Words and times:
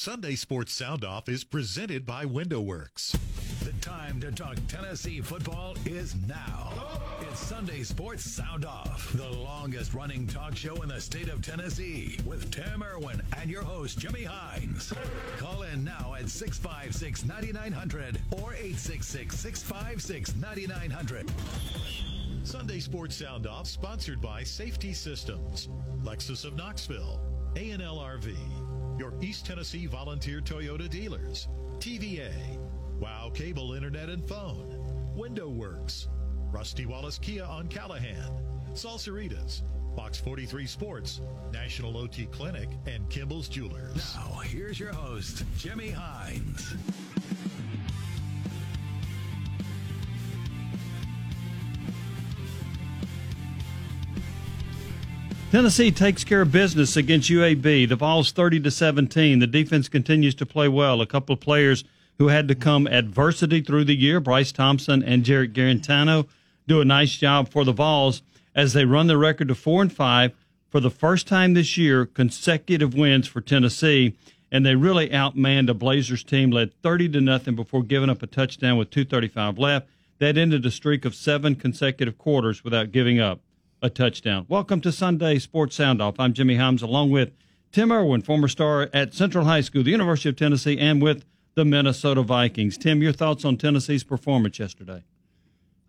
Sunday 0.00 0.36
Sports 0.36 0.72
Sound 0.72 1.04
Off 1.04 1.28
is 1.28 1.42
presented 1.42 2.06
by 2.06 2.24
WindowWorks. 2.24 3.18
The 3.64 3.72
time 3.80 4.20
to 4.20 4.30
talk 4.30 4.56
Tennessee 4.68 5.20
football 5.20 5.74
is 5.86 6.14
now. 6.28 6.72
It's 7.22 7.40
Sunday 7.40 7.82
Sports 7.82 8.22
Sound 8.22 8.64
Off, 8.64 9.12
the 9.14 9.28
longest 9.28 9.94
running 9.94 10.28
talk 10.28 10.54
show 10.54 10.82
in 10.82 10.88
the 10.90 11.00
state 11.00 11.28
of 11.28 11.42
Tennessee 11.42 12.16
with 12.24 12.48
Tim 12.52 12.84
Irwin 12.84 13.20
and 13.40 13.50
your 13.50 13.64
host, 13.64 13.98
Jimmy 13.98 14.22
Hyams. 14.22 14.92
Call 15.36 15.62
in 15.62 15.82
now 15.82 16.14
at 16.16 16.28
656 16.28 17.24
9900 17.24 18.20
or 18.40 18.54
866 18.54 19.36
656 19.36 20.36
9900. 20.36 21.28
Sunday 22.44 22.78
Sports 22.78 23.16
Sound 23.16 23.48
Off 23.48 23.66
sponsored 23.66 24.20
by 24.20 24.44
Safety 24.44 24.92
Systems, 24.92 25.68
Lexus 26.04 26.44
of 26.44 26.54
Knoxville, 26.54 27.20
A&L 27.56 27.98
RV, 27.98 28.36
your 28.98 29.12
East 29.20 29.46
Tennessee 29.46 29.86
Volunteer 29.86 30.40
Toyota 30.40 30.88
dealers, 30.88 31.48
TVA, 31.78 32.32
Wow 32.98 33.30
Cable 33.32 33.74
Internet 33.74 34.08
and 34.08 34.26
Phone, 34.28 35.14
Window 35.14 35.48
Works, 35.48 36.08
Rusty 36.50 36.84
Wallace 36.86 37.18
Kia 37.18 37.44
on 37.44 37.68
Callahan, 37.68 38.30
Salsaritas, 38.72 39.62
Fox 39.94 40.18
43 40.18 40.66
Sports, 40.66 41.20
National 41.52 41.96
OT 41.96 42.26
Clinic, 42.26 42.68
and 42.86 43.08
Kimball's 43.08 43.48
Jewelers. 43.48 44.14
Now, 44.16 44.38
here's 44.40 44.78
your 44.78 44.92
host, 44.92 45.44
Jimmy 45.56 45.90
Hyams. 45.90 46.74
Tennessee 55.50 55.90
takes 55.90 56.24
care 56.24 56.42
of 56.42 56.52
business 56.52 56.94
against 56.94 57.30
UAB. 57.30 57.88
The 57.88 57.96
Vols 57.96 58.32
30 58.32 58.60
to 58.60 58.70
17. 58.70 59.38
The 59.38 59.46
defense 59.46 59.88
continues 59.88 60.34
to 60.34 60.44
play 60.44 60.68
well. 60.68 61.00
A 61.00 61.06
couple 61.06 61.32
of 61.32 61.40
players 61.40 61.84
who 62.18 62.28
had 62.28 62.48
to 62.48 62.54
come 62.54 62.86
adversity 62.86 63.62
through 63.62 63.86
the 63.86 63.96
year, 63.96 64.20
Bryce 64.20 64.52
Thompson 64.52 65.02
and 65.02 65.24
Jarrett 65.24 65.54
Guarantano, 65.54 66.28
do 66.66 66.82
a 66.82 66.84
nice 66.84 67.12
job 67.12 67.48
for 67.48 67.64
the 67.64 67.72
Vols 67.72 68.20
as 68.54 68.74
they 68.74 68.84
run 68.84 69.06
the 69.06 69.16
record 69.16 69.48
to 69.48 69.54
4 69.54 69.80
and 69.80 69.92
5 69.92 70.32
for 70.68 70.80
the 70.80 70.90
first 70.90 71.26
time 71.26 71.54
this 71.54 71.78
year, 71.78 72.04
consecutive 72.04 72.92
wins 72.92 73.26
for 73.26 73.40
Tennessee, 73.40 74.14
and 74.52 74.66
they 74.66 74.74
really 74.74 75.08
outmanned 75.08 75.70
a 75.70 75.74
Blazers 75.74 76.22
team 76.22 76.50
led 76.50 76.74
30 76.82 77.08
to 77.08 77.22
nothing 77.22 77.56
before 77.56 77.82
giving 77.82 78.10
up 78.10 78.22
a 78.22 78.26
touchdown 78.26 78.76
with 78.76 78.90
235 78.90 79.56
left. 79.56 79.88
That 80.18 80.36
ended 80.36 80.66
a 80.66 80.70
streak 80.70 81.06
of 81.06 81.14
7 81.14 81.54
consecutive 81.54 82.18
quarters 82.18 82.62
without 82.62 82.92
giving 82.92 83.18
up 83.18 83.40
a 83.80 83.88
touchdown. 83.90 84.46
Welcome 84.48 84.80
to 84.80 84.92
Sunday 84.92 85.38
Sports 85.38 85.76
Sound 85.76 86.02
Off. 86.02 86.18
I'm 86.18 86.32
Jimmy 86.32 86.56
Hyams 86.56 86.82
along 86.82 87.10
with 87.10 87.32
Tim 87.70 87.92
Irwin, 87.92 88.22
former 88.22 88.48
star 88.48 88.90
at 88.92 89.14
Central 89.14 89.44
High 89.44 89.60
School, 89.60 89.84
the 89.84 89.90
University 89.90 90.28
of 90.28 90.36
Tennessee, 90.36 90.78
and 90.78 91.00
with 91.00 91.24
the 91.54 91.64
Minnesota 91.64 92.22
Vikings. 92.22 92.76
Tim, 92.76 93.02
your 93.02 93.12
thoughts 93.12 93.44
on 93.44 93.56
Tennessee's 93.56 94.02
performance 94.02 94.58
yesterday? 94.58 95.04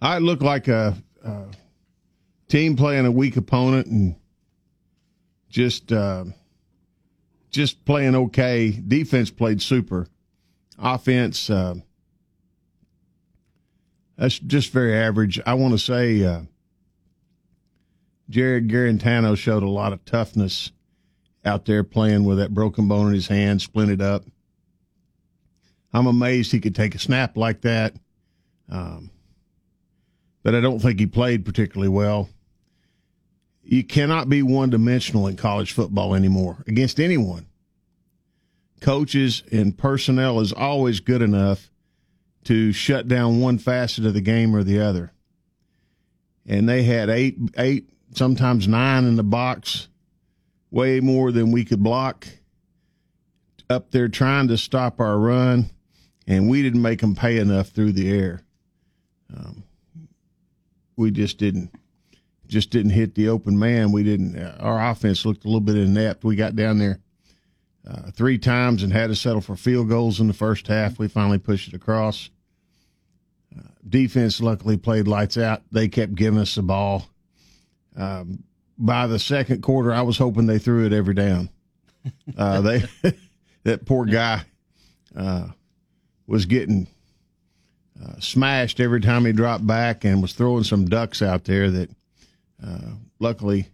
I 0.02 0.20
looked 0.20 0.44
like 0.44 0.68
a, 0.68 0.96
a 1.24 1.46
team 2.48 2.76
playing 2.76 3.06
a 3.06 3.12
weak 3.12 3.38
opponent 3.38 3.88
and 3.88 4.16
just 5.50 5.92
uh, 5.92 6.26
just 7.50 7.86
playing 7.86 8.16
okay. 8.16 8.72
Defense 8.72 9.32
played 9.32 9.62
super. 9.62 10.08
Offense, 10.78 11.50
uh, 11.50 11.76
that's 14.18 14.38
just 14.38 14.72
very 14.72 14.96
average. 14.96 15.40
I 15.46 15.56
want 15.56 15.74
to 15.74 15.80
say. 15.80 16.24
Uh, 16.24 16.42
Jarrett 18.30 18.68
Guarantano 18.68 19.36
showed 19.36 19.64
a 19.64 19.70
lot 19.70 19.94
of 19.94 20.06
toughness 20.06 20.72
out 21.44 21.66
there 21.66 21.84
playing 21.84 22.26
with 22.26 22.38
that 22.38 22.54
broken 22.54 22.88
bone 22.88 23.08
in 23.08 23.14
his 23.14 23.28
hand, 23.28 23.60
splinted 23.60 24.02
up. 24.02 24.24
I'm 25.92 26.06
amazed 26.06 26.52
he 26.52 26.60
could 26.60 26.76
take 26.76 26.94
a 26.94 27.00
snap 27.00 27.36
like 27.36 27.62
that. 27.62 27.96
Um, 28.70 29.10
but 30.44 30.54
I 30.54 30.62
don't 30.62 30.80
think 30.80 31.00
he 31.00 31.08
played 31.08 31.44
particularly 31.44 31.90
well. 31.90 32.30
You 33.64 33.84
cannot 33.84 34.30
be 34.30 34.44
one 34.44 34.70
dimensional 34.70 35.28
in 35.28 35.36
college 35.36 35.74
football 35.74 36.14
anymore 36.14 36.64
against 36.68 37.00
anyone. 37.00 37.48
Coaches 38.82 39.44
and 39.52 39.78
personnel 39.78 40.40
is 40.40 40.54
always 40.54 41.00
good 41.00 41.22
enough 41.22 41.70
to 42.46 42.72
shut 42.72 43.08
down 43.08 43.42
one 43.42 43.58
facet 43.58 44.06
of 44.06 44.14
the 44.14 44.22
game 44.22 44.56
or 44.56 44.64
the 44.64 44.80
other. 44.80 45.12
And 46.48 46.70
they 46.70 46.84
had 46.84 47.10
eight 47.10 47.38
eight 47.58 47.90
sometimes 48.14 48.68
nine 48.68 49.06
in 49.06 49.16
the 49.16 49.24
box, 49.24 49.88
way 50.72 51.00
more 51.00 51.32
than 51.32 51.52
we 51.52 51.66
could 51.66 51.84
block 51.84 52.28
up 53.70 53.92
there 53.92 54.08
trying 54.08 54.48
to 54.48 54.58
stop 54.58 55.00
our 55.00 55.18
run, 55.18 55.70
and 56.28 56.50
we 56.50 56.62
didn't 56.62 56.82
make 56.82 57.02
them 57.02 57.16
pay 57.16 57.38
enough 57.38 57.70
through 57.70 57.92
the 57.92 58.12
air. 58.12 58.42
Um, 59.36 59.64
we 60.96 61.12
just 61.12 61.38
didn't 61.38 61.72
just 62.48 62.72
didn't 62.72 62.92
hit 62.92 63.14
the 63.14 63.30
open 63.30 63.58
man. 63.58 63.92
We 63.92 64.04
didn't. 64.04 64.36
Uh, 64.36 64.58
our 64.60 64.90
offense 64.90 65.24
looked 65.24 65.46
a 65.46 65.48
little 65.48 65.62
bit 65.62 65.78
inept. 65.78 66.24
We 66.24 66.36
got 66.36 66.56
down 66.56 66.80
there 66.80 67.00
uh, 67.88 68.10
three 68.12 68.40
times 68.40 68.82
and 68.82 68.92
had 68.92 69.08
to 69.08 69.16
settle 69.16 69.42
for 69.42 69.56
field 69.56 69.88
goals 69.88 70.20
in 70.20 70.28
the 70.28 70.34
first 70.34 70.68
half. 70.68 70.98
We 70.98 71.08
finally 71.08 71.38
pushed 71.38 71.68
it 71.68 71.76
across. 71.76 72.32
Uh, 73.56 73.62
defense 73.88 74.42
luckily 74.42 74.78
played 74.78 75.08
lights 75.08 75.38
out. 75.38 75.62
They 75.72 75.88
kept 75.88 76.16
giving 76.16 76.40
us 76.40 76.56
the 76.56 76.64
ball. 76.64 77.08
Um, 78.00 78.44
by 78.78 79.08
the 79.08 79.20
second 79.20 79.62
quarter, 79.62 79.92
I 79.92 80.02
was 80.02 80.18
hoping 80.18 80.46
they 80.46 80.58
threw 80.58 80.86
it 80.86 80.94
every 80.94 81.14
down. 81.14 81.50
Uh, 82.38 82.62
they 82.62 82.84
that 83.64 83.86
poor 83.86 84.06
guy 84.06 84.44
uh, 85.16 85.48
was 86.26 86.46
getting 86.46 86.88
uh, 88.02 88.20
smashed 88.20 88.80
every 88.80 89.02
time 89.02 89.26
he 89.26 89.34
dropped 89.34 89.68
back 89.68 90.06
and 90.06 90.22
was 90.22 90.34
throwing 90.34 90.64
some 90.64 90.86
ducks 90.86 91.22
out 91.22 91.44
there. 91.44 91.70
That 91.70 91.90
uh, 92.66 92.92
luckily 93.20 93.68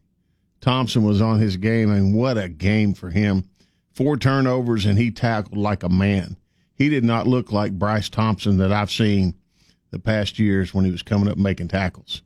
Thompson 0.60 1.04
was 1.04 1.22
on 1.22 1.40
his 1.40 1.58
game, 1.58 1.92
and 1.92 2.16
what 2.16 2.40
a 2.40 2.50
game 2.50 2.96
for 2.96 3.12
him! 3.12 3.48
Four 3.94 4.18
turnovers, 4.18 4.86
and 4.86 4.98
he 4.98 5.12
tackled 5.12 5.58
like 5.58 5.84
a 5.84 5.90
man. 5.90 6.36
He 6.74 6.90
did 6.90 7.04
not 7.04 7.28
look 7.28 7.52
like 7.52 7.78
Bryce 7.78 8.10
Thompson 8.10 8.58
that 8.58 8.72
I've 8.72 8.92
seen 8.92 9.36
the 9.92 10.00
past 10.00 10.40
years 10.40 10.74
when 10.74 10.84
he 10.84 10.92
was 10.92 11.04
coming 11.04 11.30
up 11.30 11.38
making 11.38 11.70
tackles 11.70 12.22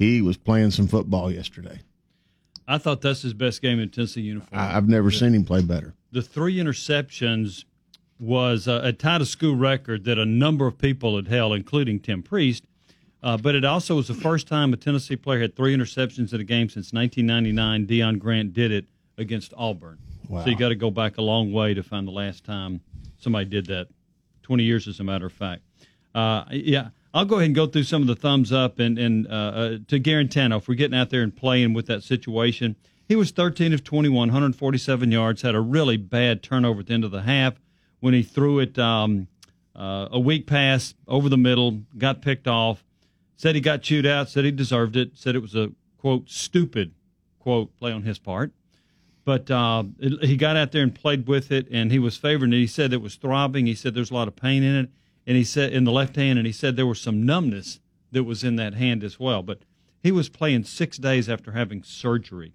he 0.00 0.22
was 0.22 0.38
playing 0.38 0.70
some 0.70 0.88
football 0.88 1.30
yesterday. 1.30 1.78
I 2.66 2.78
thought 2.78 3.02
that's 3.02 3.20
his 3.20 3.34
best 3.34 3.60
game 3.60 3.78
in 3.78 3.90
Tennessee 3.90 4.22
uniform. 4.22 4.58
I, 4.58 4.68
have 4.68 4.88
never 4.88 5.10
the, 5.10 5.16
seen 5.16 5.34
him 5.34 5.44
play 5.44 5.60
better. 5.60 5.92
The 6.10 6.22
three 6.22 6.56
interceptions 6.56 7.64
was 8.18 8.66
uh, 8.66 8.80
a 8.82 8.94
tied 8.94 9.20
a 9.20 9.26
school 9.26 9.56
record 9.56 10.04
that 10.04 10.18
a 10.18 10.24
number 10.24 10.66
of 10.66 10.78
people 10.78 11.16
had 11.16 11.28
held, 11.28 11.54
including 11.54 12.00
Tim 12.00 12.22
Priest. 12.22 12.64
Uh, 13.22 13.36
but 13.36 13.54
it 13.54 13.66
also 13.66 13.96
was 13.96 14.08
the 14.08 14.14
first 14.14 14.48
time 14.48 14.72
a 14.72 14.78
Tennessee 14.78 15.16
player 15.16 15.40
had 15.40 15.54
three 15.54 15.76
interceptions 15.76 16.32
in 16.32 16.40
a 16.40 16.44
game 16.44 16.70
since 16.70 16.94
1999. 16.94 17.86
Deon 17.86 18.18
Grant 18.18 18.54
did 18.54 18.72
it 18.72 18.86
against 19.18 19.52
Auburn. 19.54 19.98
Wow. 20.28 20.44
So 20.44 20.50
you 20.50 20.56
got 20.56 20.70
to 20.70 20.76
go 20.76 20.90
back 20.90 21.18
a 21.18 21.22
long 21.22 21.52
way 21.52 21.74
to 21.74 21.82
find 21.82 22.08
the 22.08 22.12
last 22.12 22.44
time 22.44 22.80
somebody 23.18 23.44
did 23.44 23.66
that. 23.66 23.88
20 24.44 24.64
years, 24.64 24.88
as 24.88 24.98
a 24.98 25.04
matter 25.04 25.26
of 25.26 25.32
fact. 25.32 25.62
Uh, 26.14 26.44
yeah, 26.50 26.88
I'll 27.12 27.24
go 27.24 27.36
ahead 27.36 27.46
and 27.46 27.54
go 27.54 27.66
through 27.66 27.84
some 27.84 28.02
of 28.02 28.08
the 28.08 28.14
thumbs 28.14 28.52
up 28.52 28.78
and, 28.78 28.98
and 28.98 29.26
uh, 29.26 29.30
uh, 29.30 29.68
to 29.88 29.98
Guarantano 29.98 30.58
if 30.58 30.68
we're 30.68 30.74
getting 30.74 30.98
out 30.98 31.10
there 31.10 31.22
and 31.22 31.34
playing 31.34 31.72
with 31.72 31.86
that 31.86 32.04
situation. 32.04 32.76
He 33.08 33.16
was 33.16 33.32
13 33.32 33.72
of 33.72 33.82
21, 33.82 34.28
147 34.28 35.10
yards, 35.10 35.42
had 35.42 35.56
a 35.56 35.60
really 35.60 35.96
bad 35.96 36.42
turnover 36.42 36.80
at 36.80 36.86
the 36.86 36.94
end 36.94 37.04
of 37.04 37.10
the 37.10 37.22
half 37.22 37.54
when 37.98 38.14
he 38.14 38.22
threw 38.22 38.60
it 38.60 38.78
um, 38.78 39.26
uh, 39.74 40.08
a 40.12 40.20
weak 40.20 40.46
pass 40.46 40.94
over 41.08 41.28
the 41.28 41.36
middle, 41.36 41.82
got 41.98 42.22
picked 42.22 42.46
off, 42.46 42.84
said 43.36 43.56
he 43.56 43.60
got 43.60 43.82
chewed 43.82 44.06
out, 44.06 44.28
said 44.28 44.44
he 44.44 44.52
deserved 44.52 44.96
it, 44.96 45.16
said 45.16 45.34
it 45.34 45.42
was 45.42 45.56
a, 45.56 45.72
quote, 45.98 46.30
stupid, 46.30 46.92
quote, 47.40 47.76
play 47.76 47.90
on 47.90 48.02
his 48.04 48.20
part. 48.20 48.52
But 49.24 49.50
uh, 49.50 49.82
it, 49.98 50.24
he 50.26 50.36
got 50.36 50.56
out 50.56 50.70
there 50.70 50.84
and 50.84 50.94
played 50.94 51.26
with 51.26 51.50
it, 51.50 51.66
and 51.72 51.90
he 51.90 51.98
was 51.98 52.16
favoring 52.16 52.52
it. 52.52 52.56
He 52.58 52.66
said 52.68 52.92
it 52.92 53.02
was 53.02 53.16
throbbing. 53.16 53.66
He 53.66 53.74
said 53.74 53.94
there's 53.94 54.12
a 54.12 54.14
lot 54.14 54.28
of 54.28 54.36
pain 54.36 54.62
in 54.62 54.76
it 54.76 54.90
and 55.30 55.36
he 55.36 55.44
said 55.44 55.72
in 55.72 55.84
the 55.84 55.92
left 55.92 56.16
hand, 56.16 56.40
and 56.40 56.46
he 56.46 56.52
said 56.52 56.74
there 56.74 56.84
was 56.84 57.00
some 57.00 57.24
numbness 57.24 57.78
that 58.10 58.24
was 58.24 58.42
in 58.42 58.56
that 58.56 58.74
hand 58.74 59.04
as 59.04 59.20
well. 59.20 59.44
But 59.44 59.60
he 60.02 60.10
was 60.10 60.28
playing 60.28 60.64
six 60.64 60.98
days 60.98 61.28
after 61.28 61.52
having 61.52 61.84
surgery. 61.84 62.52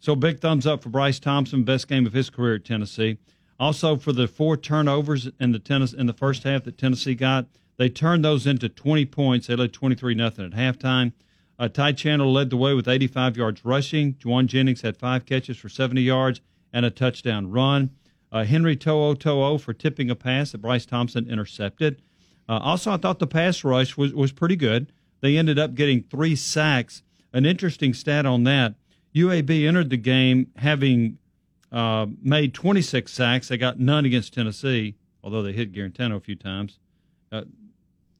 So 0.00 0.16
big 0.16 0.40
thumbs 0.40 0.66
up 0.66 0.82
for 0.82 0.88
Bryce 0.88 1.20
Thompson, 1.20 1.62
best 1.62 1.86
game 1.86 2.04
of 2.04 2.14
his 2.14 2.28
career 2.28 2.56
at 2.56 2.64
Tennessee. 2.64 3.18
Also 3.60 3.94
for 3.94 4.10
the 4.10 4.26
four 4.26 4.56
turnovers 4.56 5.28
in 5.38 5.52
the 5.52 5.60
tennis 5.60 5.92
in 5.92 6.08
the 6.08 6.12
first 6.12 6.42
half 6.42 6.64
that 6.64 6.76
Tennessee 6.76 7.14
got, 7.14 7.46
they 7.76 7.88
turned 7.88 8.24
those 8.24 8.44
into 8.44 8.68
20 8.68 9.06
points. 9.06 9.46
They 9.46 9.54
led 9.54 9.72
23 9.72 10.16
nothing 10.16 10.46
at 10.46 10.50
halftime. 10.50 11.12
Uh, 11.60 11.68
Ty 11.68 11.92
Chandler 11.92 12.26
led 12.26 12.50
the 12.50 12.56
way 12.56 12.74
with 12.74 12.88
85 12.88 13.36
yards 13.36 13.64
rushing. 13.64 14.14
Jauan 14.14 14.46
Jennings 14.46 14.82
had 14.82 14.96
five 14.96 15.26
catches 15.26 15.58
for 15.58 15.68
70 15.68 16.02
yards 16.02 16.40
and 16.72 16.84
a 16.84 16.90
touchdown 16.90 17.52
run. 17.52 17.90
Uh, 18.32 18.42
Henry 18.42 18.74
To'o 18.74 19.14
To'o 19.14 19.58
for 19.58 19.72
tipping 19.72 20.10
a 20.10 20.16
pass 20.16 20.50
that 20.50 20.58
Bryce 20.58 20.86
Thompson 20.86 21.30
intercepted. 21.30 22.02
Uh, 22.48 22.58
also, 22.58 22.92
I 22.92 22.96
thought 22.96 23.18
the 23.18 23.26
pass 23.26 23.64
rush 23.64 23.96
was, 23.96 24.14
was 24.14 24.32
pretty 24.32 24.56
good. 24.56 24.92
They 25.20 25.36
ended 25.36 25.58
up 25.58 25.74
getting 25.74 26.02
three 26.02 26.36
sacks. 26.36 27.02
An 27.32 27.44
interesting 27.44 27.92
stat 27.92 28.24
on 28.24 28.44
that 28.44 28.74
UAB 29.16 29.66
entered 29.66 29.88
the 29.88 29.96
game 29.96 30.48
having 30.56 31.16
uh, 31.72 32.06
made 32.22 32.52
26 32.52 33.10
sacks. 33.10 33.48
They 33.48 33.56
got 33.56 33.80
none 33.80 34.04
against 34.04 34.34
Tennessee, 34.34 34.94
although 35.24 35.42
they 35.42 35.52
hit 35.52 35.72
Guarantano 35.72 36.16
a 36.16 36.20
few 36.20 36.36
times. 36.36 36.78
Uh, 37.32 37.42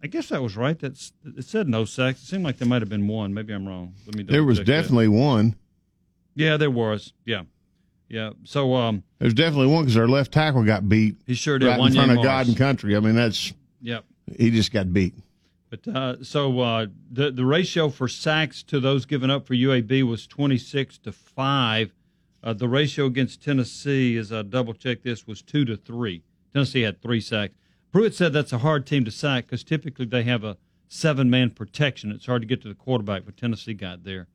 I 0.02 0.06
guess 0.06 0.30
that 0.30 0.42
was 0.42 0.56
right. 0.56 0.78
That's 0.78 1.12
it 1.36 1.44
said 1.44 1.68
no 1.68 1.84
sacks. 1.84 2.22
It 2.22 2.26
seemed 2.26 2.44
like 2.44 2.56
there 2.56 2.68
might 2.68 2.80
have 2.80 2.88
been 2.88 3.06
one. 3.08 3.34
Maybe 3.34 3.52
I'm 3.52 3.68
wrong. 3.68 3.94
Let 4.06 4.16
me. 4.16 4.22
There 4.22 4.44
was 4.44 4.58
definitely 4.60 5.06
that. 5.06 5.12
one. 5.12 5.56
Yeah, 6.34 6.56
there 6.56 6.70
was. 6.70 7.12
Yeah, 7.24 7.42
yeah. 8.08 8.30
So 8.44 8.74
um, 8.74 9.02
there's 9.18 9.34
definitely 9.34 9.68
one 9.68 9.84
because 9.84 9.96
our 9.96 10.08
left 10.08 10.32
tackle 10.32 10.64
got 10.64 10.88
beat. 10.88 11.16
He 11.26 11.34
sure 11.34 11.58
did. 11.58 11.68
Right 11.68 11.78
one 11.78 11.88
in 11.90 11.94
front 11.94 12.12
of 12.12 12.22
God 12.22 12.46
and 12.48 12.56
country. 12.56 12.96
I 12.96 13.00
mean, 13.00 13.16
that's. 13.16 13.52
Yep. 13.82 14.04
He 14.38 14.50
just 14.50 14.72
got 14.72 14.92
beat. 14.92 15.14
But 15.70 15.88
uh, 15.88 16.24
so 16.24 16.60
uh, 16.60 16.86
the 17.10 17.30
the 17.30 17.44
ratio 17.44 17.88
for 17.88 18.08
sacks 18.08 18.62
to 18.64 18.80
those 18.80 19.04
given 19.04 19.30
up 19.30 19.46
for 19.46 19.54
UAB 19.54 20.02
was 20.04 20.26
26 20.26 20.98
to 20.98 21.12
five. 21.12 21.92
Uh, 22.42 22.52
the 22.52 22.68
ratio 22.68 23.06
against 23.06 23.42
Tennessee, 23.42 24.16
as 24.16 24.32
I 24.32 24.42
double 24.42 24.74
check 24.74 25.02
this, 25.02 25.26
was 25.26 25.42
two 25.42 25.64
to 25.64 25.76
three. 25.76 26.22
Tennessee 26.52 26.82
had 26.82 27.02
three 27.02 27.20
sacks. 27.20 27.54
Pruitt 27.90 28.14
said 28.14 28.32
that's 28.32 28.52
a 28.52 28.58
hard 28.58 28.86
team 28.86 29.04
to 29.04 29.10
sack 29.10 29.46
because 29.46 29.64
typically 29.64 30.06
they 30.06 30.22
have 30.22 30.44
a 30.44 30.56
seven 30.88 31.28
man 31.28 31.50
protection. 31.50 32.12
It's 32.12 32.26
hard 32.26 32.42
to 32.42 32.46
get 32.46 32.62
to 32.62 32.68
the 32.68 32.74
quarterback, 32.74 33.24
but 33.24 33.36
Tennessee 33.36 33.74
got 33.74 34.04
there. 34.04 34.28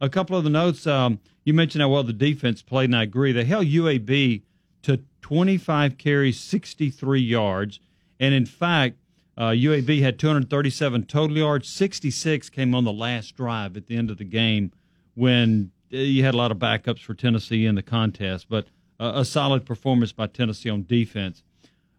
A 0.00 0.08
couple 0.08 0.36
of 0.36 0.44
the 0.44 0.50
notes 0.50 0.86
um, 0.86 1.18
you 1.44 1.54
mentioned 1.54 1.82
how 1.82 1.88
well 1.88 2.04
the 2.04 2.12
defense 2.12 2.62
played, 2.62 2.90
and 2.90 2.96
I 2.96 3.02
agree. 3.02 3.32
They 3.32 3.44
held 3.44 3.66
UAB 3.66 4.42
to 4.82 5.00
25 5.22 5.98
carries, 5.98 6.38
63 6.38 7.20
yards, 7.20 7.80
and 8.20 8.34
in 8.34 8.46
fact, 8.46 8.98
uh, 9.36 9.50
UAB 9.50 10.00
had 10.00 10.18
237 10.18 11.04
total 11.04 11.36
yards. 11.36 11.68
66 11.68 12.48
came 12.50 12.74
on 12.74 12.84
the 12.84 12.92
last 12.92 13.36
drive 13.36 13.76
at 13.76 13.86
the 13.86 13.96
end 13.96 14.10
of 14.10 14.18
the 14.18 14.24
game 14.24 14.72
when 15.14 15.70
uh, 15.92 15.98
you 15.98 16.24
had 16.24 16.34
a 16.34 16.36
lot 16.36 16.50
of 16.50 16.58
backups 16.58 17.00
for 17.00 17.14
Tennessee 17.14 17.66
in 17.66 17.74
the 17.74 17.82
contest, 17.82 18.46
but 18.48 18.68
uh, 18.98 19.12
a 19.16 19.24
solid 19.24 19.66
performance 19.66 20.12
by 20.12 20.26
Tennessee 20.26 20.70
on 20.70 20.84
defense. 20.84 21.42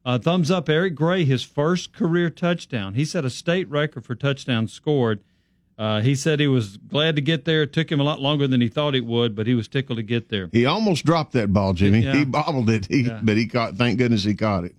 Uh, 0.04 0.18
thumbs 0.18 0.50
up, 0.50 0.70
Eric 0.70 0.96
Gray, 0.96 1.26
his 1.26 1.44
first 1.44 1.94
career 1.94 2.30
touchdown. 2.30 2.94
He 2.94 3.04
set 3.04 3.26
a 3.26 3.30
state 3.30 3.70
record 3.70 4.06
for 4.06 4.16
touchdowns 4.16 4.72
scored. 4.72 5.22
Uh, 5.78 6.02
he 6.02 6.16
said 6.16 6.40
he 6.40 6.48
was 6.48 6.78
glad 6.78 7.16
to 7.18 7.22
get 7.22 7.46
there. 7.46 7.64
It 7.64 7.74
took 7.74 7.92
him 7.92 8.00
a 8.00 8.04
lot 8.04 8.20
longer 8.20 8.48
than 8.48 8.62
he 8.62 8.68
thought 8.68 8.96
it 8.96 9.06
would, 9.06 9.36
but 9.36 9.46
he 9.46 9.54
was 9.54 9.68
tickled 9.68 9.98
to 9.98 10.04
get 10.04 10.30
there. 10.30 10.50
He 10.52 10.66
almost 10.66 11.06
dropped 11.06 11.34
that 11.34 11.54
ball, 11.54 11.74
Jimmy. 11.74 12.00
Yeah. 12.00 12.16
He 12.16 12.26
bobbled 12.26 12.70
it, 12.70 12.88
he, 12.88 13.02
yeah. 13.02 13.20
but 13.22 13.38
he 13.38 13.48
caught. 13.48 13.76
Thank 13.76 14.00
goodness 14.00 14.24
he 14.24 14.34
caught 14.34 14.64
it. 14.64 14.76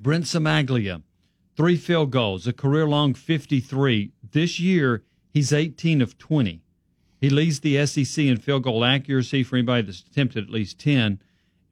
Brent 0.00 0.24
Cimaglia, 0.24 1.02
three 1.56 1.76
field 1.76 2.10
goals, 2.10 2.46
a 2.46 2.52
career 2.52 2.86
long 2.86 3.14
53. 3.14 4.12
This 4.32 4.60
year, 4.60 5.02
he's 5.30 5.52
18 5.52 6.02
of 6.02 6.18
20. 6.18 6.62
He 7.20 7.30
leads 7.30 7.60
the 7.60 7.86
SEC 7.86 8.24
in 8.24 8.38
field 8.38 8.64
goal 8.64 8.84
accuracy 8.84 9.42
for 9.42 9.56
anybody 9.56 9.82
that's 9.82 10.00
attempted 10.00 10.44
at 10.44 10.50
least 10.50 10.78
10 10.78 11.20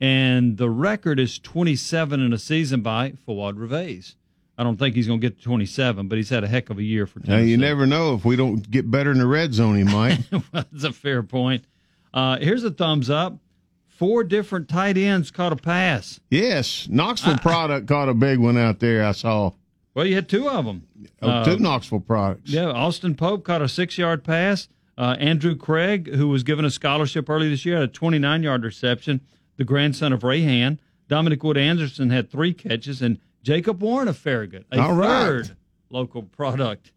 and 0.02 0.56
the 0.56 0.68
record 0.68 1.20
is 1.20 1.38
27 1.38 2.20
in 2.20 2.32
a 2.32 2.38
season 2.38 2.80
by 2.80 3.12
Fuad 3.24 3.56
Reveiz. 3.56 4.16
I 4.58 4.64
don't 4.64 4.76
think 4.76 4.96
he's 4.96 5.06
going 5.06 5.20
to 5.20 5.24
get 5.24 5.38
to 5.38 5.44
27, 5.44 6.08
but 6.08 6.18
he's 6.18 6.28
had 6.28 6.42
a 6.42 6.48
heck 6.48 6.70
of 6.70 6.78
a 6.78 6.82
year 6.82 7.06
for 7.06 7.20
Tennessee. 7.20 7.36
Now, 7.36 7.48
you 7.48 7.56
never 7.56 7.86
know. 7.86 8.14
If 8.14 8.24
we 8.24 8.34
don't 8.34 8.68
get 8.68 8.90
better 8.90 9.12
in 9.12 9.18
the 9.18 9.28
red 9.28 9.54
zone, 9.54 9.76
he 9.76 9.84
might. 9.84 10.18
well, 10.32 10.42
that's 10.52 10.82
a 10.82 10.92
fair 10.92 11.22
point. 11.22 11.66
Uh, 12.12 12.36
here's 12.38 12.64
a 12.64 12.72
thumbs 12.72 13.10
up. 13.10 13.38
Four 13.86 14.24
different 14.24 14.68
tight 14.68 14.98
ends 14.98 15.30
caught 15.30 15.52
a 15.52 15.56
pass. 15.56 16.18
Yes, 16.30 16.88
Knoxville 16.90 17.38
product 17.38 17.88
I, 17.88 17.94
caught 17.94 18.08
a 18.08 18.14
big 18.14 18.40
one 18.40 18.58
out 18.58 18.80
there. 18.80 19.04
I 19.04 19.12
saw. 19.12 19.52
Well, 19.94 20.06
you 20.06 20.14
had 20.14 20.28
two 20.28 20.48
of 20.48 20.64
them. 20.64 20.86
Oh, 21.20 21.28
uh, 21.28 21.44
two 21.44 21.58
Knoxville 21.58 22.00
products. 22.00 22.50
Yeah, 22.50 22.66
Austin 22.70 23.14
Pope 23.14 23.44
caught 23.44 23.60
a 23.62 23.68
six-yard 23.68 24.24
pass. 24.24 24.68
Uh, 24.96 25.16
Andrew 25.18 25.54
Craig, 25.56 26.14
who 26.14 26.28
was 26.28 26.42
given 26.42 26.64
a 26.64 26.70
scholarship 26.70 27.28
early 27.28 27.48
this 27.48 27.64
year, 27.64 27.80
had 27.80 27.88
a 27.88 27.92
29-yard 27.92 28.64
reception 28.64 29.20
the 29.56 29.64
grandson 29.64 30.12
of 30.12 30.24
Ray 30.24 30.40
Hand. 30.42 30.80
Dominic 31.08 31.42
Wood 31.44 31.58
Anderson 31.58 32.10
had 32.10 32.30
three 32.30 32.54
catches, 32.54 33.02
and 33.02 33.18
Jacob 33.42 33.82
Warren 33.82 34.08
of 34.08 34.16
Farragut, 34.16 34.64
a 34.72 34.80
All 34.80 34.96
third 34.96 35.48
right. 35.48 35.56
local 35.90 36.22
product, 36.22 36.92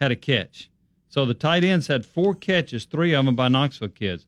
had 0.00 0.12
a 0.12 0.16
catch. 0.16 0.70
So 1.08 1.24
the 1.24 1.34
tight 1.34 1.64
ends 1.64 1.86
had 1.88 2.06
four 2.06 2.34
catches, 2.34 2.84
three 2.84 3.12
of 3.14 3.24
them 3.24 3.34
by 3.34 3.48
Knoxville 3.48 3.88
kids. 3.88 4.26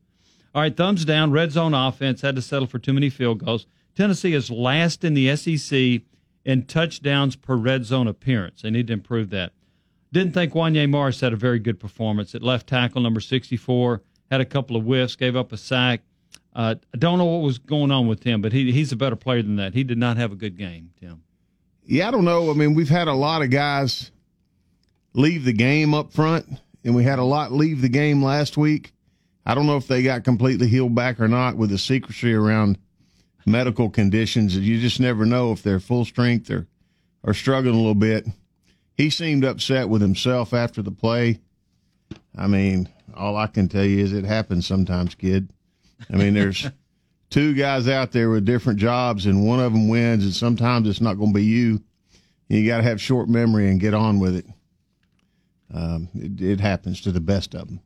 All 0.53 0.61
right, 0.61 0.75
thumbs 0.75 1.05
down. 1.05 1.31
Red 1.31 1.51
zone 1.51 1.73
offense 1.73 2.21
had 2.21 2.35
to 2.35 2.41
settle 2.41 2.67
for 2.67 2.79
too 2.79 2.91
many 2.93 3.09
field 3.09 3.45
goals. 3.45 3.65
Tennessee 3.95 4.33
is 4.33 4.49
last 4.49 5.03
in 5.03 5.13
the 5.13 5.35
SEC 5.35 6.01
in 6.45 6.65
touchdowns 6.65 7.35
per 7.35 7.55
red 7.55 7.85
zone 7.85 8.07
appearance. 8.07 8.61
They 8.61 8.69
need 8.69 8.87
to 8.87 8.93
improve 8.93 9.29
that. 9.31 9.53
Didn't 10.11 10.33
think 10.33 10.53
Wanya 10.53 10.89
Morris 10.89 11.21
had 11.21 11.33
a 11.33 11.37
very 11.37 11.59
good 11.59 11.79
performance 11.79 12.33
at 12.33 12.41
left 12.41 12.67
tackle, 12.67 13.01
number 13.01 13.19
64. 13.19 14.01
Had 14.31 14.41
a 14.41 14.45
couple 14.45 14.75
of 14.75 14.83
whiffs, 14.83 15.15
gave 15.15 15.35
up 15.35 15.51
a 15.51 15.57
sack. 15.57 16.01
Uh, 16.55 16.75
I 16.93 16.97
don't 16.97 17.19
know 17.19 17.25
what 17.25 17.43
was 17.43 17.59
going 17.59 17.91
on 17.91 18.07
with 18.07 18.23
him, 18.23 18.41
but 18.41 18.51
he 18.51 18.71
he's 18.71 18.91
a 18.91 18.95
better 18.95 19.15
player 19.15 19.41
than 19.41 19.57
that. 19.57 19.73
He 19.73 19.83
did 19.83 19.97
not 19.97 20.17
have 20.17 20.31
a 20.31 20.35
good 20.35 20.57
game, 20.57 20.91
Tim. 20.99 21.23
Yeah, 21.85 22.07
I 22.07 22.11
don't 22.11 22.25
know. 22.25 22.49
I 22.49 22.53
mean, 22.53 22.73
we've 22.73 22.89
had 22.89 23.07
a 23.07 23.13
lot 23.13 23.41
of 23.41 23.49
guys 23.49 24.11
leave 25.13 25.45
the 25.45 25.53
game 25.53 25.93
up 25.93 26.11
front, 26.11 26.47
and 26.83 26.95
we 26.95 27.03
had 27.03 27.19
a 27.19 27.23
lot 27.23 27.51
leave 27.51 27.81
the 27.81 27.89
game 27.89 28.23
last 28.23 28.57
week. 28.57 28.93
I 29.45 29.55
don't 29.55 29.67
know 29.67 29.77
if 29.77 29.87
they 29.87 30.03
got 30.03 30.23
completely 30.23 30.67
healed 30.67 30.93
back 30.93 31.19
or 31.19 31.27
not 31.27 31.55
with 31.55 31.69
the 31.69 31.77
secrecy 31.77 32.33
around 32.33 32.77
medical 33.45 33.89
conditions. 33.89 34.57
You 34.57 34.79
just 34.79 34.99
never 34.99 35.25
know 35.25 35.51
if 35.51 35.63
they're 35.63 35.79
full 35.79 36.05
strength 36.05 36.49
or, 36.49 36.67
or 37.23 37.33
struggling 37.33 37.75
a 37.75 37.77
little 37.77 37.95
bit. 37.95 38.25
He 38.95 39.09
seemed 39.09 39.45
upset 39.45 39.89
with 39.89 40.01
himself 40.01 40.53
after 40.53 40.81
the 40.81 40.91
play. 40.91 41.39
I 42.37 42.47
mean, 42.47 42.89
all 43.15 43.37
I 43.37 43.47
can 43.47 43.67
tell 43.67 43.85
you 43.85 44.03
is 44.03 44.13
it 44.13 44.25
happens 44.25 44.67
sometimes, 44.67 45.15
kid. 45.15 45.49
I 46.11 46.15
mean, 46.15 46.33
there's 46.33 46.69
two 47.29 47.53
guys 47.53 47.87
out 47.87 48.11
there 48.11 48.29
with 48.29 48.45
different 48.45 48.79
jobs, 48.79 49.25
and 49.25 49.45
one 49.45 49.59
of 49.59 49.73
them 49.73 49.87
wins, 49.87 50.23
and 50.23 50.33
sometimes 50.33 50.87
it's 50.87 51.01
not 51.01 51.15
going 51.15 51.31
to 51.31 51.39
be 51.39 51.45
you. 51.45 51.81
You 52.47 52.67
got 52.67 52.77
to 52.77 52.83
have 52.83 52.99
short 52.99 53.29
memory 53.29 53.69
and 53.69 53.79
get 53.79 53.93
on 53.93 54.19
with 54.19 54.35
it. 54.35 54.45
Um, 55.73 56.09
it. 56.15 56.41
It 56.41 56.59
happens 56.59 57.01
to 57.01 57.11
the 57.11 57.19
best 57.19 57.53
of 57.53 57.67
them. 57.67 57.81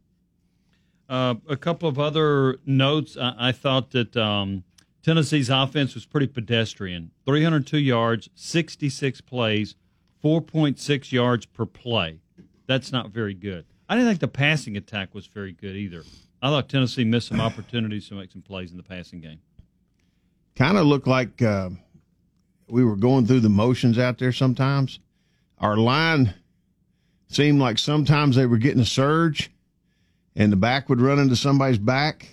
Uh, 1.10 1.36
a 1.50 1.58
couple 1.58 1.90
of 1.90 2.00
other 2.00 2.58
notes. 2.66 3.18
I, 3.18 3.36
I 3.38 3.52
thought 3.52 3.92
that 3.92 4.16
um, 4.16 4.64
Tennessee's 5.04 5.50
offense 5.50 5.94
was 5.94 6.06
pretty 6.06 6.28
pedestrian 6.28 7.12
302 7.26 7.78
yards, 7.78 8.30
66 8.36 9.22
plays, 9.22 9.76
4.6 10.24 11.12
yards 11.12 11.46
per 11.46 11.66
play. 11.66 12.20
That's 12.68 12.92
not 12.92 13.10
very 13.10 13.34
good. 13.34 13.66
I 13.90 13.96
didn't 13.96 14.10
think 14.10 14.22
the 14.22 14.28
passing 14.30 14.78
attack 14.78 15.14
was 15.14 15.28
very 15.28 15.52
good 15.52 15.76
either. 15.76 16.04
I 16.42 16.50
thought 16.50 16.70
Tennessee 16.70 17.04
missed 17.04 17.28
some 17.28 17.42
opportunities 17.42 18.08
to 18.08 18.16
make 18.16 18.32
some 18.32 18.42
plays 18.42 18.72
in 18.72 18.78
the 18.78 18.84
passing 18.84 19.20
game. 19.20 19.40
Kind 20.56 20.78
of 20.78 20.86
looked 20.86 21.08
like 21.08 21.42
uh, 21.42 21.70
we 22.68 22.86
were 22.86 22.96
going 22.96 23.28
through 23.28 23.42
the 23.42 23.50
motions 23.50 24.00
out 24.00 24.18
there 24.18 24.32
sometimes. 24.32 25.00
Our 25.58 25.76
line 25.76 26.34
seemed 27.28 27.60
like 27.60 27.78
sometimes 27.78 28.36
they 28.36 28.46
were 28.46 28.58
getting 28.58 28.82
a 28.82 28.86
surge 28.86 29.52
and 30.36 30.52
the 30.52 30.58
back 30.58 30.90
would 30.90 31.02
run 31.02 31.20
into 31.20 31.36
somebody's 31.36 31.78
back. 31.78 32.33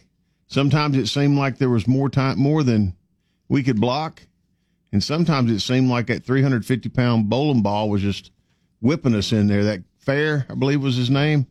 Sometimes 0.50 0.96
it 0.96 1.06
seemed 1.06 1.38
like 1.38 1.58
there 1.58 1.70
was 1.70 1.86
more 1.86 2.10
time, 2.10 2.36
more 2.36 2.64
than 2.64 2.96
we 3.48 3.62
could 3.62 3.80
block. 3.80 4.22
And 4.92 5.02
sometimes 5.02 5.48
it 5.50 5.60
seemed 5.60 5.88
like 5.88 6.08
that 6.08 6.24
350 6.24 6.88
pound 6.88 7.30
bowling 7.30 7.62
ball 7.62 7.88
was 7.88 8.02
just 8.02 8.32
whipping 8.80 9.14
us 9.14 9.30
in 9.30 9.46
there. 9.46 9.62
That 9.62 9.82
Fair, 10.00 10.46
I 10.50 10.54
believe 10.54 10.82
was 10.82 10.96
his 10.96 11.08
name. 11.08 11.46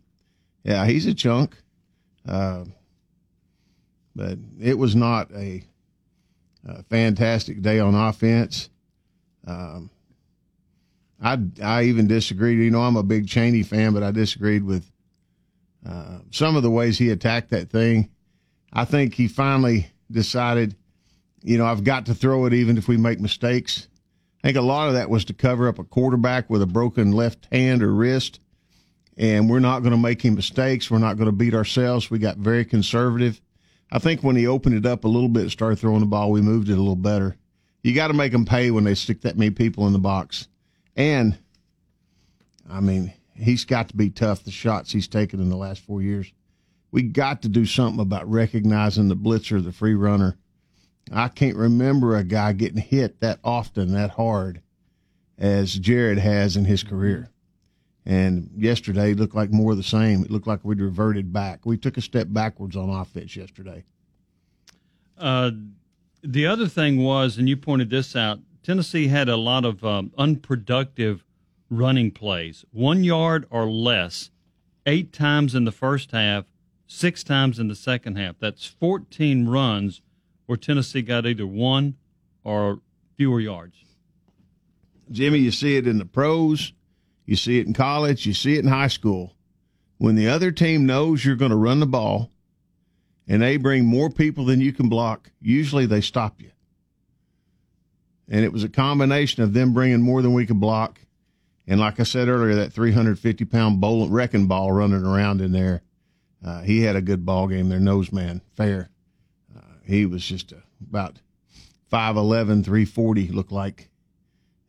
Yeah, 0.63 0.85
he's 0.85 1.05
a 1.05 1.13
chunk. 1.13 1.55
Uh, 2.27 2.65
but 4.13 4.37
it 4.59 4.77
was 4.77 4.95
not 4.95 5.31
a, 5.31 5.63
a, 6.67 6.83
fantastic 6.83 7.61
day 7.61 7.79
on 7.79 7.95
offense. 7.95 8.69
Um, 9.47 9.89
I 11.21 11.37
I 11.63 11.83
even 11.83 12.07
disagreed. 12.07 12.59
You 12.59 12.71
know, 12.71 12.81
I'm 12.81 12.97
a 12.97 13.03
big 13.03 13.29
Chaney 13.29 13.63
fan, 13.63 13.93
but 13.93 14.03
I 14.03 14.11
disagreed 14.11 14.63
with 14.63 14.91
uh, 15.87 16.19
some 16.31 16.57
of 16.57 16.63
the 16.63 16.71
ways 16.71 16.97
he 16.97 17.11
attacked 17.11 17.51
that 17.51 17.69
thing. 17.69 18.09
I 18.71 18.85
think 18.85 19.15
he 19.15 19.27
finally 19.27 19.91
decided, 20.11 20.75
you 21.43 21.57
know, 21.57 21.65
I've 21.65 21.83
got 21.83 22.05
to 22.07 22.13
throw 22.13 22.45
it 22.45 22.53
even 22.53 22.77
if 22.77 22.87
we 22.87 22.97
make 22.97 23.19
mistakes. 23.19 23.87
I 24.43 24.47
think 24.47 24.57
a 24.57 24.61
lot 24.61 24.87
of 24.87 24.93
that 24.93 25.09
was 25.09 25.25
to 25.25 25.33
cover 25.33 25.67
up 25.67 25.79
a 25.79 25.83
quarterback 25.83 26.49
with 26.49 26.61
a 26.61 26.67
broken 26.67 27.11
left 27.11 27.47
hand 27.51 27.83
or 27.83 27.93
wrist 27.93 28.39
and 29.19 29.49
we're 29.49 29.59
not 29.59 29.81
going 29.81 29.91
to 29.91 29.97
make 29.97 30.23
any 30.23 30.33
mistakes. 30.33 30.89
We're 30.89 30.97
not 30.97 31.17
going 31.17 31.25
to 31.25 31.33
beat 31.33 31.53
ourselves. 31.53 32.09
We 32.09 32.19
got 32.19 32.37
very 32.37 32.63
conservative. 32.63 33.41
I 33.91 33.99
think 33.99 34.23
when 34.23 34.37
he 34.37 34.47
opened 34.47 34.75
it 34.75 34.85
up 34.85 35.03
a 35.03 35.09
little 35.09 35.27
bit, 35.27 35.43
and 35.43 35.51
started 35.51 35.77
throwing 35.77 35.99
the 35.99 36.05
ball, 36.05 36.31
we 36.31 36.41
moved 36.41 36.69
it 36.69 36.73
a 36.73 36.77
little 36.77 36.95
better. 36.95 37.35
You 37.83 37.93
got 37.93 38.07
to 38.07 38.13
make 38.13 38.31
them 38.31 38.45
pay 38.45 38.71
when 38.71 38.85
they 38.85 38.95
stick 38.95 39.21
that 39.21 39.37
many 39.37 39.51
people 39.51 39.87
in 39.87 39.93
the 39.93 39.99
box. 39.99 40.47
And, 40.95 41.37
I 42.69 42.79
mean, 42.79 43.13
he's 43.35 43.65
got 43.65 43.89
to 43.89 43.97
be 43.97 44.09
tough, 44.09 44.43
the 44.43 44.51
shots 44.51 44.93
he's 44.93 45.07
taken 45.07 45.41
in 45.41 45.49
the 45.49 45.57
last 45.57 45.81
four 45.81 46.01
years. 46.01 46.31
We 46.91 47.03
got 47.03 47.41
to 47.43 47.49
do 47.49 47.65
something 47.65 48.01
about 48.01 48.29
recognizing 48.29 49.07
the 49.07 49.15
blitzer, 49.15 49.63
the 49.63 49.71
free 49.71 49.93
runner. 49.93 50.37
I 51.11 51.27
can't 51.27 51.55
remember 51.55 52.15
a 52.15 52.23
guy 52.23 52.53
getting 52.53 52.81
hit 52.81 53.19
that 53.21 53.39
often, 53.43 53.93
that 53.93 54.11
hard, 54.11 54.61
as 55.37 55.73
Jarrett 55.73 56.19
has 56.19 56.55
in 56.55 56.65
his 56.65 56.83
career. 56.83 57.29
And 58.05 58.49
yesterday 58.55 59.13
looked 59.13 59.35
like 59.35 59.51
more 59.51 59.71
of 59.71 59.77
the 59.77 59.83
same. 59.83 60.23
It 60.23 60.31
looked 60.31 60.47
like 60.47 60.63
we'd 60.63 60.81
reverted 60.81 61.31
back. 61.31 61.65
We 61.65 61.77
took 61.77 61.97
a 61.97 62.01
step 62.01 62.27
backwards 62.29 62.75
on 62.75 62.89
offense 62.89 63.35
yesterday. 63.35 63.83
Uh, 65.17 65.51
the 66.23 66.47
other 66.47 66.67
thing 66.67 67.03
was, 67.03 67.37
and 67.37 67.47
you 67.47 67.57
pointed 67.57 67.89
this 67.89 68.15
out, 68.15 68.39
Tennessee 68.63 69.07
had 69.07 69.29
a 69.29 69.37
lot 69.37 69.65
of 69.65 69.83
um, 69.83 70.11
unproductive 70.17 71.23
running 71.69 72.11
plays, 72.11 72.65
one 72.71 73.03
yard 73.03 73.45
or 73.49 73.69
less, 73.69 74.31
eight 74.85 75.13
times 75.13 75.55
in 75.55 75.65
the 75.65 75.71
first 75.71 76.11
half, 76.11 76.45
six 76.89 77.23
times 77.23 77.59
in 77.59 77.67
the 77.67 77.75
second 77.75 78.17
half. 78.17 78.35
That's 78.39 78.65
14 78.65 79.47
runs 79.47 80.01
where 80.47 80.57
Tennessee 80.57 81.03
got 81.03 81.27
either 81.27 81.45
one 81.45 81.95
or 82.43 82.81
fewer 83.15 83.39
yards. 83.39 83.77
Jimmy, 85.11 85.39
you 85.39 85.51
see 85.51 85.77
it 85.77 85.87
in 85.87 85.99
the 85.99 86.05
pros, 86.05 86.73
you 87.25 87.35
see 87.35 87.59
it 87.59 87.67
in 87.67 87.73
college, 87.73 88.25
you 88.25 88.33
see 88.33 88.55
it 88.55 88.63
in 88.65 88.67
high 88.67 88.87
school. 88.87 89.35
When 89.99 90.15
the 90.15 90.27
other 90.27 90.51
team 90.51 90.85
knows 90.85 91.23
you're 91.23 91.35
going 91.35 91.51
to 91.51 91.57
run 91.57 91.79
the 91.79 91.85
ball 91.85 92.31
and 93.27 93.41
they 93.41 93.57
bring 93.57 93.85
more 93.85 94.09
people 94.09 94.45
than 94.45 94.59
you 94.59 94.73
can 94.73 94.89
block, 94.89 95.31
usually 95.39 95.85
they 95.85 96.01
stop 96.01 96.41
you. 96.41 96.51
And 98.27 98.43
it 98.43 98.53
was 98.53 98.63
a 98.63 98.69
combination 98.69 99.43
of 99.43 99.53
them 99.53 99.73
bringing 99.73 100.01
more 100.01 100.21
than 100.21 100.33
we 100.33 100.45
could 100.45 100.59
block. 100.59 100.99
And 101.67 101.79
like 101.79 101.99
I 101.99 102.03
said 102.03 102.29
earlier, 102.29 102.55
that 102.55 102.73
350 102.73 103.45
pound 103.45 103.79
bowl, 103.79 104.07
wrecking 104.09 104.47
ball 104.47 104.71
running 104.71 105.03
around 105.03 105.41
in 105.41 105.51
there. 105.51 105.83
Uh, 106.43 106.61
he 106.61 106.81
had 106.81 106.95
a 106.95 107.01
good 107.01 107.25
ball 107.25 107.47
game 107.47 107.69
there, 107.69 107.79
nose 107.79 108.11
man, 108.11 108.41
fair. 108.55 108.89
Uh, 109.55 109.61
he 109.85 110.05
was 110.05 110.25
just 110.25 110.51
a, 110.51 110.61
about 110.87 111.19
5'11, 111.91 112.63
340, 112.63 113.27
looked 113.29 113.51
like 113.51 113.89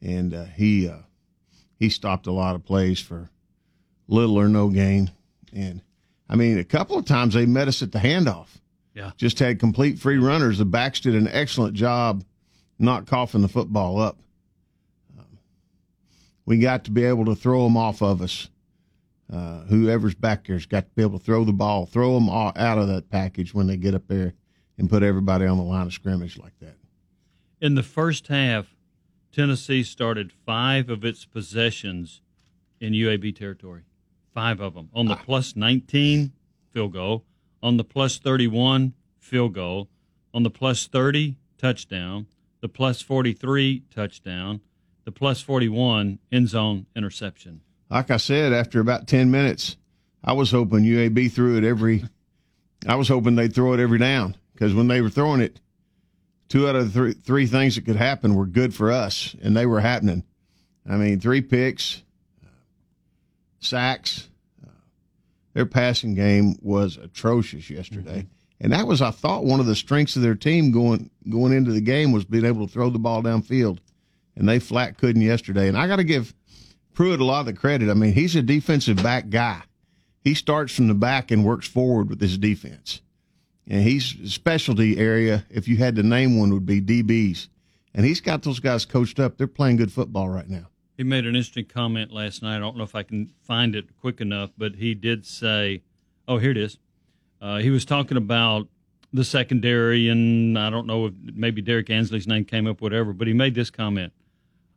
and 0.03 0.35
uh, 0.35 0.45
he 0.45 0.89
uh, 0.89 0.99
he 1.79 1.89
stopped 1.89 2.27
a 2.27 2.33
lot 2.33 2.55
of 2.55 2.65
plays 2.65 3.00
for 3.00 3.31
little 4.09 4.39
or 4.39 4.49
no 4.49 4.69
gain. 4.69 5.11
And 5.53 5.83
I 6.29 6.37
mean, 6.37 6.59
a 6.59 6.65
couple 6.65 6.97
of 6.97 7.05
times 7.05 7.35
they 7.35 7.47
met 7.47 7.69
us 7.69 7.83
at 7.83 7.93
the 7.93 7.99
handoff. 7.99 8.49
Yeah, 8.95 9.12
just 9.17 9.39
had 9.39 9.61
complete 9.61 9.99
free 9.99 10.19
runners. 10.19 10.59
The 10.59 10.65
backs 10.65 11.00
did 11.00 11.15
an 11.15 11.29
excellent 11.29 11.75
job 11.75 12.25
not 12.79 13.07
coughing 13.07 13.43
the 13.43 13.49
football 13.49 14.00
up. 14.00 14.19
Um, 15.19 15.39
we 16.45 16.59
got 16.59 16.85
to 16.85 16.91
be 16.91 17.05
able 17.05 17.27
to 17.27 17.35
throw 17.35 17.65
them 17.65 17.77
off 17.77 18.03
of 18.03 18.23
us. 18.23 18.49
Uh, 19.33 19.63
whoever's 19.65 20.15
back 20.15 20.47
there's 20.47 20.67
got 20.67 20.87
to 20.87 20.91
be 20.97 21.03
able 21.03 21.19
to 21.19 21.25
throw 21.25 21.45
the 21.45 21.53
ball, 21.53 21.87
throw 21.87 22.15
them 22.15 22.29
all 22.29 22.53
out 22.57 22.79
of 22.79 22.89
that 22.89 23.11
package 23.11 23.55
when 23.55 23.67
they 23.67 23.77
get 23.77 23.95
up 23.95 24.09
there, 24.09 24.35
and 24.77 24.91
put 24.91 25.03
everybody 25.03 25.47
on 25.47 25.57
the 25.57 25.63
line 25.63 25.87
of 25.87 25.93
scrimmage 25.93 26.37
like 26.37 26.59
that. 26.61 26.77
In 27.61 27.75
the 27.75 27.83
first 27.83 28.29
half, 28.29 28.75
Tennessee 29.31 29.83
started 29.85 30.33
five 30.33 30.91
of 30.91 31.05
its 31.05 31.25
possessions 31.25 32.23
in 32.81 32.93
UAB 32.93 33.37
territory. 33.37 33.83
Five 34.35 34.61
of 34.61 34.75
them. 34.75 34.89
On 34.95 35.07
the 35.07 35.17
plus 35.17 35.55
19, 35.55 36.33
field 36.73 36.93
goal. 36.93 37.25
On 37.63 37.77
the 37.77 37.85
plus 37.85 38.19
31, 38.19 38.95
field 39.19 39.55
goal. 39.55 39.89
On 40.33 40.43
the 40.43 40.51
plus 40.51 40.87
30, 40.87 41.37
touchdown. 41.59 42.27
The 42.61 42.69
plus 42.69 43.03
43, 43.03 43.85
touchdown. 43.95 44.61
The 45.05 45.13
plus 45.13 45.41
41, 45.41 46.19
end 46.33 46.49
zone 46.49 46.87
interception. 46.97 47.61
Like 47.90 48.11
I 48.11 48.18
said, 48.18 48.52
after 48.52 48.80
about 48.80 49.09
10 49.09 49.30
minutes, 49.30 49.76
I 50.23 50.32
was 50.32 50.50
hoping 50.50 50.80
UAB 50.80 51.32
threw 51.32 51.59
it 51.59 51.64
every, 51.64 52.04
I 52.87 52.94
was 52.94 53.09
hoping 53.09 53.35
they'd 53.35 53.54
throw 53.54 53.73
it 53.73 53.80
every 53.80 53.99
down 53.99 54.37
because 54.52 54.75
when 54.75 54.87
they 54.87 55.00
were 55.00 55.11
throwing 55.11 55.40
it, 55.40 55.61
two 56.49 56.68
out 56.68 56.76
of 56.76 56.87
the 56.87 56.90
three, 56.92 57.12
three 57.14 57.47
things 57.47 57.75
that 57.75 57.87
could 57.87 57.97
happen 57.97 58.35
were 58.35 58.47
good 58.47 58.75
for 58.75 58.92
us, 58.92 59.35
and 59.42 59.56
they 59.56 59.66
were 59.66 59.80
happening. 59.80 60.25
I 60.88 60.97
mean, 60.97 61.20
three 61.20 61.40
picks, 61.40 62.02
sacks. 63.61 64.28
Uh, 64.62 64.70
their 65.54 65.66
passing 65.66 66.14
game 66.14 66.56
was 66.61 66.97
atrocious 66.97 67.70
yesterday, 67.70 68.20
mm-hmm. 68.20 68.64
and 68.64 68.73
that 68.73 68.87
was, 68.87 69.00
I 69.00 69.11
thought, 69.11 69.44
one 69.44 69.61
of 69.61 69.66
the 69.66 69.76
strengths 69.76 70.16
of 70.16 70.23
their 70.23 70.35
team 70.35 70.73
going 70.73 71.11
going 71.28 71.52
into 71.52 71.73
the 71.73 71.80
game 71.80 72.12
was 72.12 72.25
being 72.25 72.44
able 72.44 72.66
to 72.66 72.73
throw 72.73 72.90
the 72.90 72.99
ball 72.99 73.23
downfield, 73.23 73.78
and 74.37 74.49
they 74.49 74.59
flat 74.59 74.99
couldn't 74.99 75.23
yesterday. 75.23 75.68
And 75.68 75.78
I 75.78 75.87
got 75.87 75.97
to 75.97 76.04
give 76.04 76.35
Pruitt 77.00 77.21
a 77.21 77.25
lot 77.25 77.40
of 77.40 77.47
the 77.47 77.54
credit. 77.54 77.88
I 77.88 77.95
mean, 77.95 78.12
he's 78.12 78.37
a 78.37 78.42
defensive 78.42 79.02
back 79.02 79.30
guy. 79.30 79.62
He 80.23 80.35
starts 80.35 80.75
from 80.75 80.87
the 80.87 80.95
back 80.95 81.30
and 81.30 81.47
works 81.47 81.66
forward 81.66 82.11
with 82.11 82.21
his 82.21 82.37
defense 82.37 83.00
and 83.66 83.83
he's 83.83 84.16
specialty 84.30 84.99
area. 84.99 85.47
If 85.49 85.66
you 85.66 85.78
had 85.78 85.97
to 85.97 86.02
name 86.02 86.38
one, 86.38 86.52
would 86.52 86.66
be 86.66 86.83
DBs, 86.83 87.49
and 87.95 88.04
he's 88.04 88.21
got 88.21 88.42
those 88.42 88.61
guys 88.61 88.85
coached 88.85 89.19
up. 89.19 89.38
They're 89.38 89.47
playing 89.47 89.76
good 89.76 89.90
football 89.90 90.28
right 90.28 90.47
now. 90.47 90.66
He 90.99 91.04
made 91.04 91.25
an 91.25 91.37
interesting 91.37 91.64
comment 91.64 92.12
last 92.12 92.42
night. 92.42 92.57
I 92.57 92.59
don't 92.59 92.76
know 92.76 92.85
if 92.85 92.95
I 92.95 93.02
can 93.04 93.33
find 93.40 93.75
it 93.75 93.97
quick 93.99 94.21
enough, 94.21 94.50
but 94.59 94.75
he 94.75 94.95
did 94.95 95.25
say, 95.25 95.80
"Oh, 96.28 96.37
here 96.37 96.50
it 96.50 96.59
is." 96.59 96.76
Uh, 97.40 97.59
he 97.59 97.71
was 97.71 97.87
talking 97.87 98.19
about 98.19 98.69
the 99.11 99.25
secondary, 99.25 100.09
and 100.09 100.59
I 100.59 100.69
don't 100.69 100.87
know 100.87 101.07
if 101.07 101.14
maybe 101.33 101.62
Derrick 101.62 101.88
Ansley's 101.88 102.26
name 102.26 102.45
came 102.45 102.66
up, 102.66 102.83
whatever. 102.83 103.14
But 103.14 103.28
he 103.28 103.33
made 103.33 103.54
this 103.54 103.71
comment: 103.71 104.12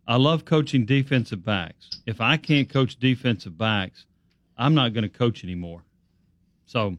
"I 0.07 0.17
love 0.17 0.45
coaching 0.45 0.85
defensive 0.85 1.43
backs. 1.43 1.89
If 2.05 2.21
I 2.21 2.37
can't 2.37 2.69
coach 2.69 2.97
defensive 2.97 3.57
backs, 3.57 4.05
I'm 4.57 4.73
not 4.73 4.93
going 4.93 5.03
to 5.03 5.09
coach 5.09 5.43
anymore." 5.43 5.83
So 6.65 6.97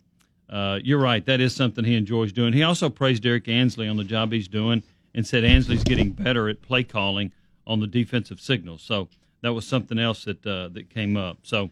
uh, 0.48 0.78
you're 0.82 1.00
right. 1.00 1.24
That 1.24 1.40
is 1.40 1.54
something 1.54 1.84
he 1.84 1.96
enjoys 1.96 2.32
doing. 2.32 2.52
He 2.52 2.62
also 2.62 2.88
praised 2.88 3.22
Derrick 3.22 3.48
Ansley 3.48 3.88
on 3.88 3.96
the 3.96 4.04
job 4.04 4.32
he's 4.32 4.48
doing 4.48 4.82
and 5.14 5.26
said 5.26 5.44
Ansley's 5.44 5.84
getting 5.84 6.10
better 6.10 6.48
at 6.48 6.62
play 6.62 6.84
calling 6.84 7.32
on 7.66 7.80
the 7.80 7.86
defensive 7.86 8.40
signals. 8.40 8.82
So 8.82 9.08
that 9.42 9.52
was 9.52 9.66
something 9.66 9.98
else 9.98 10.24
that 10.24 10.46
uh, 10.46 10.68
that 10.68 10.90
came 10.90 11.16
up. 11.16 11.38
So 11.42 11.70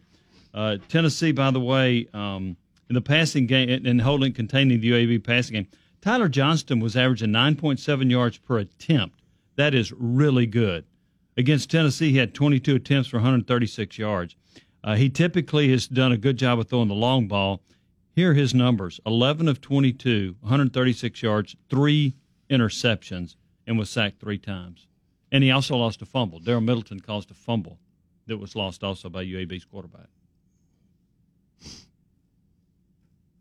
uh, 0.54 0.78
Tennessee, 0.88 1.32
by 1.32 1.50
the 1.50 1.60
way, 1.60 2.08
um, 2.12 2.56
in 2.88 2.94
the 2.94 3.00
passing 3.00 3.46
game 3.46 3.86
and 3.86 4.00
holding 4.00 4.32
containing 4.32 4.80
the 4.80 4.90
UAB 4.90 5.24
passing 5.24 5.54
game, 5.54 5.68
Tyler 6.00 6.28
Johnston 6.28 6.80
was 6.80 6.96
averaging 6.96 7.30
9.7 7.30 8.10
yards 8.10 8.38
per 8.38 8.58
attempt. 8.58 9.20
That 9.56 9.74
is 9.74 9.92
really 9.92 10.46
good. 10.46 10.84
Against 11.36 11.70
Tennessee, 11.70 12.10
he 12.10 12.18
had 12.18 12.34
22 12.34 12.76
attempts 12.76 13.08
for 13.08 13.16
136 13.16 13.98
yards. 13.98 14.36
Uh, 14.84 14.96
he 14.96 15.08
typically 15.08 15.70
has 15.70 15.86
done 15.86 16.12
a 16.12 16.16
good 16.16 16.36
job 16.36 16.58
of 16.58 16.68
throwing 16.68 16.88
the 16.88 16.94
long 16.94 17.28
ball. 17.28 17.62
Here 18.14 18.32
are 18.32 18.34
his 18.34 18.54
numbers 18.54 19.00
11 19.06 19.48
of 19.48 19.60
22, 19.60 20.36
136 20.40 21.22
yards, 21.22 21.56
three 21.70 22.14
interceptions, 22.50 23.36
and 23.66 23.78
was 23.78 23.88
sacked 23.88 24.20
three 24.20 24.38
times. 24.38 24.86
And 25.30 25.42
he 25.42 25.50
also 25.50 25.76
lost 25.76 26.02
a 26.02 26.06
fumble. 26.06 26.40
Darrell 26.40 26.60
Middleton 26.60 27.00
caused 27.00 27.30
a 27.30 27.34
fumble 27.34 27.78
that 28.26 28.36
was 28.36 28.54
lost 28.54 28.84
also 28.84 29.08
by 29.08 29.24
UAB's 29.24 29.64
quarterback. 29.64 30.08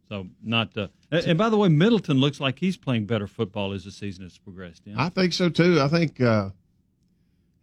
So 0.08 0.28
not. 0.44 0.76
Uh, 0.78 0.88
and 1.12 1.38
by 1.38 1.50
the 1.50 1.58
way, 1.58 1.70
Middleton 1.70 2.18
looks 2.18 2.40
like 2.40 2.60
he's 2.60 2.76
playing 2.78 3.06
better 3.06 3.28
football 3.28 3.72
as 3.72 3.86
the 3.86 3.92
season 3.92 4.24
has 4.24 4.38
progressed. 4.38 4.84
Yeah? 4.86 4.96
I 4.98 5.10
think 5.10 5.34
so 5.34 5.50
too. 5.50 5.80
I 5.82 5.88
think 5.88 6.20
uh, 6.20 6.50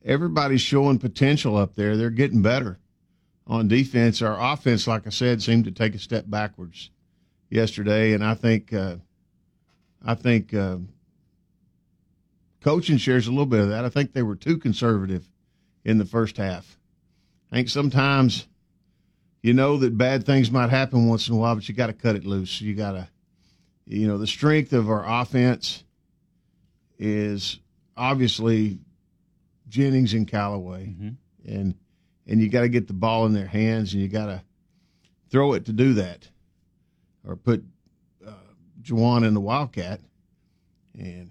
everybody's 0.05 0.61
showing 0.61 0.99
potential 0.99 1.57
up 1.57 1.75
there. 1.75 1.97
They're 1.97 2.11
getting 2.11 2.43
better 2.43 2.79
on 3.47 3.69
defense. 3.69 4.23
Our 4.23 4.53
offense, 4.53 4.87
like 4.87 5.07
I 5.07 5.11
said, 5.11 5.43
seemed 5.43 5.65
to 5.65 5.71
take 5.71 5.95
a 5.95 5.99
step 5.99 6.25
backwards 6.29 6.91
yesterday, 7.51 8.13
and 8.13 8.25
I 8.25 8.35
think 8.35 8.73
uh, 8.73 8.97
I 10.05 10.15
think 10.15 10.55
uh, 10.55 10.79
coaching 12.61 12.99
shares 12.99 13.27
a 13.27 13.31
little 13.31 13.47
bit 13.47 13.61
of 13.61 13.69
that. 13.71 13.85
I 13.85 13.89
think 13.89 14.13
they 14.13 14.23
were 14.23 14.37
too 14.37 14.59
conservative 14.59 15.29
in 15.85 15.99
the 15.99 16.05
first 16.05 16.37
half. 16.37 16.79
I 17.51 17.57
think 17.57 17.69
sometimes 17.69 18.47
you 19.43 19.55
know 19.55 19.79
that 19.79 19.97
bad 19.97 20.27
things 20.27 20.51
might 20.51 20.71
happen 20.71 21.09
once 21.09 21.29
in 21.29 21.35
a 21.35 21.39
while, 21.39 21.55
but 21.55 21.69
you 21.69 21.75
got 21.75 21.87
to 21.87 21.93
cut 21.93 22.17
it 22.17 22.25
loose. 22.25 22.61
You 22.61 22.75
got 22.75 22.93
to, 22.93 23.09
you 23.87 24.07
know, 24.07 24.19
the 24.19 24.27
strength 24.27 24.73
of 24.73 24.91
our 24.91 25.05
offense 25.23 25.85
is 26.99 27.61
obviously 27.97 28.79
Jennings 29.69 30.15
and 30.15 30.27
Callaway, 30.27 30.87
mm-hmm. 30.87 31.09
and 31.47 31.75
and 32.27 32.41
you 32.41 32.49
got 32.49 32.63
to 32.63 32.69
get 32.69 32.87
the 32.87 32.93
ball 32.93 33.27
in 33.27 33.33
their 33.33 33.47
hands, 33.47 33.93
and 33.93 34.03
you 34.03 34.09
got 34.09 34.27
to 34.27 34.43
throw 35.31 35.55
it 35.55 35.67
to 35.67 35.73
do 35.73 35.95
that 35.95 36.29
or 37.27 37.37
put 37.37 37.65
uh, 38.27 38.33
Jauan 38.83 39.27
in 39.27 39.35
the 39.35 39.41
Wildcat. 39.41 40.01
And 40.99 41.31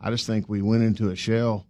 I 0.00 0.10
just 0.10 0.26
think 0.26 0.48
we 0.48 0.62
went 0.62 0.82
into 0.82 1.10
a 1.10 1.16
shell 1.16 1.66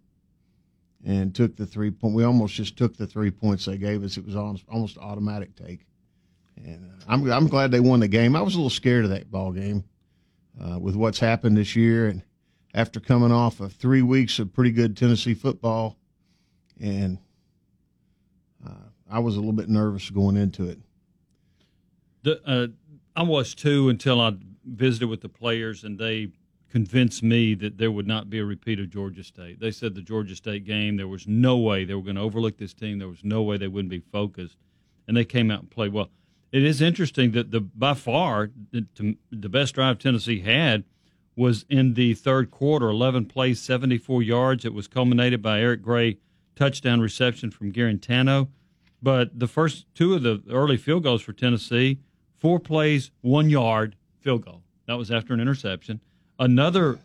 and 1.05 1.33
took 1.33 1.55
the 1.55 1.65
three 1.65 1.91
point. 1.91 2.15
We 2.15 2.23
almost 2.23 2.55
just 2.55 2.77
took 2.77 2.97
the 2.97 3.07
three 3.07 3.31
points 3.31 3.65
they 3.65 3.77
gave 3.77 4.03
us. 4.03 4.17
It 4.17 4.25
was 4.25 4.35
almost, 4.35 4.65
almost 4.69 4.97
automatic 4.97 5.55
take. 5.55 5.85
And 6.57 6.85
uh, 6.85 7.05
I'm 7.07 7.31
I'm 7.31 7.47
glad 7.47 7.71
they 7.71 7.79
won 7.79 8.01
the 8.01 8.07
game. 8.07 8.35
I 8.35 8.41
was 8.41 8.53
a 8.53 8.57
little 8.57 8.69
scared 8.69 9.05
of 9.05 9.11
that 9.11 9.31
ball 9.31 9.51
game 9.51 9.83
uh, 10.61 10.79
with 10.79 10.95
what's 10.95 11.19
happened 11.19 11.57
this 11.57 11.75
year, 11.75 12.07
and 12.07 12.21
after 12.73 12.99
coming 12.99 13.31
off 13.31 13.59
of 13.59 13.73
three 13.73 14.01
weeks 14.01 14.39
of 14.39 14.53
pretty 14.53 14.71
good 14.71 14.95
Tennessee 14.95 15.33
football, 15.33 15.97
and 16.79 17.17
uh, 18.65 18.89
I 19.09 19.19
was 19.19 19.35
a 19.35 19.39
little 19.39 19.53
bit 19.53 19.69
nervous 19.69 20.09
going 20.09 20.37
into 20.37 20.65
it. 20.69 20.79
The, 22.23 22.41
uh, 22.45 22.67
I 23.15 23.23
was 23.23 23.53
too 23.53 23.89
until 23.89 24.21
I 24.21 24.33
visited 24.65 25.07
with 25.07 25.21
the 25.21 25.29
players 25.29 25.83
and 25.83 25.99
they 25.99 26.29
convinced 26.71 27.21
me 27.21 27.53
that 27.55 27.77
there 27.77 27.91
would 27.91 28.07
not 28.07 28.29
be 28.29 28.39
a 28.39 28.45
repeat 28.45 28.79
of 28.79 28.89
Georgia 28.89 29.23
State. 29.23 29.59
They 29.59 29.71
said 29.71 29.93
the 29.93 30.01
Georgia 30.01 30.35
State 30.35 30.63
game, 30.63 30.95
there 30.95 31.07
was 31.07 31.27
no 31.27 31.57
way 31.57 31.83
they 31.83 31.93
were 31.93 32.01
going 32.01 32.15
to 32.15 32.21
overlook 32.21 32.57
this 32.57 32.73
team. 32.73 32.99
There 32.99 33.09
was 33.09 33.23
no 33.23 33.41
way 33.41 33.57
they 33.57 33.67
wouldn't 33.67 33.89
be 33.89 33.99
focused, 33.99 34.57
and 35.07 35.17
they 35.17 35.25
came 35.25 35.51
out 35.51 35.59
and 35.59 35.69
played 35.69 35.91
well. 35.91 36.09
It 36.51 36.63
is 36.63 36.81
interesting 36.81 37.31
that 37.31 37.51
the 37.51 37.59
by 37.59 37.93
far 37.93 38.51
the, 38.71 39.17
the 39.31 39.49
best 39.49 39.75
drive 39.75 39.99
Tennessee 39.99 40.41
had 40.41 40.85
was 41.35 41.65
in 41.69 41.93
the 41.93 42.13
third 42.13 42.51
quarter. 42.51 42.89
11 42.89 43.25
plays, 43.25 43.59
74 43.61 44.21
yards. 44.23 44.65
It 44.65 44.73
was 44.73 44.87
culminated 44.87 45.41
by 45.41 45.59
Eric 45.61 45.81
Gray 45.81 46.17
touchdown 46.55 46.99
reception 47.01 47.51
from 47.51 47.71
Guarantano. 47.71 48.49
But 49.01 49.39
the 49.39 49.47
first 49.47 49.85
two 49.95 50.13
of 50.13 50.21
the 50.23 50.43
early 50.49 50.77
field 50.77 51.03
goals 51.03 51.21
for 51.21 51.33
Tennessee, 51.33 51.99
four 52.37 52.59
plays, 52.59 53.11
one 53.21 53.49
yard 53.49 53.95
field 54.19 54.45
goal. 54.45 54.61
That 54.85 54.97
was 54.97 55.09
after 55.09 55.33
an 55.33 55.39
interception. 55.39 56.01
Another 56.37 56.99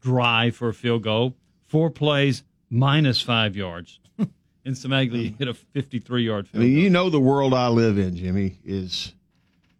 drive 0.00 0.56
for 0.56 0.68
a 0.68 0.74
field 0.74 1.02
goal, 1.02 1.34
four 1.66 1.90
plays, 1.90 2.44
minus 2.70 3.20
five 3.20 3.56
yards. 3.56 3.98
and 4.18 4.74
Cimaglia 4.74 5.36
hit 5.36 5.48
a 5.48 5.54
53 5.54 6.24
yard 6.24 6.48
field 6.48 6.62
I 6.62 6.66
mean, 6.66 6.74
goal. 6.74 6.82
you 6.84 6.90
know 6.90 7.10
the 7.10 7.20
world 7.20 7.52
I 7.52 7.68
live 7.68 7.98
in, 7.98 8.16
Jimmy, 8.16 8.58
is 8.64 9.12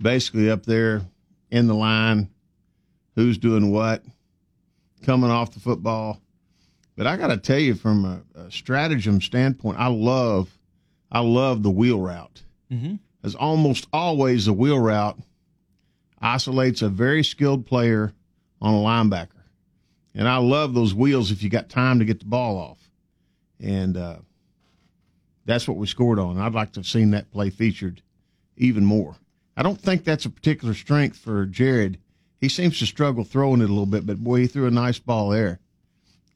basically 0.01 0.51
up 0.51 0.67
there 0.67 1.03
in 1.51 1.67
the 1.67 1.75
line, 1.75 2.29
who's 3.15 3.39
doing 3.39 3.71
what, 3.71 4.03
coming 5.03 5.31
off 5.31 5.55
the 5.55 5.61
football. 5.61 6.21
But 6.97 7.07
I 7.07 7.17
got 7.17 7.29
to 7.29 7.37
tell 7.37 7.59
you, 7.59 7.75
from 7.75 8.05
a, 8.05 8.41
a 8.41 8.51
stratagem 8.51 9.21
standpoint, 9.21 9.79
I 9.79 9.89
love, 9.89 10.57
I 11.11 11.21
love 11.21 11.63
the 11.63 11.71
wheel 11.71 12.01
route. 12.01 12.43
Mhm. 12.71 12.99
As 13.23 13.35
almost 13.35 13.87
always, 13.93 14.47
the 14.47 14.53
wheel 14.53 14.79
route 14.79 15.19
isolates 16.21 16.83
a 16.83 16.89
very 16.89 17.25
skilled 17.25 17.67
player 17.67 18.13
on 18.61 18.75
a 18.75 18.79
linebacker, 18.79 19.29
and 20.15 20.29
I 20.29 20.37
love 20.39 20.75
those 20.75 20.95
wheels 20.95 21.31
if 21.31 21.43
you 21.43 21.49
got 21.51 21.69
time 21.69 21.99
to 21.99 22.05
get 22.05 22.19
the 22.21 22.27
ball 22.27 22.57
off, 22.59 22.91
and 23.61 23.97
uh, 23.97 24.17
that's 25.45 25.67
what 25.69 25.77
we 25.77 25.87
scored 25.87 26.19
on. 26.19 26.39
I'd 26.39 26.55
like 26.55 26.73
to 26.73 26.81
have 26.81 26.87
seen 26.87 27.11
that 27.11 27.31
play 27.31 27.51
featured 27.51 28.03
even 28.57 28.85
more. 28.85 29.17
I 29.57 29.63
don't 29.63 29.81
think 29.81 30.05
that's 30.05 30.25
a 30.25 30.31
particular 30.31 30.75
strength 30.75 31.17
for 31.19 31.47
Jarrett. 31.47 31.97
He 32.45 32.51
seems 32.51 32.79
to 32.81 32.87
struggle 32.87 33.25
throwing 33.25 33.63
it 33.63 33.71
a 33.71 33.73
little 33.73 33.87
bit, 33.87 34.05
but 34.05 34.23
boy, 34.23 34.41
he 34.41 34.47
threw 34.47 34.67
a 34.67 34.71
nice 34.71 34.99
ball 34.99 35.31
there. 35.31 35.61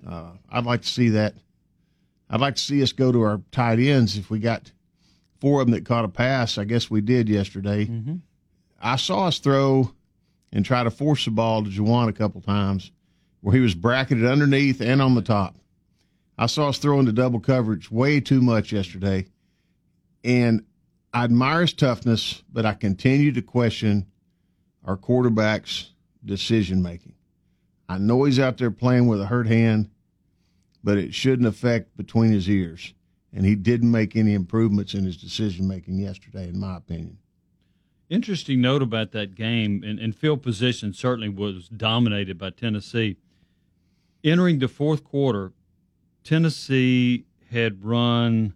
Uh, 0.09 0.31
I'd 0.51 0.65
like 0.65 0.81
to 0.81 0.89
see 0.89 1.11
that. 1.11 1.35
I'd 2.31 2.41
like 2.41 2.55
to 2.55 2.63
see 2.63 2.83
us 2.83 2.93
go 2.93 3.13
to 3.13 3.21
our 3.21 3.43
tight 3.53 3.79
ends 3.79 4.17
if 4.17 4.31
we 4.31 4.39
got 4.39 4.73
four 5.39 5.61
of 5.61 5.67
them 5.67 5.75
that 5.75 5.85
caught 5.85 6.07
a 6.07 6.09
pass. 6.09 6.57
I 6.57 6.65
guess 6.65 6.91
we 6.91 7.03
did 7.03 7.29
yesterday. 7.29 7.85
I 8.81 8.97
saw 8.97 9.27
us 9.27 9.39
throw 9.39 9.93
and 10.51 10.65
try 10.65 10.83
to 10.83 10.91
force 10.91 11.27
the 11.27 11.31
ball 11.31 11.63
to 11.63 11.69
Jauan 11.69 12.09
a 12.09 12.13
couple 12.15 12.41
times 12.41 12.91
where 13.43 13.55
he 13.55 13.61
was 13.61 13.75
bracketed 13.75 14.25
underneath 14.25 14.81
and 14.81 15.03
on 15.03 15.15
the 15.15 15.21
top. 15.21 15.57
I 16.39 16.47
saw 16.47 16.71
us 16.71 16.79
throw 16.79 17.01
into 17.01 17.13
double 17.13 17.41
coverage 17.41 17.91
way 17.91 18.21
too 18.21 18.41
much 18.41 18.73
yesterday. 18.73 19.27
And 20.25 20.65
I 21.13 21.25
admire 21.25 21.61
his 21.61 21.75
toughness, 21.75 22.43
but 22.51 22.65
I 22.65 22.73
continue 22.73 23.31
to 23.33 23.43
question 23.43 24.07
our 24.87 24.97
quarterback's 24.97 25.91
decision 26.29 26.81
making. 26.81 27.15
I 27.89 27.99
know 27.99 28.25
he's 28.25 28.39
out 28.39 28.59
there 28.59 28.71
playing 28.71 29.09
with 29.09 29.21
a 29.21 29.27
hurt 29.27 29.49
hand, 29.49 29.91
but 30.85 30.99
it 30.99 31.15
shouldn't 31.15 31.49
affect 31.49 31.97
between 31.97 32.31
his 32.31 32.49
ears. 32.49 32.95
And 33.33 33.45
he 33.45 33.57
didn't 33.57 33.91
make 33.91 34.15
any 34.15 34.35
improvements 34.35 34.95
in 34.95 35.05
his 35.05 35.17
decision 35.17 35.67
making 35.67 35.99
yesterday, 35.99 36.49
in 36.49 36.59
my 36.59 36.77
opinion. 36.77 37.19
Interesting 38.09 38.61
note 38.61 38.83
about 38.83 39.13
that 39.13 39.35
game, 39.35 39.83
and, 39.85 39.99
and 39.99 40.17
field 40.17 40.43
position 40.43 40.95
certainly 40.95 41.29
was 41.29 41.69
dominated 41.69 42.39
by 42.39 42.51
Tennessee. 42.51 43.17
Entering 44.25 44.61
the 44.61 44.69
fourth 44.69 45.05
quarter, 45.05 45.53
Tennessee 46.25 47.27
had 47.51 47.85
run 47.85 48.55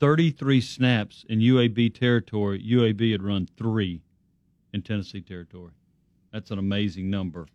33 0.00 0.60
snaps 0.60 1.24
in 1.28 1.38
UAB 1.38 1.94
territory. 1.98 2.62
UAB 2.62 3.12
had 3.12 3.22
run 3.22 3.46
three 3.56 4.02
in 4.72 4.82
Tennessee 4.82 5.20
territory. 5.20 5.72
That's 6.32 6.50
an 6.50 6.58
amazing 6.58 7.10
number. 7.10 7.46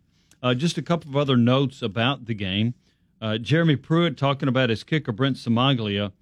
Uh, 0.42 0.54
just 0.54 0.78
a 0.78 0.82
couple 0.82 1.10
of 1.10 1.16
other 1.16 1.36
notes 1.36 1.82
about 1.82 2.26
the 2.26 2.34
game. 2.34 2.74
Uh, 3.20 3.38
Jeremy 3.38 3.76
Pruitt 3.76 4.16
talking 4.16 4.48
about 4.48 4.70
his 4.70 4.84
kicker, 4.84 5.12
Brent 5.12 5.36
Cimaglia. 5.36 6.12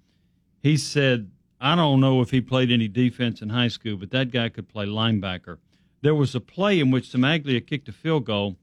He 0.63 0.77
said, 0.77 1.31
I 1.59 1.75
don't 1.75 1.99
know 1.99 2.21
if 2.21 2.31
he 2.31 2.41
played 2.41 2.71
any 2.71 2.87
defense 2.87 3.41
in 3.41 3.49
high 3.49 3.67
school, 3.67 3.97
but 3.97 4.11
that 4.11 4.31
guy 4.31 4.49
could 4.49 4.69
play 4.69 4.85
linebacker. 4.85 5.57
There 6.01 6.15
was 6.15 6.35
a 6.35 6.39
play 6.39 6.79
in 6.79 6.91
which 6.91 7.09
Cimaglia 7.11 7.65
kicked 7.65 7.89
a 7.89 7.91
field 7.91 8.25
goal, 8.25 8.57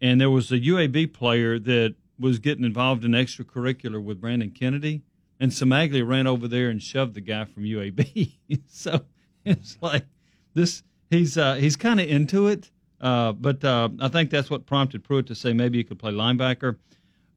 and 0.00 0.20
there 0.20 0.30
was 0.30 0.50
a 0.52 0.58
UAB 0.58 1.12
player 1.12 1.58
that 1.58 1.94
was 2.18 2.38
getting 2.38 2.64
involved 2.64 3.04
in 3.04 3.12
extracurricular 3.12 4.02
with 4.02 4.20
Brandon 4.20 4.50
Kennedy, 4.50 5.02
and 5.38 5.50
Cimaglia 5.52 6.06
ran 6.06 6.26
over 6.26 6.48
there 6.48 6.68
and 6.70 6.82
shoved 6.82 7.14
the 7.14 7.20
guy 7.20 7.44
from 7.44 7.64
UAB. 7.64 8.32
so 8.68 9.02
it's 9.44 9.76
like 9.80 10.06
this. 10.54 10.82
He's 11.10 11.36
uh, 11.38 11.54
he's 11.54 11.76
kind 11.76 12.00
of 12.00 12.08
into 12.08 12.48
it, 12.48 12.70
uh, 13.00 13.32
but 13.32 13.62
uh, 13.64 13.88
I 14.00 14.08
think 14.08 14.30
that's 14.30 14.50
what 14.50 14.66
prompted 14.66 15.04
Pruitt 15.04 15.26
to 15.26 15.34
say 15.34 15.52
maybe 15.52 15.78
you 15.78 15.84
could 15.84 15.98
play 15.98 16.12
linebacker. 16.12 16.76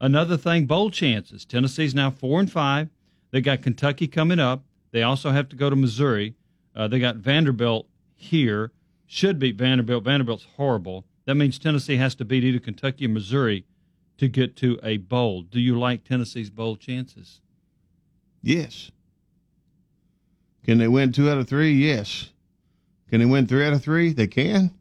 Another 0.00 0.36
thing, 0.36 0.66
bowl 0.66 0.90
chances. 0.90 1.44
Tennessee's 1.44 1.94
now 1.94 2.10
four 2.10 2.40
and 2.40 2.50
five. 2.50 2.88
They 3.30 3.40
got 3.40 3.62
Kentucky 3.62 4.08
coming 4.08 4.38
up. 4.38 4.64
They 4.92 5.02
also 5.02 5.30
have 5.30 5.48
to 5.50 5.56
go 5.56 5.70
to 5.70 5.76
Missouri. 5.76 6.34
Uh, 6.74 6.88
they 6.88 6.98
got 6.98 7.16
Vanderbilt 7.16 7.86
here. 8.14 8.72
Should 9.06 9.38
beat 9.38 9.56
Vanderbilt. 9.56 10.04
Vanderbilt's 10.04 10.46
horrible. 10.56 11.04
That 11.26 11.34
means 11.34 11.58
Tennessee 11.58 11.96
has 11.96 12.14
to 12.16 12.24
beat 12.24 12.44
either 12.44 12.58
Kentucky 12.58 13.06
or 13.06 13.10
Missouri 13.10 13.64
to 14.18 14.28
get 14.28 14.56
to 14.56 14.78
a 14.82 14.96
bowl. 14.96 15.42
Do 15.42 15.60
you 15.60 15.78
like 15.78 16.04
Tennessee's 16.04 16.50
bowl 16.50 16.76
chances? 16.76 17.40
Yes. 18.42 18.90
Can 20.64 20.78
they 20.78 20.88
win 20.88 21.12
two 21.12 21.30
out 21.30 21.38
of 21.38 21.48
three? 21.48 21.72
Yes. 21.72 22.30
Can 23.08 23.20
they 23.20 23.26
win 23.26 23.46
three 23.46 23.66
out 23.66 23.72
of 23.72 23.82
three? 23.82 24.12
They 24.12 24.26
can. 24.26 24.72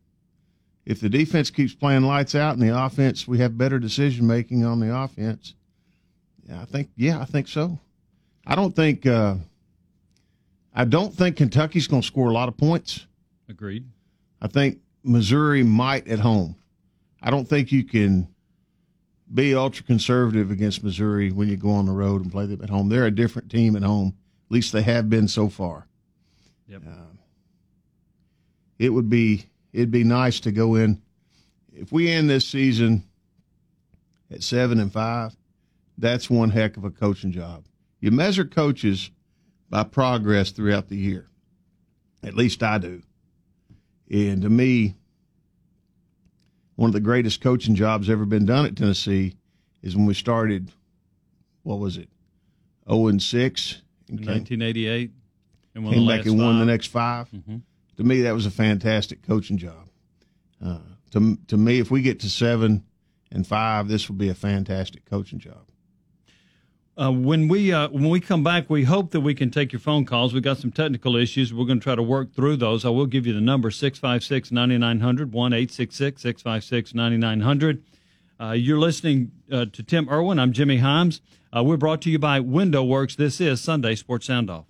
If 0.85 1.01
the 1.01 1.09
defense 1.09 1.49
keeps 1.51 1.73
playing 1.73 2.03
lights 2.03 2.35
out 2.35 2.57
and 2.57 2.61
the 2.61 2.77
offense, 2.77 3.27
we 3.27 3.39
have 3.39 3.57
better 3.57 3.79
decision 3.79 4.25
making 4.25 4.65
on 4.65 4.79
the 4.79 4.95
offense. 4.95 5.53
Yeah, 6.47 6.61
I 6.61 6.65
think. 6.65 6.89
Yeah, 6.95 7.19
I 7.19 7.25
think 7.25 7.47
so. 7.47 7.77
I 8.45 8.55
don't 8.55 8.75
think. 8.75 9.05
Uh, 9.05 9.35
I 10.73 10.85
don't 10.85 11.13
think 11.13 11.37
Kentucky's 11.37 11.87
going 11.87 12.01
to 12.01 12.07
score 12.07 12.29
a 12.29 12.33
lot 12.33 12.47
of 12.47 12.57
points. 12.57 13.05
Agreed. 13.47 13.85
I 14.41 14.47
think 14.47 14.79
Missouri 15.03 15.63
might 15.63 16.07
at 16.07 16.19
home. 16.19 16.55
I 17.21 17.31
don't 17.31 17.47
think 17.47 17.71
you 17.71 17.83
can 17.83 18.27
be 19.31 19.53
ultra 19.53 19.85
conservative 19.85 20.51
against 20.51 20.83
Missouri 20.83 21.31
when 21.31 21.49
you 21.49 21.57
go 21.57 21.71
on 21.71 21.85
the 21.85 21.91
road 21.91 22.21
and 22.21 22.31
play 22.31 22.45
them 22.45 22.61
at 22.63 22.69
home. 22.69 22.89
They're 22.89 23.05
a 23.05 23.11
different 23.11 23.51
team 23.51 23.75
at 23.75 23.83
home. 23.83 24.15
At 24.47 24.53
least 24.53 24.71
they 24.71 24.81
have 24.83 25.09
been 25.09 25.27
so 25.27 25.49
far. 25.49 25.87
Yep. 26.67 26.83
It 28.77 28.89
would 28.89 29.09
be 29.09 29.48
it'd 29.73 29.91
be 29.91 30.03
nice 30.03 30.39
to 30.41 30.51
go 30.51 30.75
in 30.75 31.01
if 31.73 31.91
we 31.91 32.09
end 32.09 32.29
this 32.29 32.47
season 32.47 33.03
at 34.31 34.43
seven 34.43 34.79
and 34.79 34.91
five. 34.91 35.35
That's 35.97 36.29
one 36.29 36.49
heck 36.49 36.77
of 36.77 36.83
a 36.85 36.89
coaching 36.91 37.31
job. 37.31 37.65
You 37.99 38.11
measure 38.11 38.45
coaches 38.45 39.11
by 39.69 39.83
progress 39.83 40.51
throughout 40.51 40.87
the 40.87 40.95
year. 40.97 41.27
At 42.23 42.35
least 42.35 42.63
I 42.63 42.77
do. 42.77 43.01
And 44.09 44.41
to 44.41 44.49
me, 44.49 44.95
one 46.75 46.89
of 46.89 46.93
the 46.93 46.99
greatest 47.01 47.41
coaching 47.41 47.75
jobs 47.75 48.09
ever 48.09 48.25
been 48.25 48.45
done 48.45 48.65
at 48.65 48.75
Tennessee 48.77 49.35
is 49.81 49.95
when 49.95 50.05
we 50.05 50.13
started. 50.13 50.71
What 51.63 51.79
was 51.79 51.97
it? 51.97 52.09
Zero 52.89 53.07
and 53.07 53.21
six. 53.21 53.81
In 54.07 54.17
and 54.17 54.25
1988, 54.25 55.11
and 55.75 55.83
came 55.91 56.07
back 56.07 56.25
and 56.25 56.39
won 56.39 56.59
the 56.59 56.65
next 56.65 56.87
5 56.87 57.29
Mhm. 57.31 57.61
To 57.99 58.05
me, 58.05 58.21
that 58.21 58.33
was 58.33 58.45
a 58.45 58.51
fantastic 58.51 59.23
coaching 59.23 59.57
job. 59.57 59.89
Uh, 60.65 60.79
to 61.11 61.37
to 61.47 61.57
me, 61.57 61.79
if 61.79 61.91
we 61.91 62.01
get 62.01 62.21
to 62.21 62.29
seven 62.29 62.85
and 63.29 63.45
five, 63.45 63.89
this 63.89 64.07
will 64.07 64.15
be 64.15 64.29
a 64.29 64.33
fantastic 64.33 65.03
coaching 65.03 65.37
job. 65.37 65.69
Uh, 66.97 67.11
when 67.11 67.49
we 67.49 67.73
uh, 67.73 67.89
when 67.89 68.09
we 68.09 68.21
come 68.21 68.41
back, 68.41 68.69
we 68.69 68.85
hope 68.85 69.11
that 69.11 69.19
we 69.19 69.35
can 69.35 69.51
take 69.51 69.73
your 69.73 69.81
phone 69.81 70.05
calls. 70.05 70.33
We've 70.33 70.41
got 70.41 70.59
some 70.59 70.71
technical 70.71 71.17
issues. 71.17 71.53
We're 71.53 71.65
going 71.65 71.81
to 71.81 71.83
try 71.83 71.95
to 71.95 72.01
work 72.01 72.33
through 72.33 72.55
those. 72.55 72.85
I 72.85 72.89
will 72.89 73.05
give 73.05 73.27
you 73.27 73.33
the 73.33 73.41
number 73.41 73.69
656 73.69 74.49
9900 74.49 75.33
1 75.33 75.51
866 75.51 76.21
656 76.21 76.93
9900. 76.93 77.83
Uh, 78.39 78.51
You're 78.53 78.79
listening 78.79 79.33
uh, 79.51 79.65
to 79.73 79.83
Tim 79.83 80.07
Irwin. 80.09 80.39
I'm 80.39 80.53
Jimmy 80.53 80.77
Hyams. 80.77 81.19
Uh, 81.53 81.65
we're 81.65 81.75
brought 81.75 82.01
to 82.03 82.09
you 82.09 82.17
by 82.17 82.39
Window 82.39 82.81
Works. 82.81 83.17
This 83.17 83.41
is 83.41 83.59
Sunday 83.59 83.95
Sports 83.95 84.27
Sound 84.27 84.49
Off. 84.49 84.68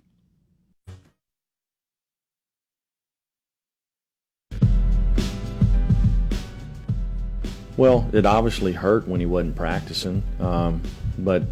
Well, 7.80 8.06
it 8.12 8.26
obviously 8.26 8.74
hurt 8.74 9.08
when 9.08 9.20
he 9.20 9.26
wasn't 9.26 9.56
practicing, 9.56 10.22
um, 10.38 10.82
but 11.16 11.44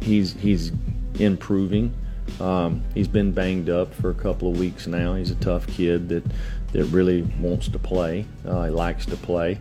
he's 0.00 0.32
he's 0.32 0.72
improving. 1.18 1.94
Um, 2.40 2.82
he's 2.94 3.06
been 3.06 3.32
banged 3.32 3.68
up 3.68 3.92
for 3.92 4.08
a 4.08 4.14
couple 4.14 4.50
of 4.50 4.58
weeks 4.58 4.86
now. 4.86 5.14
He's 5.14 5.30
a 5.30 5.34
tough 5.34 5.66
kid 5.66 6.08
that 6.08 6.24
that 6.72 6.84
really 6.84 7.20
wants 7.38 7.68
to 7.68 7.78
play. 7.78 8.24
Uh, 8.46 8.64
he 8.64 8.70
likes 8.70 9.04
to 9.04 9.16
play. 9.18 9.58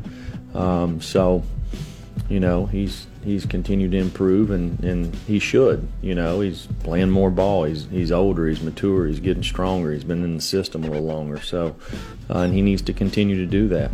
Um, 0.53 1.01
so, 1.01 1.43
you 2.29 2.39
know, 2.39 2.67
he's 2.67 3.05
he's 3.25 3.45
continued 3.45 3.91
to 3.91 3.97
improve, 3.97 4.49
and, 4.49 4.81
and 4.81 5.13
he 5.27 5.39
should. 5.39 5.85
You 6.01 6.15
know, 6.15 6.39
he's 6.39 6.69
playing 6.83 7.09
more 7.09 7.31
ball. 7.31 7.65
He's 7.65 7.85
he's 7.91 8.13
older. 8.13 8.47
He's 8.47 8.61
mature. 8.61 9.07
He's 9.07 9.19
getting 9.19 9.43
stronger. 9.43 9.91
He's 9.91 10.05
been 10.05 10.23
in 10.23 10.37
the 10.37 10.41
system 10.41 10.85
a 10.85 10.87
little 10.87 11.05
longer. 11.05 11.41
So, 11.41 11.75
uh, 12.29 12.39
and 12.39 12.53
he 12.53 12.61
needs 12.61 12.81
to 12.83 12.93
continue 12.93 13.35
to 13.35 13.45
do 13.45 13.67
that. 13.67 13.91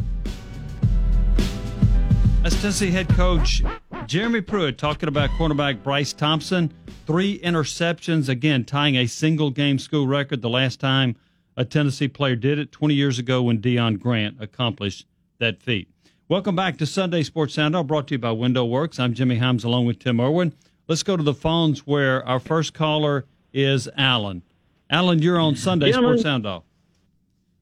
That's 2.42 2.56
Tennessee 2.62 2.90
head 2.90 3.10
coach 3.10 3.62
Jeremy 4.06 4.40
Pruitt 4.40 4.78
talking 4.78 5.10
about 5.10 5.30
cornerback 5.32 5.84
Bryce 5.84 6.14
Thompson. 6.14 6.72
Three 7.06 7.38
interceptions, 7.40 8.30
again, 8.30 8.64
tying 8.64 8.96
a 8.96 9.08
single 9.08 9.52
game 9.52 9.78
school 9.78 10.08
record 10.08 10.42
the 10.42 10.50
last 10.50 10.80
time 10.80 11.18
a 11.58 11.66
Tennessee 11.66 12.08
player 12.08 12.38
did 12.38 12.58
it 12.58 12.72
20 12.72 12.94
years 12.94 13.20
ago 13.20 13.42
when 13.42 13.60
Deon 13.60 14.00
Grant 14.00 14.38
accomplished 14.40 15.06
that 15.40 15.62
feat. 15.62 15.90
Welcome 16.30 16.56
back 16.56 16.78
to 16.78 16.86
Sunday 16.86 17.24
Sports 17.24 17.56
Sound 17.56 17.76
brought 17.86 18.08
to 18.08 18.14
you 18.14 18.20
by 18.20 18.32
Window 18.32 18.64
Works. 18.64 19.00
I'm 19.00 19.14
Jimmy 19.14 19.38
Hyams 19.38 19.66
along 19.66 19.86
with 19.86 20.00
Tim 20.00 20.22
Irwin. 20.22 20.54
Let's 20.88 21.04
go 21.04 21.18
to 21.18 21.24
the 21.24 21.34
phones 21.34 21.86
where 21.86 22.26
our 22.26 22.40
first 22.40 22.74
caller 22.74 23.26
is 23.52 23.90
Alan. 23.98 24.44
Alan, 24.90 25.22
you're 25.22 25.40
on 25.40 25.58
Sunday 25.58 25.92
Gentlemen. 25.92 26.20
Sports 26.20 26.24
Sound 26.24 26.46
Off. 26.46 26.64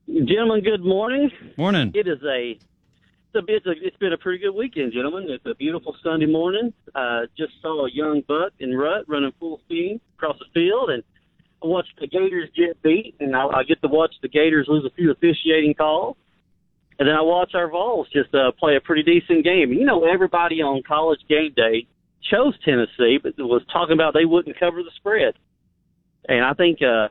Gentlemen, 0.08 0.64
good 0.64 0.86
morning. 0.86 1.32
Morning. 1.58 1.92
It 1.96 2.08
is 2.08 2.20
a 2.24 2.60
a, 3.38 3.42
it's, 3.48 3.66
a, 3.66 3.72
it's 3.82 3.98
been 3.98 4.14
a 4.14 4.18
pretty 4.18 4.40
good 4.40 4.54
weekend, 4.54 4.92
gentlemen. 4.92 5.28
It's 5.30 5.46
a 5.46 5.56
beautiful 5.56 5.96
Sunday 6.04 6.26
morning. 6.26 6.74
Uh, 6.94 7.22
just 7.38 7.54
saw 7.62 7.86
a 7.86 7.92
young 7.92 8.22
buck 8.28 8.52
in 8.60 8.76
rut 8.76 9.06
running 9.08 9.32
full 9.40 9.60
speed 9.66 10.02
across 10.18 10.38
the 10.40 10.46
field, 10.54 10.90
and 10.90 11.04
I 11.64 11.68
watched 11.68 11.94
the 12.00 12.08
Gators 12.08 12.50
get 12.56 12.82
beat, 12.82 13.16
and 13.20 13.36
I, 13.36 13.48
I 13.48 13.64
get 13.64 13.82
to 13.82 13.88
watch 13.88 14.14
the 14.22 14.28
Gators 14.28 14.68
lose 14.68 14.86
a 14.86 14.94
few 14.96 15.12
officiating 15.12 15.74
calls. 15.74 16.18
And 17.00 17.08
then 17.08 17.16
I 17.16 17.22
watch 17.22 17.52
our 17.54 17.70
Vols 17.70 18.08
just 18.12 18.34
uh, 18.34 18.52
play 18.60 18.76
a 18.76 18.82
pretty 18.82 19.04
decent 19.04 19.44
game. 19.44 19.72
You 19.72 19.86
know, 19.86 20.04
everybody 20.06 20.62
on 20.62 20.82
college 20.82 21.20
game 21.30 21.54
day 21.56 21.86
chose 22.32 22.56
Tennessee, 22.66 23.20
but 23.22 23.34
was 23.38 23.62
talking 23.72 23.94
about 23.94 24.16
they 24.16 24.26
wouldn't 24.26 24.60
cover 24.60 24.82
the 24.82 24.90
spread. 24.96 25.36
And 26.28 26.44
I 26.44 26.54
think 26.54 26.80
uh, 26.82 27.10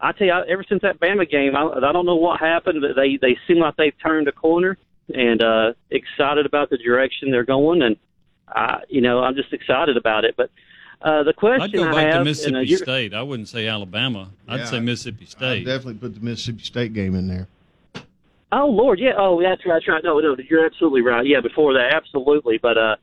I 0.00 0.12
tell 0.12 0.26
you, 0.26 0.32
ever 0.48 0.64
since 0.66 0.80
that 0.82 0.98
Bama 0.98 1.30
game, 1.30 1.54
I, 1.54 1.62
I 1.62 1.92
don't 1.92 2.06
know 2.06 2.16
what 2.16 2.40
happened, 2.40 2.80
but 2.80 2.98
they 2.98 3.18
they 3.20 3.36
seem 3.46 3.58
like 3.58 3.76
they've 3.76 3.92
turned 4.02 4.28
a 4.28 4.32
corner 4.32 4.78
and 5.14 5.42
uh, 5.42 5.72
excited 5.90 6.46
about 6.46 6.70
the 6.70 6.78
direction 6.78 7.30
they're 7.30 7.44
going. 7.44 7.82
And 7.82 7.96
I, 8.48 8.82
you 8.88 9.00
know, 9.00 9.20
I'm 9.20 9.34
just 9.34 9.52
excited 9.52 9.96
about 9.96 10.24
it. 10.24 10.34
But 10.36 10.50
uh, 11.02 11.22
the 11.22 11.32
question 11.32 11.62
I'd 11.62 11.72
go 11.72 11.84
I 11.84 11.92
back 11.92 11.96
have, 11.96 12.12
to 12.12 12.18
and, 12.18 12.18
uh, 12.18 12.24
Mississippi 12.24 12.66
you're- 12.66 12.82
State. 12.82 13.14
I 13.14 13.22
wouldn't 13.22 13.48
say 13.48 13.66
Alabama. 13.68 14.30
I'd 14.48 14.60
Yeah, 14.60 14.64
say 14.66 14.80
Mississippi 14.80 15.24
I 15.24 15.28
State. 15.28 15.64
definitely 15.66 15.94
put 15.94 16.14
the 16.14 16.20
Mississippi 16.20 16.62
State 16.64 16.92
game 16.92 17.14
in 17.14 17.28
there. 17.28 17.46
Oh 18.50 18.66
Lord, 18.66 18.98
yeah. 18.98 19.12
Oh, 19.18 19.40
that's 19.42 19.64
right. 19.66 19.74
That's 19.74 19.88
right. 19.88 20.02
No, 20.02 20.18
no, 20.20 20.34
you're 20.48 20.64
absolutely 20.64 21.02
right. 21.02 21.26
Yeah, 21.26 21.40
before 21.40 21.74
that, 21.74 21.92
absolutely. 21.92 22.56
But 22.56 22.78
uh, 22.78 22.96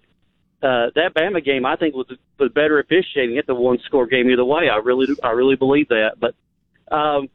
uh, 0.64 0.90
that 0.96 1.14
Bama 1.16 1.44
game, 1.46 1.68
I 1.68 1.76
think 1.76 1.94
was 1.94 2.08
was 2.40 2.52
better 2.52 2.80
officiating. 2.80 3.38
It's 3.38 3.48
a 3.48 3.54
one 3.54 3.78
score 3.86 4.08
game 4.08 4.28
either 4.32 4.44
way. 4.44 4.70
I 4.70 4.78
really, 4.78 5.06
do- 5.06 5.18
I 5.24 5.30
really 5.32 5.56
believe 5.56 5.90
that. 5.90 6.14
But 6.20 6.34
um, 6.92 7.30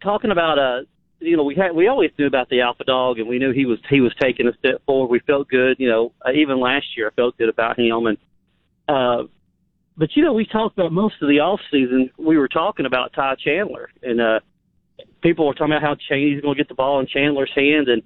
talking 0.00 0.30
about 0.30 0.58
uh, 0.60 0.82
you 1.20 1.36
know, 1.36 1.44
we 1.44 1.54
had 1.54 1.72
we 1.72 1.88
always 1.88 2.10
knew 2.18 2.26
about 2.26 2.48
the 2.48 2.62
alpha 2.62 2.84
dog, 2.84 3.18
and 3.18 3.28
we 3.28 3.38
knew 3.38 3.52
he 3.52 3.66
was 3.66 3.78
he 3.88 4.00
was 4.00 4.12
taking 4.20 4.48
a 4.48 4.52
step 4.58 4.82
forward. 4.86 5.08
We 5.08 5.20
felt 5.20 5.48
good. 5.48 5.76
You 5.78 5.88
know, 5.88 6.12
uh, 6.26 6.32
even 6.32 6.60
last 6.60 6.86
year, 6.96 7.08
I 7.08 7.14
felt 7.14 7.38
good 7.38 7.48
about 7.48 7.78
him. 7.78 8.06
And 8.06 8.18
uh, 8.88 9.24
but 9.96 10.16
you 10.16 10.24
know, 10.24 10.32
we 10.32 10.46
talked 10.46 10.78
about 10.78 10.92
most 10.92 11.16
of 11.22 11.28
the 11.28 11.40
off 11.40 11.60
season. 11.70 12.10
We 12.18 12.38
were 12.38 12.48
talking 12.48 12.86
about 12.86 13.12
Ty 13.14 13.36
Chandler 13.44 13.90
and. 14.02 14.20
uh 14.20 14.40
people 15.22 15.46
were 15.46 15.54
talking 15.54 15.72
about 15.72 15.82
how 15.82 15.94
Chan- 16.08 16.18
he's 16.18 16.40
going 16.40 16.54
to 16.54 16.58
get 16.58 16.68
the 16.68 16.74
ball 16.74 17.00
in 17.00 17.06
Chandler's 17.06 17.52
hands, 17.54 17.88
and 17.88 18.02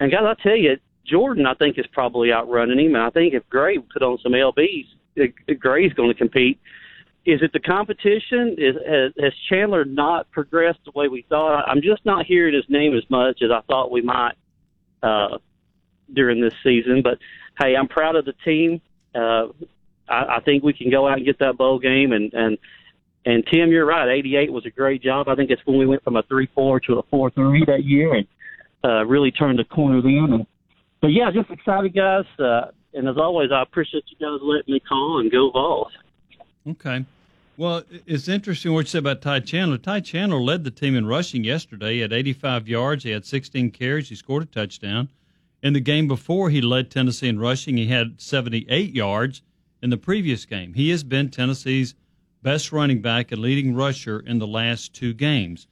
and 0.00 0.10
guys, 0.10 0.22
I 0.24 0.34
tell 0.42 0.56
you, 0.56 0.76
Jordan, 1.06 1.46
I 1.46 1.54
think 1.54 1.78
is 1.78 1.86
probably 1.92 2.32
outrunning 2.32 2.78
him, 2.78 2.94
and 2.94 3.02
I 3.04 3.10
think 3.10 3.34
if 3.34 3.48
Gray 3.48 3.78
put 3.78 4.02
on 4.02 4.18
some 4.22 4.32
lbs, 4.32 4.86
uh, 5.20 5.54
Gray's 5.58 5.92
going 5.92 6.10
to 6.10 6.18
compete. 6.18 6.60
Is 7.26 7.40
it 7.42 7.52
the 7.52 7.60
competition? 7.60 8.56
Is 8.56 8.76
has, 8.86 9.12
has 9.20 9.32
Chandler 9.48 9.84
not 9.84 10.30
progressed 10.30 10.78
the 10.84 10.92
way 10.94 11.08
we 11.08 11.26
thought? 11.28 11.64
I'm 11.68 11.82
just 11.82 12.04
not 12.04 12.26
hearing 12.26 12.54
his 12.54 12.64
name 12.68 12.96
as 12.96 13.04
much 13.10 13.42
as 13.42 13.50
I 13.50 13.60
thought 13.62 13.90
we 13.90 14.00
might 14.00 14.34
uh, 15.02 15.38
during 16.12 16.40
this 16.40 16.54
season. 16.62 17.02
But 17.02 17.18
hey, 17.60 17.76
I'm 17.76 17.88
proud 17.88 18.16
of 18.16 18.24
the 18.24 18.34
team. 18.44 18.80
Uh, 19.14 19.48
I, 20.08 20.36
I 20.36 20.40
think 20.44 20.62
we 20.62 20.72
can 20.72 20.90
go 20.90 21.06
out 21.06 21.18
and 21.18 21.26
get 21.26 21.38
that 21.40 21.58
bowl 21.58 21.78
game, 21.78 22.12
and 22.12 22.32
and 22.32 22.58
and 23.26 23.44
Tim, 23.52 23.70
you're 23.70 23.84
right. 23.84 24.08
88 24.08 24.52
was 24.52 24.64
a 24.64 24.70
great 24.70 25.02
job. 25.02 25.28
I 25.28 25.34
think 25.34 25.50
it's 25.50 25.60
when 25.66 25.76
we 25.76 25.86
went 25.86 26.02
from 26.02 26.16
a 26.16 26.22
3-4 26.22 26.82
to 26.84 26.98
a 26.98 27.02
4-3 27.02 27.66
that 27.66 27.84
year, 27.84 28.14
and 28.14 28.26
uh, 28.82 29.04
really 29.04 29.30
turned 29.30 29.58
the 29.58 29.64
corner 29.64 30.00
then. 30.00 30.32
And, 30.32 30.46
but 31.02 31.08
yeah, 31.08 31.30
just 31.30 31.50
excited, 31.50 31.94
guys. 31.94 32.24
Uh, 32.38 32.70
and 32.94 33.06
as 33.06 33.16
always, 33.18 33.50
I 33.52 33.62
appreciate 33.62 34.04
you 34.06 34.16
guys 34.18 34.40
letting 34.42 34.72
me 34.72 34.80
call 34.80 35.20
and 35.20 35.30
go 35.30 35.50
Vols. 35.50 35.92
Okay. 36.68 37.04
Well, 37.56 37.82
it's 38.06 38.28
interesting 38.28 38.72
what 38.72 38.80
you 38.80 38.86
said 38.86 39.00
about 39.00 39.20
Ty 39.20 39.40
Chandler. 39.40 39.78
Ty 39.78 40.00
Chandler 40.00 40.40
led 40.40 40.62
the 40.62 40.70
team 40.70 40.94
in 40.94 41.06
rushing 41.06 41.42
yesterday. 41.42 42.02
at 42.02 42.12
85 42.12 42.68
yards. 42.68 43.04
He 43.04 43.10
had 43.10 43.26
16 43.26 43.72
carries. 43.72 44.08
He 44.08 44.14
scored 44.14 44.44
a 44.44 44.46
touchdown. 44.46 45.08
In 45.60 45.72
the 45.72 45.80
game 45.80 46.06
before, 46.06 46.50
he 46.50 46.60
led 46.60 46.88
Tennessee 46.90 47.26
in 47.28 47.40
rushing. 47.40 47.76
He 47.76 47.88
had 47.88 48.20
78 48.20 48.94
yards 48.94 49.42
in 49.82 49.90
the 49.90 49.96
previous 49.96 50.44
game. 50.44 50.74
He 50.74 50.90
has 50.90 51.02
been 51.02 51.30
Tennessee's 51.30 51.94
best 52.42 52.70
running 52.70 53.02
back 53.02 53.32
and 53.32 53.40
leading 53.40 53.74
rusher 53.74 54.20
in 54.20 54.38
the 54.38 54.46
last 54.46 54.94
two 54.94 55.12
games. 55.12 55.66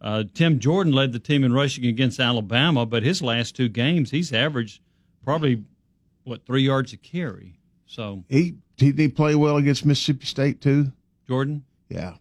Uh, 0.00 0.24
Tim 0.34 0.60
Jordan 0.60 0.92
led 0.92 1.12
the 1.12 1.18
team 1.18 1.42
in 1.42 1.52
rushing 1.52 1.86
against 1.86 2.20
Alabama, 2.20 2.86
but 2.86 3.02
his 3.02 3.20
last 3.20 3.56
two 3.56 3.68
games, 3.68 4.12
he's 4.12 4.32
averaged 4.32 4.80
probably, 5.24 5.64
what, 6.22 6.44
three 6.46 6.62
yards 6.62 6.92
a 6.92 6.96
carry. 6.96 7.58
So, 7.86 8.24
He 8.28 8.54
did 8.76 8.98
he 8.98 9.08
play 9.08 9.34
well 9.34 9.56
against 9.56 9.84
Mississippi 9.84 10.26
State 10.26 10.60
too? 10.60 10.92
Jordan? 11.28 11.64
Yeah. 11.88 12.14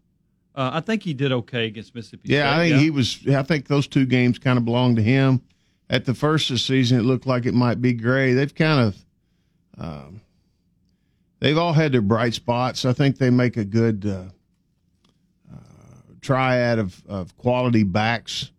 Uh, 0.53 0.71
I 0.73 0.81
think 0.81 1.03
he 1.03 1.13
did 1.13 1.31
okay 1.31 1.67
against 1.67 1.95
Mississippi 1.95 2.29
Yeah, 2.29 2.51
State. 2.51 2.59
I 2.59 2.69
think 2.69 2.81
he 2.81 2.89
was. 2.89 3.27
I 3.27 3.43
think 3.43 3.67
those 3.67 3.87
two 3.87 4.05
games 4.05 4.37
kind 4.37 4.57
of 4.57 4.65
belonged 4.65 4.97
to 4.97 5.03
him. 5.03 5.41
At 5.89 6.05
the 6.05 6.13
first 6.13 6.49
of 6.49 6.55
the 6.55 6.59
season, 6.59 6.99
it 6.99 7.03
looked 7.03 7.25
like 7.25 7.45
it 7.45 7.53
might 7.53 7.81
be 7.81 7.93
Gray. 7.93 8.33
They've 8.33 8.53
kind 8.53 8.87
of, 8.87 9.05
um, 9.77 10.21
they've 11.39 11.57
all 11.57 11.73
had 11.73 11.91
their 11.91 12.01
bright 12.01 12.33
spots. 12.33 12.85
I 12.85 12.93
think 12.93 13.17
they 13.17 13.29
make 13.29 13.57
a 13.57 13.65
good 13.65 14.05
uh, 14.05 14.25
uh, 15.53 15.57
triad 16.21 16.79
of, 16.79 17.01
of 17.09 17.35
quality 17.37 17.83
backs. 17.83 18.51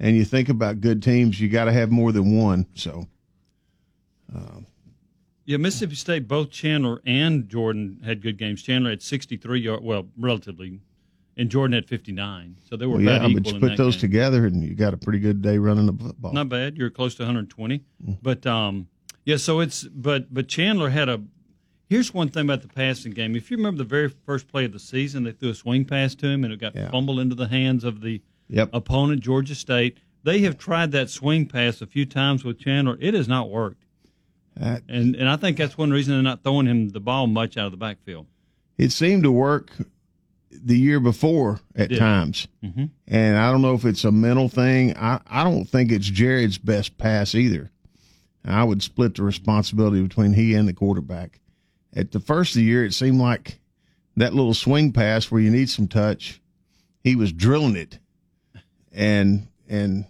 And 0.00 0.16
you 0.16 0.24
think 0.24 0.48
about 0.48 0.80
good 0.80 1.02
teams, 1.02 1.38
you 1.40 1.48
got 1.48 1.66
to 1.66 1.72
have 1.72 1.90
more 1.90 2.10
than 2.10 2.36
one. 2.36 2.66
So 2.74 3.06
Yeah, 5.44 5.56
Mississippi 5.56 5.96
State, 5.96 6.28
both 6.28 6.50
Chandler 6.50 7.00
and 7.04 7.48
Jordan 7.48 8.00
had 8.04 8.22
good 8.22 8.38
games. 8.38 8.62
Chandler 8.62 8.90
had 8.90 9.02
63 9.02 9.60
yards, 9.60 9.82
well, 9.82 10.06
relatively, 10.16 10.80
and 11.36 11.50
Jordan 11.50 11.74
had 11.74 11.86
59. 11.88 12.56
So 12.68 12.76
they 12.76 12.86
were 12.86 13.00
yeah, 13.00 13.16
about 13.16 13.30
equal 13.30 13.42
but 13.42 13.48
you 13.50 13.54
in 13.56 13.60
put 13.60 13.76
those 13.76 13.94
game. 13.96 14.00
together, 14.02 14.46
and 14.46 14.62
you 14.62 14.74
got 14.74 14.94
a 14.94 14.96
pretty 14.96 15.18
good 15.18 15.42
day 15.42 15.58
running 15.58 15.86
the 15.86 15.92
football. 15.94 16.32
Not 16.32 16.48
bad. 16.48 16.76
You're 16.76 16.90
close 16.90 17.14
to 17.16 17.22
120. 17.22 17.82
Mm. 18.06 18.18
But 18.22 18.46
um, 18.46 18.86
yeah, 19.24 19.36
so 19.36 19.60
it's 19.60 19.82
but 19.84 20.32
but 20.32 20.48
Chandler 20.48 20.90
had 20.90 21.08
a. 21.08 21.20
Here's 21.88 22.14
one 22.14 22.28
thing 22.30 22.44
about 22.46 22.62
the 22.62 22.68
passing 22.68 23.12
game. 23.12 23.36
If 23.36 23.50
you 23.50 23.56
remember 23.58 23.78
the 23.78 23.84
very 23.84 24.08
first 24.08 24.48
play 24.48 24.64
of 24.64 24.72
the 24.72 24.78
season, 24.78 25.24
they 25.24 25.32
threw 25.32 25.50
a 25.50 25.54
swing 25.54 25.84
pass 25.84 26.14
to 26.14 26.26
him, 26.26 26.42
and 26.44 26.52
it 26.52 26.58
got 26.58 26.74
Yeah. 26.74 26.90
fumbled 26.90 27.18
into 27.18 27.34
the 27.34 27.48
hands 27.48 27.84
of 27.84 28.00
the 28.00 28.22
Yep. 28.48 28.70
opponent, 28.72 29.20
Georgia 29.22 29.54
State. 29.54 29.98
They 30.24 30.38
have 30.40 30.56
tried 30.56 30.92
that 30.92 31.10
swing 31.10 31.46
pass 31.46 31.82
a 31.82 31.86
few 31.86 32.06
times 32.06 32.44
with 32.44 32.58
Chandler. 32.58 32.96
It 33.00 33.12
has 33.14 33.26
not 33.28 33.50
worked. 33.50 33.84
And 34.56 35.16
and 35.16 35.28
I 35.28 35.36
think 35.36 35.56
that's 35.56 35.76
one 35.78 35.90
reason 35.90 36.14
they're 36.14 36.22
not 36.22 36.42
throwing 36.42 36.66
him 36.66 36.90
the 36.90 37.00
ball 37.00 37.26
much 37.26 37.56
out 37.56 37.66
of 37.66 37.72
the 37.72 37.78
backfield. 37.78 38.26
it 38.78 38.92
seemed 38.92 39.22
to 39.24 39.32
work 39.32 39.70
the 40.50 40.78
year 40.78 41.00
before 41.00 41.60
at 41.74 41.90
times. 41.96 42.46
Mhm. 42.62 42.90
And 43.08 43.36
I 43.38 43.50
don't 43.50 43.62
know 43.62 43.74
if 43.74 43.84
it's 43.84 44.04
a 44.04 44.12
mental 44.12 44.48
thing. 44.50 44.94
I, 44.96 45.20
I 45.26 45.44
don't 45.44 45.64
think 45.64 45.90
it's 45.90 46.08
Jarrett's 46.10 46.58
best 46.58 46.98
pass 46.98 47.34
either. 47.34 47.70
I 48.44 48.62
would 48.64 48.82
split 48.82 49.14
the 49.14 49.22
responsibility 49.22 50.02
between 50.02 50.34
he 50.34 50.54
and 50.54 50.68
the 50.68 50.72
quarterback. 50.74 51.40
At 51.94 52.10
the 52.12 52.20
first 52.20 52.52
of 52.52 52.56
the 52.56 52.64
year, 52.64 52.84
it 52.84 52.92
seemed 52.92 53.18
like 53.20 53.60
that 54.16 54.34
little 54.34 54.52
swing 54.54 54.92
pass 54.92 55.30
where 55.30 55.40
you 55.40 55.50
need 55.50 55.70
some 55.70 55.88
touch, 55.88 56.40
he 57.02 57.16
was 57.16 57.32
drilling 57.32 57.76
it. 57.76 57.98
And, 58.92 59.46
and 59.68 60.04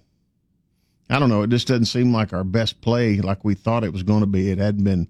I 1.13 1.19
don't 1.19 1.29
know, 1.29 1.43
it 1.43 1.51
just 1.51 1.69
doesn't 1.69 1.85
seem 1.85 2.11
like 2.11 2.33
our 2.33 2.43
best 2.43 2.81
play 2.81 3.19
like 3.19 3.45
we 3.45 3.55
thought 3.55 3.85
it 3.85 3.93
was 3.93 4.03
going 4.03 4.21
to 4.21 4.27
be. 4.27 4.51
It 4.51 4.57
hadn't 4.57 4.85
been 4.85 5.09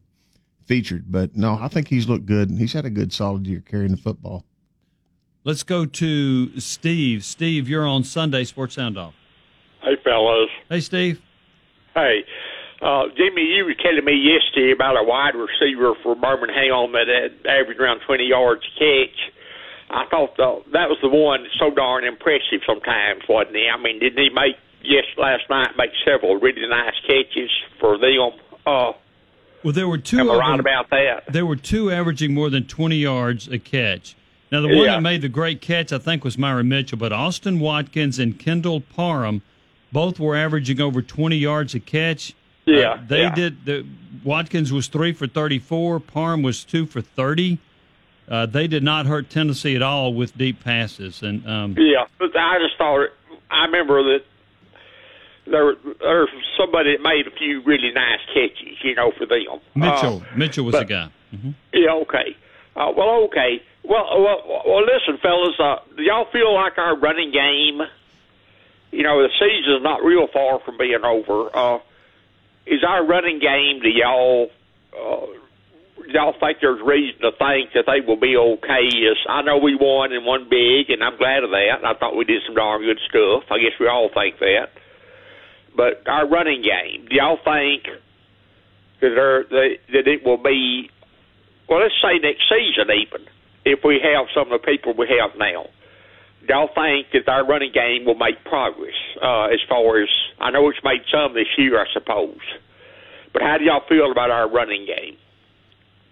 featured, 0.66 1.04
but 1.12 1.36
no, 1.36 1.56
I 1.60 1.68
think 1.68 1.86
he's 1.86 2.08
looked 2.08 2.26
good. 2.26 2.50
He's 2.50 2.72
had 2.72 2.84
a 2.84 2.90
good 2.90 3.12
solid 3.12 3.46
year 3.46 3.62
carrying 3.64 3.92
the 3.92 3.96
football. 3.96 4.44
Let's 5.44 5.62
go 5.62 5.86
to 5.86 6.58
Steve. 6.58 7.24
Steve, 7.24 7.68
you're 7.68 7.86
on 7.86 8.02
Sunday 8.02 8.42
Sports 8.42 8.74
Sound 8.74 8.98
Off. 8.98 9.14
Hey, 9.80 9.96
fellas. 10.02 10.50
Hey, 10.68 10.80
Steve. 10.80 11.20
Hey, 11.94 12.24
uh, 12.80 13.04
Jimmy, 13.16 13.42
you 13.42 13.64
were 13.64 13.74
telling 13.74 14.04
me 14.04 14.14
yesterday 14.14 14.72
about 14.72 14.96
a 14.96 15.04
wide 15.04 15.34
receiver 15.36 15.94
for 16.02 16.16
Birmingham 16.16 16.90
that 16.92 17.06
had 17.06 17.46
averaged 17.46 17.80
around 17.80 18.00
20 18.06 18.24
yards 18.24 18.62
catch. 18.76 19.18
I 19.90 20.06
thought 20.10 20.36
the, 20.36 20.62
that 20.72 20.88
was 20.88 20.98
the 21.00 21.08
one 21.08 21.46
so 21.60 21.70
darn 21.70 22.02
impressive 22.02 22.66
sometimes, 22.66 23.22
wasn't 23.28 23.54
he? 23.54 23.68
I 23.72 23.80
mean, 23.80 24.00
didn't 24.00 24.18
he 24.18 24.30
make, 24.34 24.56
yes, 24.84 25.04
last 25.16 25.44
night, 25.50 25.70
made 25.76 25.90
several 26.04 26.36
really 26.36 26.66
nice 26.68 26.94
catches 27.06 27.50
for 27.80 27.98
them? 27.98 28.30
Uh, 28.66 28.92
Well, 29.62 29.72
there 29.72 29.88
were 29.88 29.98
two. 29.98 30.18
am 30.18 30.30
I 30.30 30.34
right 30.34 30.50
them- 30.52 30.60
about 30.60 30.90
that? 30.90 31.24
There 31.32 31.46
were 31.46 31.56
two 31.56 31.90
averaging 31.90 32.34
more 32.34 32.50
than 32.50 32.64
20 32.64 32.96
yards 32.96 33.48
a 33.48 33.58
catch. 33.58 34.14
Now, 34.50 34.60
the 34.60 34.68
one 34.68 34.78
Yeah. 34.84 34.94
that 34.96 35.00
made 35.02 35.22
the 35.22 35.28
great 35.28 35.60
catch, 35.60 35.92
I 35.92 35.98
think, 35.98 36.24
was 36.24 36.36
Myron 36.36 36.68
Mitchell, 36.68 36.98
but 36.98 37.12
Austin 37.12 37.58
Watkins 37.58 38.18
and 38.18 38.38
Kendall 38.38 38.80
Parham 38.80 39.40
both 39.92 40.18
were 40.20 40.36
averaging 40.36 40.80
over 40.80 41.00
20 41.00 41.36
yards 41.36 41.74
a 41.74 41.80
catch. 41.80 42.34
Yeah, 42.66 42.92
Uh, 42.92 42.98
they 43.08 43.20
yeah. 43.22 43.34
did. 43.34 43.64
The, 43.64 43.84
Watkins 44.24 44.72
was 44.72 44.86
three 44.88 45.12
for 45.12 45.26
34. 45.26 45.98
Parham 46.00 46.42
was 46.42 46.64
two 46.64 46.86
for 46.86 47.00
30. 47.00 47.58
Uh, 48.30 48.46
they 48.46 48.66
did 48.68 48.82
not 48.84 49.06
hurt 49.06 49.28
Tennessee 49.30 49.74
at 49.74 49.82
all 49.82 50.14
with 50.14 50.36
deep 50.38 50.62
passes. 50.62 51.22
And 51.22 51.46
um, 51.48 51.74
yeah, 51.78 52.04
but 52.18 52.36
I 52.36 52.58
just 52.60 52.76
thought 52.78 53.08
I 53.50 53.64
remember 53.64 54.02
that 54.12 54.22
there 55.46 55.74
there 56.00 56.20
was 56.20 56.28
somebody 56.56 56.96
that 56.96 57.02
made 57.02 57.26
a 57.26 57.30
few 57.30 57.62
really 57.62 57.90
nice 57.92 58.20
catches, 58.32 58.78
you 58.82 58.94
know, 58.94 59.10
for 59.18 59.26
them. 59.26 59.60
Mitchell, 59.74 60.22
Uh, 60.24 60.36
Mitchell 60.36 60.64
was 60.64 60.72
but- 60.72 60.86
the 60.88 60.94
guy. 60.94 61.08
hmm 61.30 61.50
Yeah, 61.72 61.92
okay. 62.02 62.36
Uh, 62.76 62.92
well, 62.96 63.24
okay. 63.24 63.62
Well, 63.84 64.06
well, 64.22 64.62
well 64.66 64.84
listen, 64.84 65.18
fellas. 65.18 65.58
Uh, 65.58 65.76
do 65.96 66.02
y'all 66.02 66.26
feel 66.32 66.54
like 66.54 66.78
our 66.78 66.96
running 66.96 67.32
game? 67.32 67.82
You 68.92 69.02
know, 69.02 69.22
the 69.22 69.28
season's 69.40 69.82
not 69.82 70.02
real 70.04 70.26
far 70.32 70.60
from 70.60 70.76
being 70.78 71.04
over. 71.04 71.50
Uh, 71.54 71.78
is 72.66 72.84
our 72.84 73.04
running 73.04 73.38
game? 73.40 73.80
Do 73.82 73.88
y'all? 73.88 74.50
Uh, 74.92 75.26
y'all 76.08 76.34
think 76.38 76.58
there's 76.60 76.80
reason 76.82 77.20
to 77.22 77.32
think 77.32 77.72
that 77.74 77.84
they 77.86 78.00
will 78.06 78.16
be 78.20 78.36
okay? 78.36 78.84
Yes, 78.92 79.16
I 79.28 79.42
know 79.42 79.56
we 79.58 79.74
won 79.74 80.12
and 80.12 80.24
won 80.24 80.48
big, 80.48 80.90
and 80.90 81.02
I'm 81.02 81.16
glad 81.16 81.42
of 81.44 81.50
that. 81.50 81.80
I 81.84 81.94
thought 81.94 82.16
we 82.16 82.24
did 82.24 82.42
some 82.46 82.54
darn 82.54 82.82
good 82.82 83.00
stuff. 83.08 83.44
I 83.50 83.58
guess 83.58 83.72
we 83.80 83.86
all 83.88 84.08
think 84.12 84.38
that. 84.40 84.71
But 85.76 86.06
our 86.06 86.28
running 86.28 86.62
game, 86.62 87.06
do 87.08 87.16
y'all 87.16 87.36
think 87.36 87.84
that, 89.00 89.12
there, 89.14 89.44
that, 89.44 89.76
that 89.92 90.08
it 90.08 90.24
will 90.24 90.36
be 90.36 90.90
well, 91.68 91.80
let's 91.80 91.94
say 92.02 92.18
next 92.18 92.44
season 92.48 92.90
even, 92.90 93.26
if 93.64 93.80
we 93.84 94.00
have 94.02 94.26
some 94.34 94.52
of 94.52 94.60
the 94.60 94.66
people 94.66 94.92
we 94.92 95.08
have 95.20 95.38
now, 95.38 95.66
y'all 96.46 96.68
think 96.74 97.06
that 97.12 97.26
our 97.32 97.46
running 97.46 97.72
game 97.72 98.04
will 98.04 98.16
make 98.16 98.44
progress 98.44 98.94
uh, 99.22 99.44
as 99.44 99.60
far 99.68 100.02
as 100.02 100.08
I 100.38 100.50
know 100.50 100.68
it's 100.68 100.80
made 100.84 101.02
some 101.10 101.34
this 101.34 101.46
year, 101.56 101.80
I 101.80 101.86
suppose. 101.92 102.40
But 103.32 103.42
how 103.42 103.56
do 103.58 103.64
y'all 103.64 103.84
feel 103.88 104.10
about 104.10 104.30
our 104.30 104.50
running 104.50 104.84
game? 104.84 105.16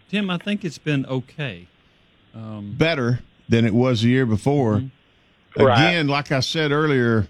Tim, 0.08 0.30
I 0.30 0.38
think 0.38 0.64
it's 0.64 0.78
been 0.78 1.04
okay. 1.06 1.66
Um, 2.34 2.74
better 2.78 3.20
than 3.48 3.64
it 3.64 3.74
was 3.74 4.02
the 4.02 4.08
year 4.08 4.24
before. 4.24 4.76
Mm-hmm. 4.76 5.62
Right. 5.62 5.88
Again, 5.88 6.06
like 6.08 6.30
I 6.30 6.40
said 6.40 6.70
earlier, 6.70 7.26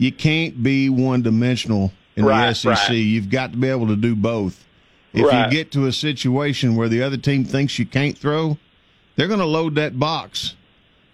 you 0.00 0.10
can't 0.10 0.62
be 0.62 0.88
one 0.88 1.20
dimensional 1.22 1.92
in 2.16 2.24
Right, 2.24 2.48
the 2.48 2.54
SEC. 2.54 2.88
right. 2.88 2.90
You've 2.92 3.28
got 3.30 3.52
to 3.52 3.58
be 3.58 3.68
able 3.68 3.86
to 3.88 3.96
do 3.96 4.16
both. 4.16 4.64
If 5.12 5.26
Right. 5.26 5.44
you 5.44 5.50
get 5.50 5.70
to 5.72 5.86
a 5.86 5.92
situation 5.92 6.74
where 6.74 6.88
the 6.88 7.02
other 7.02 7.16
team 7.18 7.44
thinks 7.44 7.78
you 7.78 7.84
can't 7.84 8.16
throw, 8.16 8.56
they're 9.16 9.28
going 9.28 9.40
to 9.40 9.44
load 9.46 9.74
that 9.74 9.98
box 9.98 10.54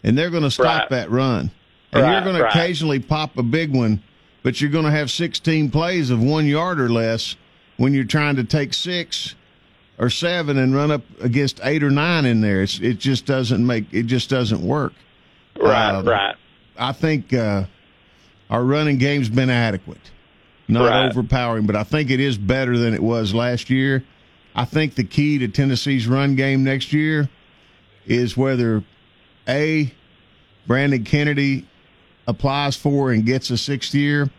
and 0.04 0.16
they're 0.16 0.30
going 0.30 0.44
to 0.44 0.50
stop 0.50 0.88
that 0.90 1.10
run. 1.10 1.50
And 1.92 2.06
you're 2.06 2.20
going 2.22 2.36
to 2.36 2.46
occasionally 2.48 3.00
pop 3.00 3.36
a 3.38 3.42
big 3.42 3.74
one, 3.74 4.02
but 4.44 4.60
you're 4.60 4.70
going 4.70 4.84
to 4.84 4.90
have 4.92 5.10
16 5.10 5.70
plays 5.70 6.10
of 6.10 6.22
one 6.22 6.46
yard 6.46 6.78
or 6.80 6.88
less 6.88 7.34
when 7.78 7.92
you're 7.92 8.04
trying 8.04 8.36
to 8.36 8.44
take 8.44 8.72
six 8.72 9.34
or 9.98 10.10
seven 10.10 10.58
and 10.58 10.74
run 10.76 10.90
up 10.92 11.02
against 11.20 11.58
eight 11.64 11.82
or 11.82 11.90
nine 11.90 12.24
in 12.24 12.40
there. 12.40 12.62
It's, 12.62 12.78
it 12.80 12.98
just 13.00 13.26
doesn't 13.26 13.66
make 13.66 13.86
it 13.92 14.04
just 14.04 14.28
doesn't 14.30 14.60
work. 14.62 14.92
Right, 15.58 15.90
Um, 15.94 16.06
right. 16.06 16.36
I 16.78 16.92
think 16.92 17.32
uh, 17.32 17.64
our 18.50 18.64
running 18.64 18.98
game's 18.98 19.28
been 19.28 19.50
adequate, 19.50 20.10
not 20.68 20.88
Right. 20.88 21.10
overpowering, 21.10 21.66
but 21.66 21.76
I 21.76 21.82
think 21.84 22.10
it 22.10 22.20
is 22.20 22.38
better 22.38 22.78
than 22.78 22.94
it 22.94 23.02
was 23.02 23.34
last 23.34 23.70
year. 23.70 24.04
I 24.54 24.64
think 24.64 24.94
the 24.94 25.04
key 25.04 25.38
to 25.38 25.48
Tennessee's 25.48 26.06
run 26.06 26.34
game 26.34 26.64
next 26.64 26.92
year 26.92 27.28
is 28.06 28.36
whether 28.36 28.82
a 29.48 29.92
Brandon 30.66 31.04
Kennedy 31.04 31.66
applies 32.26 32.76
for 32.76 33.12
and 33.12 33.24
gets 33.24 33.50
a 33.50 33.58
sixth 33.58 33.94
year, 33.94 34.30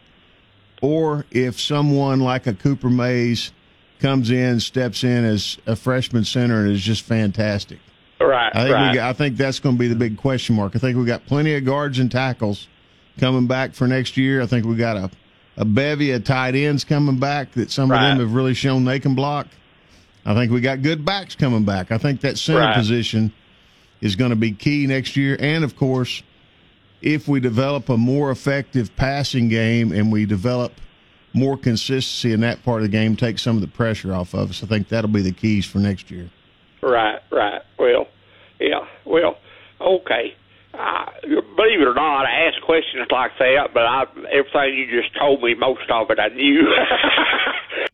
or 0.82 1.26
if 1.32 1.60
someone 1.60 2.20
like 2.20 2.48
a 2.48 2.54
Cooper 2.54 2.90
Mays 2.90 3.52
comes 4.00 4.30
in, 4.30 4.60
steps 4.60 5.04
in 5.04 5.24
as 5.26 5.58
a 5.66 5.76
freshman 5.76 6.24
center 6.24 6.62
and 6.62 6.72
is 6.72 6.82
just 6.82 7.04
fantastic. 7.04 7.80
Right, 8.20 8.52
I 8.56 8.64
think 8.64 8.74
right. 8.76 8.96
got, 8.96 9.10
I 9.10 9.14
think 9.14 9.38
that's 9.38 9.60
going 9.60 9.76
to 9.76 9.80
be 9.80 9.88
the 9.88 9.96
big 9.96 10.18
question 10.18 10.56
mark. 10.56 10.76
I 10.76 10.80
think 10.80 10.98
we 10.98 11.06
got 11.06 11.26
plenty 11.26 11.54
of 11.56 11.64
guards 11.66 12.00
and 12.00 12.12
tackles 12.12 12.68
coming 13.18 13.48
back 13.48 13.74
for 13.74 13.88
next 13.88 14.18
year. 14.18 14.42
I 14.42 14.46
think 14.46 14.66
we 14.66 14.76
got 14.76 14.98
a 14.98 15.10
a 15.60 15.66
bevy 15.66 16.12
of 16.12 16.24
tight 16.24 16.54
ends 16.54 16.84
coming 16.84 17.18
back 17.18 17.52
that 17.54 17.72
some 17.72 17.90
of 17.92 18.00
them 18.00 18.20
have 18.20 18.34
really 18.36 18.54
shown 18.54 18.86
they 18.86 19.00
can 19.00 19.16
block. 19.16 19.48
I 20.24 20.36
think 20.36 20.52
we 20.52 20.62
got 20.62 20.84
good 20.84 21.04
backs 21.04 21.34
coming 21.36 21.64
back. 21.66 21.92
I 21.92 21.98
think 21.98 22.22
that 22.22 22.38
center 22.38 22.60
Right. 22.60 22.76
position 22.76 23.34
is 24.00 24.16
going 24.16 24.30
to 24.30 24.36
be 24.36 24.52
key 24.52 24.86
next 24.86 25.18
year. 25.18 25.36
And 25.40 25.64
of 25.64 25.76
course, 25.76 26.22
if 27.02 27.28
we 27.28 27.40
develop 27.40 27.90
a 27.90 27.98
more 27.98 28.30
effective 28.30 28.96
passing 28.98 29.50
game 29.50 29.92
and 29.92 30.12
we 30.12 30.28
develop 30.28 30.74
more 31.34 31.58
consistency 31.58 32.34
in 32.34 32.42
that 32.42 32.64
part 32.64 32.84
of 32.84 32.84
the 32.84 32.96
game, 32.96 33.16
take 33.16 33.40
some 33.40 33.56
of 33.56 33.62
the 33.62 33.68
pressure 33.68 34.14
off 34.14 34.36
of 34.36 34.52
us. 34.52 34.64
I 34.64 34.68
think 34.68 34.90
that'll 34.90 35.10
be 35.10 35.22
the 35.24 35.32
keys 35.32 35.66
for 35.66 35.80
next 35.80 36.12
year. 36.12 36.30
Right, 36.84 37.20
right. 37.32 37.64
Well, 37.80 38.08
yeah. 38.60 38.86
Well, 39.06 39.38
okay. 39.82 40.36
Uh, 40.78 41.06
believe 41.56 41.82
it 41.82 41.88
or 41.88 41.94
not, 41.96 42.26
I 42.26 42.48
ask 42.48 42.62
questions 42.62 43.08
like 43.12 43.32
that, 43.40 43.70
but 43.74 43.84
I, 43.84 44.04
everything 44.32 44.76
you 44.78 45.02
just 45.02 45.16
told 45.18 45.42
me, 45.42 45.56
most 45.56 45.90
of 45.90 46.10
it 46.12 46.20
I 46.20 46.30
knew. 46.30 46.68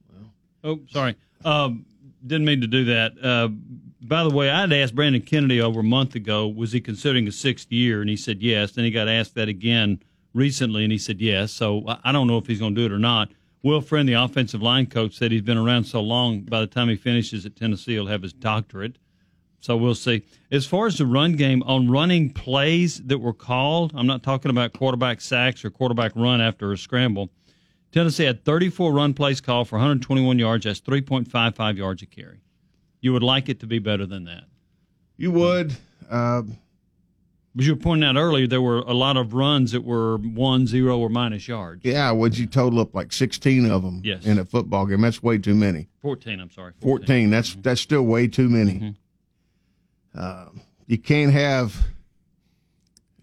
Oh, 0.65 0.79
sorry. 0.89 1.17
Um, 1.43 1.85
didn't 2.25 2.45
mean 2.45 2.61
to 2.61 2.67
do 2.67 2.85
that. 2.85 3.11
Uh, 3.21 3.49
by 4.01 4.23
the 4.23 4.29
way, 4.29 4.49
I'd 4.49 4.71
asked 4.71 4.95
Brandon 4.95 5.21
Kennedy 5.21 5.59
over 5.59 5.81
a 5.81 5.83
month 5.83 6.15
ago, 6.15 6.47
was 6.47 6.71
he 6.71 6.79
considering 6.79 7.27
a 7.27 7.33
sixth 7.33 7.69
year? 7.69 7.99
And 7.99 8.09
he 8.09 8.15
said 8.15 8.41
yes. 8.41 8.71
Then 8.71 8.85
he 8.85 8.91
got 8.91 9.09
asked 9.09 9.35
that 9.35 9.49
again 9.49 10.01
recently, 10.33 10.83
and 10.83 10.91
he 10.93 10.97
said 10.97 11.19
yes. 11.19 11.51
So 11.51 11.83
I- 11.85 11.99
I 12.05 12.11
don't 12.13 12.27
know 12.27 12.37
if 12.37 12.47
he's 12.47 12.59
going 12.59 12.75
to 12.75 12.79
do 12.81 12.85
it 12.85 12.93
or 12.95 12.99
not. 12.99 13.31
Will 13.61 13.81
Friend, 13.81 14.07
the 14.07 14.13
offensive 14.13 14.61
line 14.61 14.85
coach, 14.85 15.15
said 15.15 15.33
he's 15.33 15.41
been 15.41 15.57
around 15.57 15.83
so 15.83 15.99
long, 15.99 16.41
by 16.43 16.61
the 16.61 16.67
time 16.67 16.87
he 16.87 16.95
finishes 16.95 17.45
at 17.45 17.57
Tennessee, 17.57 17.93
he'll 17.95 18.07
have 18.07 18.21
his 18.21 18.31
doctorate. 18.31 18.97
So 19.63 19.77
we'll 19.77 19.95
see. 19.95 20.23
As 20.51 20.65
far 20.65 20.87
as 20.87 20.97
the 20.97 21.05
run 21.05 21.37
game, 21.37 21.63
on 21.63 21.89
running 21.89 22.31
plays 22.31 22.97
that 23.05 23.19
were 23.19 23.31
called, 23.31 23.93
I'm 23.95 24.05
not 24.05 24.21
talking 24.21 24.51
about 24.51 24.73
quarterback 24.73 25.21
sacks 25.21 25.63
or 25.63 25.69
quarterback 25.69 26.11
run 26.17 26.41
after 26.41 26.73
a 26.73 26.77
scramble. 26.77 27.29
Tennessee 27.93 28.25
had 28.25 28.43
34 28.43 28.91
run 28.91 29.13
plays 29.13 29.39
called 29.39 29.69
for 29.69 29.77
121 29.77 30.37
yards. 30.37 30.65
That's 30.65 30.81
3.55 30.81 31.77
yards 31.77 32.01
a 32.01 32.05
carry. 32.05 32.41
You 32.99 33.13
would 33.13 33.23
like 33.23 33.47
it 33.47 33.61
to 33.61 33.65
be 33.65 33.79
better 33.79 34.05
than 34.05 34.25
that. 34.25 34.43
You 35.15 35.31
would. 35.31 35.77
Uh, 36.09 36.41
But 37.55 37.63
you 37.63 37.71
were 37.75 37.79
pointing 37.79 38.09
out 38.09 38.17
earlier, 38.19 38.47
there 38.47 38.61
were 38.61 38.79
a 38.79 38.93
lot 38.93 39.15
of 39.15 39.33
runs 39.33 39.71
that 39.71 39.85
were 39.85 40.17
one, 40.17 40.67
zero, 40.67 40.99
or 40.99 41.07
minus 41.07 41.47
yards. 41.47 41.85
Yeah, 41.85 42.11
would 42.11 42.37
you 42.37 42.47
total 42.47 42.81
up 42.81 42.93
like 42.93 43.13
sixteen 43.13 43.71
of 43.71 43.81
them 43.83 44.01
Yes. 44.03 44.25
in 44.25 44.39
a 44.39 44.43
football 44.43 44.87
game? 44.87 44.99
That's 44.99 45.23
way 45.23 45.37
too 45.37 45.55
many. 45.55 45.87
14, 46.01 46.41
I'm 46.41 46.49
sorry. 46.51 46.73
14 46.81 47.29
That's 47.29 47.55
that's 47.55 47.79
still 47.79 48.03
way 48.03 48.27
too 48.27 48.49
many. 48.49 48.95
Uh, 50.15 50.45
you 50.87 50.97
can't 50.97 51.31
have 51.31 51.75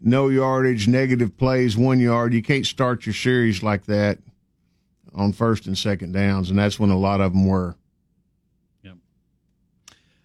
no 0.00 0.28
yardage, 0.28 0.88
negative 0.88 1.36
plays, 1.36 1.76
one 1.76 2.00
yard. 2.00 2.32
You 2.32 2.42
can't 2.42 2.66
start 2.66 3.06
your 3.06 3.14
series 3.14 3.62
like 3.62 3.84
that 3.86 4.18
on 5.14 5.32
first 5.32 5.66
and 5.66 5.76
second 5.76 6.12
downs, 6.12 6.50
and 6.50 6.58
that's 6.58 6.80
when 6.80 6.90
a 6.90 6.98
lot 6.98 7.20
of 7.20 7.32
them 7.32 7.46
were. 7.46 7.76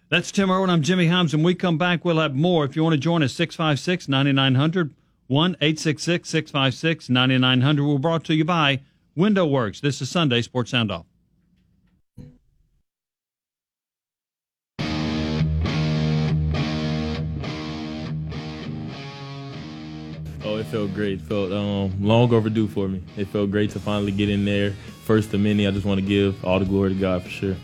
That's 0.08 0.30
Tim 0.30 0.52
Irwin. 0.52 0.70
I'm 0.70 0.82
Jimmy 0.82 1.08
Hyams. 1.08 1.34
When 1.34 1.42
we 1.42 1.56
come 1.56 1.78
back, 1.78 2.04
we'll 2.04 2.20
have 2.20 2.32
more. 2.32 2.64
If 2.64 2.76
you 2.76 2.84
want 2.84 2.92
to 2.92 2.98
join 2.98 3.24
us, 3.24 3.32
656 3.32 4.08
9900, 4.08 4.94
1 5.26 5.56
866 5.60 6.28
656 6.28 7.08
9900. 7.10 7.84
We're 7.84 7.98
brought 7.98 8.24
to 8.26 8.34
you 8.36 8.44
by 8.44 8.82
Window 9.16 9.44
Works. 9.44 9.80
This 9.80 10.00
is 10.00 10.08
Sunday 10.08 10.42
Sports 10.42 10.70
Sound 10.70 10.92
Off. 10.92 11.06
It 20.58 20.66
felt 20.66 20.94
great. 20.94 21.14
It 21.14 21.22
felt 21.22 21.52
um, 21.52 21.92
long 22.02 22.32
overdue 22.32 22.66
for 22.66 22.88
me. 22.88 23.02
It 23.16 23.28
felt 23.28 23.50
great 23.50 23.70
to 23.70 23.80
finally 23.80 24.12
get 24.12 24.28
in 24.28 24.44
there. 24.44 24.72
First 25.04 25.32
of 25.34 25.40
many. 25.40 25.66
I 25.66 25.70
just 25.70 25.86
want 25.86 26.00
to 26.00 26.06
give 26.06 26.44
all 26.44 26.58
the 26.58 26.64
glory 26.64 26.94
to 26.94 27.00
God 27.00 27.22
for 27.22 27.28
sure. 27.28 27.56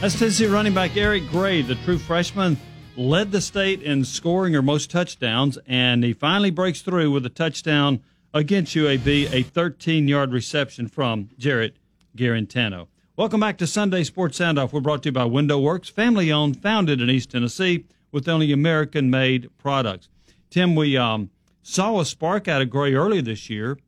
That's 0.00 0.18
Tennessee 0.18 0.46
running 0.46 0.74
back 0.74 0.96
Eric 0.96 1.28
Gray, 1.28 1.62
the 1.62 1.76
true 1.76 1.96
freshman, 1.96 2.56
led 2.96 3.30
the 3.30 3.40
state 3.40 3.82
in 3.82 4.04
scoring 4.04 4.56
or 4.56 4.60
most 4.60 4.90
touchdowns, 4.90 5.58
and 5.66 6.02
he 6.02 6.12
finally 6.12 6.50
breaks 6.50 6.82
through 6.82 7.12
with 7.12 7.24
a 7.24 7.30
touchdown 7.30 8.02
against 8.34 8.74
UAB, 8.74 9.32
a 9.32 9.42
13 9.44 10.08
yard 10.08 10.32
reception 10.32 10.88
from 10.88 11.30
Jarrett 11.38 11.76
Guarantano. 12.16 12.88
Welcome 13.14 13.40
back 13.40 13.58
to 13.58 13.66
Sunday 13.66 14.04
Sports 14.04 14.38
Sound 14.38 14.58
Off. 14.58 14.72
We're 14.72 14.80
brought 14.80 15.02
to 15.02 15.08
you 15.08 15.12
by 15.12 15.24
Window 15.26 15.58
Works, 15.58 15.88
family 15.90 16.32
owned, 16.32 16.62
founded 16.62 17.00
in 17.00 17.10
East 17.10 17.30
Tennessee 17.30 17.84
with 18.10 18.26
only 18.26 18.52
American 18.52 19.10
made 19.10 19.50
products. 19.58 20.08
Tim, 20.48 20.74
we 20.74 20.96
um, 20.96 21.28
saw 21.62 22.00
a 22.00 22.06
spark 22.06 22.48
out 22.48 22.62
of 22.62 22.70
Gray 22.70 22.94
earlier 22.94 23.20
this 23.20 23.50
year, 23.50 23.78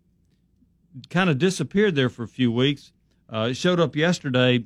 kind 1.08 1.30
of 1.30 1.38
disappeared 1.38 1.94
there 1.94 2.10
for 2.10 2.22
a 2.22 2.28
few 2.28 2.52
weeks. 2.52 2.92
Uh, 3.32 3.48
it 3.50 3.54
showed 3.54 3.80
up 3.80 3.96
yesterday. 3.96 4.64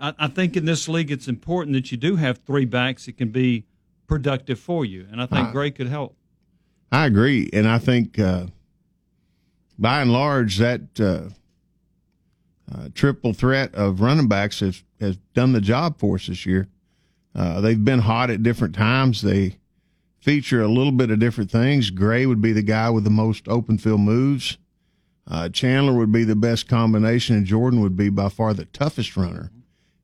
I, 0.00 0.14
I 0.18 0.26
think 0.28 0.56
in 0.56 0.64
this 0.64 0.88
league, 0.88 1.10
it's 1.10 1.28
important 1.28 1.74
that 1.74 1.92
you 1.92 1.98
do 1.98 2.16
have 2.16 2.38
three 2.38 2.64
backs 2.64 3.04
that 3.06 3.18
can 3.18 3.28
be 3.28 3.66
productive 4.06 4.58
for 4.58 4.86
you, 4.86 5.06
and 5.12 5.20
I 5.20 5.26
think 5.26 5.48
Uh, 5.48 5.52
Gray 5.52 5.70
could 5.70 5.88
help. 5.88 6.16
I 6.90 7.04
agree, 7.04 7.50
and 7.52 7.68
I 7.68 7.76
think 7.76 8.18
uh, 8.18 8.46
by 9.78 10.00
and 10.00 10.10
large, 10.10 10.56
that 10.56 10.98
uh, 10.98 11.28
uh, 12.72 12.88
triple 12.94 13.32
threat 13.32 13.74
of 13.74 14.00
running 14.00 14.28
backs 14.28 14.60
has, 14.60 14.82
has 15.00 15.16
done 15.34 15.52
the 15.52 15.60
job 15.60 15.98
for 15.98 16.16
us 16.16 16.26
this 16.26 16.44
year. 16.44 16.68
Uh, 17.34 17.60
they've 17.60 17.84
been 17.84 18.00
hot 18.00 18.30
at 18.30 18.42
different 18.42 18.74
times. 18.74 19.22
They 19.22 19.58
feature 20.20 20.60
a 20.60 20.68
little 20.68 20.92
bit 20.92 21.10
of 21.10 21.18
different 21.18 21.50
things. 21.50 21.90
Gray 21.90 22.26
would 22.26 22.42
be 22.42 22.52
the 22.52 22.62
guy 22.62 22.90
with 22.90 23.04
the 23.04 23.10
most 23.10 23.48
open 23.48 23.78
field 23.78 24.00
moves. 24.00 24.58
Uh, 25.26 25.48
Chandler 25.48 25.94
would 25.94 26.10
be 26.10 26.24
the 26.24 26.36
best 26.36 26.68
combination, 26.68 27.36
and 27.36 27.46
Jordan 27.46 27.80
would 27.80 27.96
be 27.96 28.08
by 28.08 28.28
far 28.28 28.54
the 28.54 28.64
toughest 28.66 29.16
runner. 29.16 29.50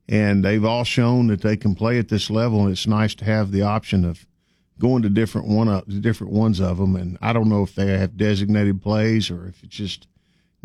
And 0.07 0.45
they've 0.45 0.63
all 0.63 0.83
shown 0.83 1.27
that 1.27 1.41
they 1.41 1.57
can 1.57 1.73
play 1.73 1.97
at 1.97 2.09
this 2.09 2.29
level, 2.29 2.61
and 2.61 2.71
it's 2.71 2.85
nice 2.85 3.15
to 3.15 3.25
have 3.25 3.51
the 3.51 3.63
option 3.63 4.05
of 4.05 4.27
going 4.77 5.01
to 5.01 5.09
different 5.09 5.47
one 5.47 5.67
uh, 5.67 5.81
different 5.99 6.31
ones 6.31 6.59
of 6.59 6.77
them. 6.77 6.95
And 6.95 7.17
I 7.21 7.33
don't 7.33 7.49
know 7.49 7.63
if 7.63 7.73
they 7.73 7.87
have 7.97 8.17
designated 8.17 8.81
plays 8.81 9.31
or 9.31 9.47
if 9.47 9.63
it's 9.63 9.75
just 9.75 10.07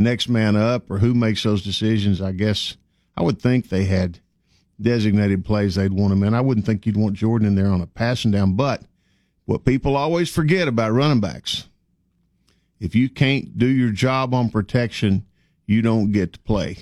next 0.00 0.28
man 0.28 0.56
up 0.56 0.90
or 0.90 0.98
who 0.98 1.14
makes 1.14 1.42
those 1.42 1.62
decisions. 1.62 2.20
I 2.20 2.32
guess 2.32 2.76
I 3.16 3.22
would 3.22 3.40
think 3.40 3.68
they 3.68 3.84
had 3.84 4.18
designated 4.80 5.44
plays 5.44 5.74
they'd 5.74 5.92
want 5.92 6.12
him 6.12 6.22
in. 6.22 6.34
I 6.34 6.40
wouldn't 6.40 6.66
think 6.66 6.86
you'd 6.86 6.96
want 6.96 7.14
Jordan 7.14 7.46
in 7.46 7.54
there 7.54 7.70
on 7.70 7.80
a 7.80 7.86
passing 7.86 8.30
down. 8.30 8.54
But 8.54 8.82
what 9.44 9.64
people 9.64 9.96
always 9.96 10.30
forget 10.30 10.66
about 10.66 10.92
running 10.92 11.20
backs 11.20 11.68
if 12.80 12.94
you 12.94 13.10
can't 13.10 13.58
do 13.58 13.66
your 13.66 13.90
job 13.90 14.32
on 14.32 14.48
protection, 14.48 15.26
you 15.66 15.82
don't 15.82 16.12
get 16.12 16.32
to 16.32 16.38
play. 16.40 16.78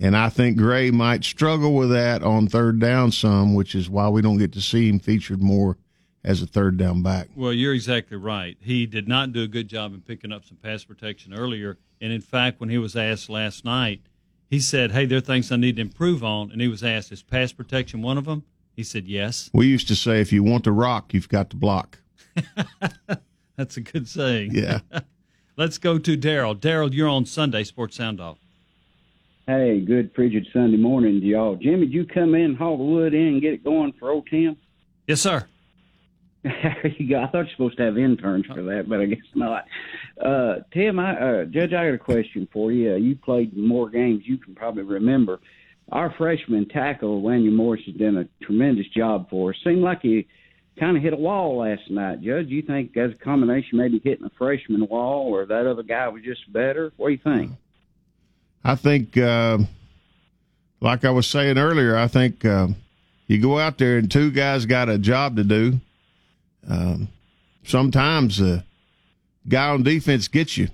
And 0.00 0.16
I 0.16 0.28
think 0.28 0.56
Gray 0.56 0.90
might 0.90 1.22
struggle 1.22 1.74
with 1.74 1.90
that 1.90 2.24
on 2.24 2.48
third 2.48 2.80
down 2.80 3.12
some, 3.12 3.54
which 3.54 3.76
is 3.76 3.88
why 3.88 4.08
we 4.08 4.20
don't 4.20 4.38
get 4.38 4.52
to 4.54 4.60
see 4.60 4.88
him 4.88 4.98
featured 4.98 5.40
more 5.40 5.78
as 6.24 6.42
a 6.42 6.46
third 6.46 6.76
down 6.76 7.02
back. 7.02 7.28
Well, 7.34 7.52
you're 7.52 7.74
exactly 7.74 8.16
right. 8.16 8.56
He 8.60 8.86
did 8.86 9.08
not 9.08 9.32
do 9.32 9.42
a 9.42 9.48
good 9.48 9.68
job 9.68 9.92
in 9.92 10.00
picking 10.00 10.32
up 10.32 10.44
some 10.44 10.56
pass 10.56 10.84
protection 10.84 11.34
earlier. 11.34 11.78
And 12.00 12.12
in 12.12 12.20
fact, 12.20 12.60
when 12.60 12.68
he 12.68 12.78
was 12.78 12.96
asked 12.96 13.28
last 13.28 13.64
night, 13.64 14.02
he 14.48 14.60
said, 14.60 14.92
Hey, 14.92 15.06
there 15.06 15.18
are 15.18 15.22
things 15.22 15.50
I 15.50 15.56
need 15.56 15.76
to 15.76 15.82
improve 15.82 16.22
on. 16.22 16.50
And 16.52 16.60
he 16.60 16.68
was 16.68 16.84
asked, 16.84 17.12
Is 17.12 17.22
pass 17.22 17.52
protection 17.52 18.02
one 18.02 18.18
of 18.18 18.24
them? 18.24 18.44
He 18.76 18.82
said, 18.82 19.06
Yes. 19.06 19.50
We 19.52 19.66
used 19.66 19.88
to 19.88 19.96
say, 19.96 20.20
If 20.20 20.32
you 20.32 20.42
want 20.42 20.64
to 20.64 20.72
rock, 20.72 21.14
you've 21.14 21.28
got 21.28 21.50
to 21.50 21.56
block. 21.56 21.98
That's 23.56 23.76
a 23.76 23.80
good 23.80 24.08
saying. 24.08 24.52
Yeah. 24.54 24.80
Let's 25.56 25.78
go 25.78 25.98
to 25.98 26.16
Daryl. 26.16 26.58
Daryl, 26.58 26.92
you're 26.92 27.08
on 27.08 27.26
Sunday 27.26 27.64
Sports 27.64 27.96
Sound 27.96 28.20
Off. 28.20 28.38
Hey, 29.46 29.80
good 29.80 30.12
frigid 30.14 30.46
Sunday 30.52 30.76
morning 30.76 31.20
to 31.20 31.26
y'all. 31.26 31.56
Jimmy, 31.56 31.86
did 31.86 31.92
you 31.92 32.06
come 32.06 32.34
in, 32.34 32.54
haul 32.54 32.78
the 32.78 32.84
wood 32.84 33.12
in, 33.12 33.26
and 33.26 33.42
get 33.42 33.52
it 33.52 33.64
going 33.64 33.92
for 33.92 34.10
old 34.10 34.26
Tim? 34.28 34.56
Yes, 35.06 35.20
sir. 35.20 35.46
there 36.62 36.92
you 36.98 37.08
go. 37.08 37.22
I 37.22 37.26
thought 37.26 37.46
you're 37.46 37.50
supposed 37.50 37.76
to 37.76 37.84
have 37.84 37.96
interns 37.96 38.46
for 38.46 38.62
that, 38.62 38.88
but 38.88 39.00
I 39.00 39.06
guess 39.06 39.18
not. 39.34 39.64
Uh, 40.20 40.56
Tim, 40.72 40.98
I, 40.98 41.12
uh, 41.12 41.44
Judge, 41.44 41.72
I 41.72 41.86
got 41.86 41.94
a 41.94 41.98
question 41.98 42.48
for 42.52 42.72
you. 42.72 42.94
Uh, 42.94 42.96
you 42.96 43.14
played 43.14 43.56
more 43.56 43.88
games 43.88 44.22
you 44.24 44.38
can 44.38 44.54
probably 44.54 44.82
remember. 44.82 45.40
Our 45.92 46.12
freshman 46.16 46.68
tackle, 46.68 47.22
Wanya 47.22 47.52
Morris, 47.52 47.82
has 47.86 47.94
done 47.94 48.16
a 48.16 48.44
tremendous 48.44 48.88
job 48.88 49.30
for 49.30 49.50
us. 49.50 49.56
Seemed 49.62 49.82
like 49.82 50.00
he 50.02 50.26
kind 50.80 50.96
of 50.96 51.02
hit 51.02 51.12
a 51.12 51.16
wall 51.16 51.58
last 51.58 51.88
night, 51.90 52.22
Judge. 52.22 52.48
You 52.48 52.62
think 52.62 52.96
as 52.96 53.12
a 53.12 53.24
combination, 53.24 53.78
maybe 53.78 54.00
hitting 54.02 54.24
a 54.24 54.30
freshman 54.30 54.86
wall, 54.88 55.32
or 55.32 55.46
that 55.46 55.66
other 55.66 55.84
guy 55.84 56.08
was 56.08 56.22
just 56.24 56.52
better? 56.52 56.92
What 56.96 57.08
do 57.08 57.12
you 57.12 57.20
think? 57.22 57.52
I 58.64 58.74
think, 58.74 59.16
uh, 59.16 59.58
like 60.80 61.04
I 61.04 61.10
was 61.10 61.28
saying 61.28 61.58
earlier, 61.58 61.96
I 61.96 62.08
think 62.08 62.44
uh, 62.44 62.68
you 63.28 63.40
go 63.40 63.58
out 63.60 63.78
there 63.78 63.98
and 63.98 64.10
two 64.10 64.32
guys 64.32 64.66
got 64.66 64.88
a 64.88 64.98
job 64.98 65.36
to 65.36 65.44
do. 65.44 65.80
Um, 66.68 67.08
sometimes 67.64 68.40
a 68.40 68.64
guy 69.48 69.68
on 69.68 69.82
defense 69.82 70.28
gets 70.28 70.56
you, 70.56 70.68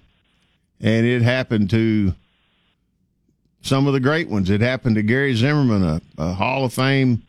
and 0.80 1.06
it 1.06 1.22
happened 1.22 1.70
to 1.70 2.14
some 3.62 3.86
of 3.86 3.92
the 3.92 4.00
great 4.00 4.28
ones. 4.28 4.50
It 4.50 4.60
happened 4.60 4.96
to 4.96 5.02
Gary 5.02 5.34
Zimmerman, 5.34 5.82
a, 5.82 6.00
a 6.18 6.32
Hall 6.34 6.64
of 6.64 6.72
Fame 6.72 7.22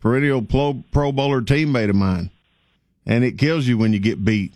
perennial 0.00 0.42
pro, 0.42 0.84
pro 0.92 1.12
bowler 1.12 1.40
teammate 1.40 1.90
of 1.90 1.96
mine, 1.96 2.30
and 3.06 3.24
it 3.24 3.38
kills 3.38 3.66
you 3.66 3.78
when 3.78 3.92
you 3.92 3.98
get 3.98 4.24
beat. 4.24 4.52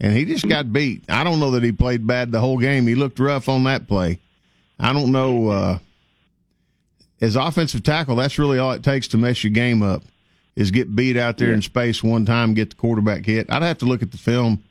And 0.00 0.12
he 0.12 0.24
just 0.24 0.48
got 0.48 0.72
beat. 0.72 1.04
I 1.08 1.22
don't 1.22 1.38
know 1.38 1.52
that 1.52 1.62
he 1.62 1.72
played 1.72 2.06
bad 2.06 2.32
the 2.32 2.40
whole 2.40 2.58
game. 2.58 2.86
He 2.86 2.96
looked 2.96 3.20
rough 3.20 3.48
on 3.48 3.64
that 3.64 3.86
play. 3.86 4.18
I 4.78 4.92
don't 4.92 5.12
know. 5.12 5.48
Uh, 5.48 5.78
as 7.20 7.36
offensive 7.36 7.84
tackle, 7.84 8.16
that's 8.16 8.38
really 8.38 8.58
all 8.58 8.72
it 8.72 8.82
takes 8.82 9.08
to 9.08 9.16
mess 9.16 9.44
your 9.44 9.52
game 9.52 9.82
up 9.82 10.02
is 10.56 10.70
get 10.70 10.94
beat 10.94 11.16
out 11.16 11.38
there 11.38 11.48
yeah. 11.48 11.54
in 11.54 11.62
space 11.62 12.02
one 12.02 12.24
time, 12.24 12.54
get 12.54 12.70
the 12.70 12.76
quarterback 12.76 13.26
hit. 13.26 13.50
I'd 13.50 13.62
have 13.62 13.78
to 13.78 13.86
look 13.86 14.02
at 14.02 14.12
the 14.12 14.18
film 14.18 14.62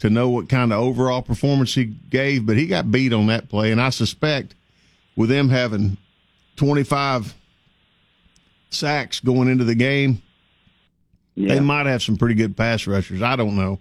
to 0.00 0.10
know 0.10 0.28
what 0.28 0.48
kind 0.48 0.72
of 0.72 0.80
overall 0.80 1.22
performance 1.22 1.74
he 1.74 1.84
gave, 1.84 2.46
but 2.46 2.56
he 2.56 2.66
got 2.66 2.90
beat 2.90 3.12
on 3.12 3.26
that 3.26 3.48
play. 3.48 3.72
And 3.72 3.80
I 3.80 3.90
suspect 3.90 4.54
with 5.16 5.28
them 5.28 5.48
having 5.48 5.96
25 6.56 7.34
sacks 8.70 9.20
going 9.20 9.48
into 9.48 9.64
the 9.64 9.74
game, 9.74 10.22
yeah. 11.34 11.54
they 11.54 11.60
might 11.60 11.86
have 11.86 12.02
some 12.02 12.16
pretty 12.16 12.34
good 12.34 12.56
pass 12.56 12.86
rushers. 12.86 13.22
I 13.22 13.36
don't 13.36 13.56
know. 13.56 13.78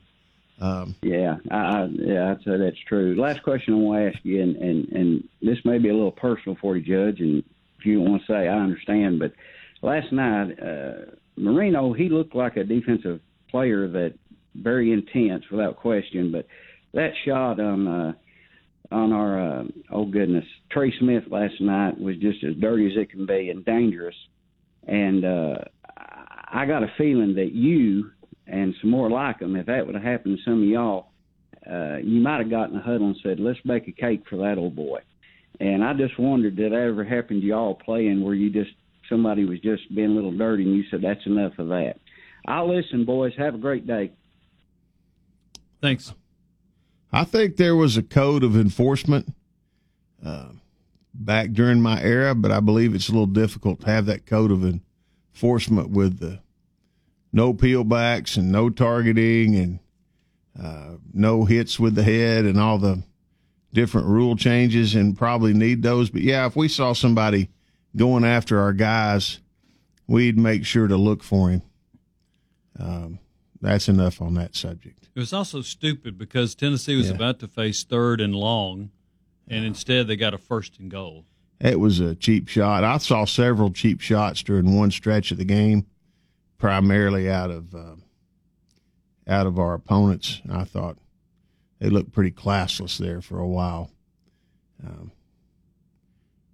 Um, 0.61 0.95
yeah, 1.01 1.37
I, 1.51 1.85
yeah, 1.91 2.31
I'd 2.31 2.43
say 2.43 2.57
that's 2.57 2.79
true. 2.87 3.15
Last 3.15 3.43
question 3.43 3.73
I 3.73 3.77
want 3.77 4.01
to 4.01 4.17
ask 4.17 4.25
you, 4.25 4.41
and, 4.41 4.57
and, 4.57 4.89
and 4.89 5.23
this 5.41 5.57
may 5.63 5.77
be 5.77 5.87
a 5.87 5.93
little 5.93 6.11
personal 6.11 6.57
for 6.59 6.75
you, 6.75 6.83
Judge, 6.83 7.21
and 7.21 7.43
if 7.77 7.85
you 7.85 7.95
don't 7.95 8.11
want 8.11 8.25
to 8.25 8.33
say, 8.33 8.47
I 8.49 8.59
understand, 8.59 9.19
but 9.19 9.31
last 9.81 10.11
night, 10.11 10.59
uh, 10.61 11.11
Marino, 11.39 11.93
he 11.93 12.09
looked 12.09 12.35
like 12.35 12.57
a 12.57 12.63
defensive 12.63 13.19
player 13.49 13.87
that 13.87 14.13
very 14.55 14.91
intense 14.91 15.43
without 15.51 15.77
question, 15.77 16.31
but 16.31 16.45
that 16.93 17.11
shot 17.25 17.59
on 17.59 17.87
uh, 17.87 18.13
on 18.91 19.13
our 19.13 19.59
uh, 19.59 19.63
oh 19.91 20.05
goodness 20.05 20.45
Trey 20.71 20.91
Smith 20.99 21.23
last 21.29 21.59
night 21.61 21.99
was 21.99 22.15
just 22.17 22.43
as 22.43 22.55
dirty 22.55 22.87
as 22.87 22.93
it 22.97 23.11
can 23.11 23.25
be 23.25 23.49
and 23.49 23.63
dangerous. 23.63 24.15
And 24.87 25.23
uh, 25.23 25.55
I 26.51 26.65
got 26.65 26.83
a 26.83 26.91
feeling 26.97 27.35
that 27.35 27.51
you 27.53 28.11
and 28.47 28.73
some 28.81 28.89
more 28.89 29.09
like 29.09 29.39
them, 29.39 29.55
if 29.55 29.67
that 29.67 29.85
would 29.85 29.95
have 29.95 30.03
happened 30.03 30.37
to 30.37 30.43
some 30.43 30.63
of 30.63 30.67
y'all, 30.67 31.11
uh, 31.69 31.97
you 31.97 32.19
might 32.19 32.39
have 32.39 32.49
gotten 32.49 32.77
a 32.77 32.81
huddle 32.81 33.07
and 33.07 33.17
said, 33.21 33.39
"Let's 33.39 33.59
bake 33.61 33.87
a 33.87 33.91
cake 33.91 34.23
for 34.29 34.37
that 34.37 34.57
old 34.57 34.75
boy." 34.75 34.99
And 35.59 35.83
I 35.83 35.93
just 35.93 36.17
wondered, 36.17 36.55
did 36.55 36.71
that 36.71 36.77
ever 36.77 37.03
happen 37.03 37.41
to 37.41 37.45
y'all 37.45 37.75
playing 37.75 38.23
where 38.23 38.33
you 38.33 38.49
just 38.49 38.71
somebody 39.09 39.45
was 39.45 39.59
just 39.59 39.93
being 39.93 40.11
a 40.11 40.13
little 40.13 40.31
dirty 40.31 40.63
and 40.63 40.75
you 40.75 40.83
said, 40.89 41.01
"That's 41.01 41.25
enough 41.25 41.57
of 41.59 41.67
that." 41.69 41.95
I'll 42.45 42.73
listen, 42.73 43.05
boys. 43.05 43.33
Have 43.37 43.55
a 43.55 43.59
great 43.59 43.85
day. 43.85 44.11
Thanks. 45.81 46.13
I 47.11 47.23
think 47.23 47.57
there 47.57 47.75
was 47.75 47.97
a 47.97 48.03
code 48.03 48.43
of 48.43 48.55
enforcement. 48.55 49.33
Uh, 50.23 50.49
back 51.13 51.51
during 51.51 51.81
my 51.81 52.01
era, 52.01 52.33
but 52.33 52.51
I 52.51 52.59
believe 52.59 52.95
it's 52.95 53.09
a 53.09 53.11
little 53.11 53.25
difficult 53.25 53.81
to 53.81 53.87
have 53.87 54.05
that 54.05 54.25
code 54.25 54.51
of 54.51 54.63
enforcement 54.63 55.89
with 55.89 56.19
the 56.19 56.39
no 57.31 57.53
peelbacks 57.53 58.37
and 58.37 58.51
no 58.51 58.69
targeting 58.69 59.55
and 59.55 59.79
uh, 60.61 60.95
no 61.13 61.45
hits 61.45 61.79
with 61.79 61.95
the 61.95 62.03
head 62.03 62.45
and 62.45 62.59
all 62.59 62.77
the 62.77 63.03
different 63.73 64.07
rule 64.07 64.35
changes 64.35 64.95
and 64.95 65.17
probably 65.17 65.53
need 65.53 65.83
those. 65.83 66.09
But 66.09 66.21
yeah, 66.21 66.45
if 66.47 66.55
we 66.55 66.67
saw 66.67 66.93
somebody 66.93 67.49
going 67.95 68.23
after 68.23 68.59
our 68.59 68.73
guys, 68.73 69.39
we'd 70.07 70.37
make 70.37 70.65
sure 70.65 70.87
to 70.87 70.97
look 70.97 71.23
for 71.23 71.49
him. 71.49 71.61
Um, 72.79 73.19
that's 73.61 73.89
enough 73.89 74.21
on 74.21 74.35
that 74.35 74.55
subject. 74.55 75.09
It 75.13 75.19
was 75.19 75.33
also 75.33 75.61
stupid 75.61 76.17
because 76.17 76.55
Tennessee 76.55 76.95
was 76.95 77.09
yeah. 77.09 77.15
about 77.15 77.39
to 77.39 77.47
face 77.47 77.83
third 77.83 78.21
and 78.21 78.33
long 78.33 78.91
and 79.49 79.65
instead 79.65 80.07
they 80.07 80.15
got 80.15 80.33
a 80.33 80.37
first 80.37 80.79
and 80.79 80.89
goal. 80.89 81.25
It 81.59 81.79
was 81.79 81.99
a 81.99 82.15
cheap 82.15 82.47
shot. 82.47 82.83
I 82.83 82.97
saw 82.99 83.25
several 83.25 83.71
cheap 83.71 83.99
shots 83.99 84.43
during 84.43 84.77
one 84.77 84.91
stretch 84.91 85.31
of 85.31 85.37
the 85.37 85.45
game, 85.45 85.85
primarily 86.57 87.29
out 87.29 87.51
of 87.51 87.75
uh, 87.75 87.95
out 89.27 89.45
of 89.45 89.59
our 89.59 89.73
opponents. 89.73 90.41
I 90.49 90.63
thought 90.63 90.97
they 91.79 91.89
looked 91.89 92.13
pretty 92.13 92.31
classless 92.31 92.97
there 92.97 93.21
for 93.21 93.39
a 93.39 93.47
while. 93.47 93.91
Um, 94.85 95.11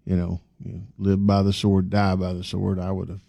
you 0.06 0.16
know, 0.16 0.42
you 0.64 0.82
live 0.98 1.26
by 1.26 1.42
the 1.42 1.54
sword, 1.54 1.90
die 1.90 2.16
by 2.16 2.34
the 2.34 2.44
sword. 2.44 2.80
I 2.80 2.92
would 2.92 3.10
have, 3.10 3.22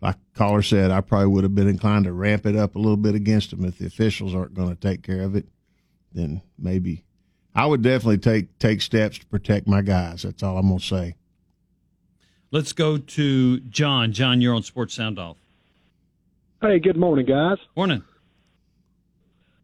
like 0.00 0.16
caller 0.34 0.62
said, 0.62 0.90
I 0.90 1.00
probably 1.00 1.28
would 1.28 1.44
have 1.44 1.54
been 1.54 1.68
inclined 1.68 2.04
to 2.04 2.12
ramp 2.12 2.46
it 2.46 2.56
up 2.56 2.76
a 2.76 2.78
little 2.78 2.96
bit 2.96 3.14
against 3.14 3.50
them 3.50 3.64
if 3.64 3.78
the 3.78 3.86
officials 3.86 4.34
aren't 4.34 4.54
going 4.54 4.70
to 4.70 4.74
take 4.74 5.02
care 5.02 5.22
of 5.22 5.34
it. 5.34 5.46
Then 6.12 6.42
maybe 6.58 7.04
I 7.54 7.66
would 7.66 7.82
definitely 7.82 8.18
take 8.18 8.58
take 8.58 8.80
steps 8.80 9.18
to 9.18 9.26
protect 9.26 9.66
my 9.66 9.82
guys. 9.82 10.22
That's 10.22 10.42
all 10.42 10.58
I'm 10.58 10.68
gonna 10.68 10.80
say. 10.80 11.16
Let's 12.50 12.72
go 12.72 12.96
to 12.96 13.60
John. 13.60 14.12
John, 14.12 14.40
you're 14.40 14.54
on 14.54 14.62
Sports 14.62 14.94
Sound 14.94 15.18
Off. 15.18 15.36
Hey, 16.62 16.78
good 16.78 16.96
morning, 16.96 17.26
guys. 17.26 17.58
Morning. 17.76 18.02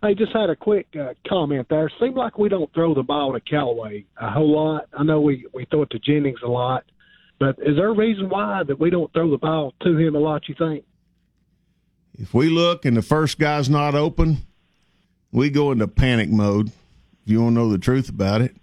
Hey, 0.05 0.14
just 0.14 0.34
had 0.34 0.50
a 0.50 0.57
quick 0.57 0.86
uh, 1.00 1.14
comment 1.26 1.66
there. 1.70 1.90
Seems 1.98 2.14
like 2.14 2.36
we 2.36 2.50
don't 2.50 2.70
throw 2.74 2.92
the 2.92 3.02
ball 3.02 3.32
to 3.32 3.40
Callaway 3.40 4.05
a 4.20 4.30
whole 4.30 4.55
lot. 4.55 4.86
I 4.92 5.02
know 5.02 5.22
we 5.22 5.46
we 5.55 5.64
throw 5.64 5.80
it 5.80 5.90
to 5.92 5.98
Jennings 5.98 6.40
a 6.44 6.46
lot, 6.46 6.84
but 7.40 7.59
is 7.61 7.76
there 7.76 7.88
a 7.88 7.94
reason 7.94 8.28
why 8.28 8.64
that 8.64 8.78
we 8.78 8.90
don't 8.90 9.11
throw 9.14 9.30
the 9.30 9.38
ball 9.38 9.72
to 9.80 9.96
him 9.96 10.14
a 10.14 10.18
lot? 10.18 10.46
You 10.46 10.57
think? 10.59 10.84
If 12.18 12.34
we 12.34 12.50
look 12.50 12.84
and 12.84 12.94
the 12.94 13.02
first 13.02 13.38
guy's 13.38 13.70
not 13.70 13.94
open, 13.94 14.42
we 15.32 15.48
go 15.48 15.72
into 15.72 15.88
panic 15.88 16.28
mode 16.28 16.68
If 16.68 17.32
you 17.32 17.42
want 17.42 17.57
to 17.57 17.61
know 17.61 17.70
the 17.70 17.78
truth 17.78 18.11
about 18.11 18.42
it, 18.42 18.55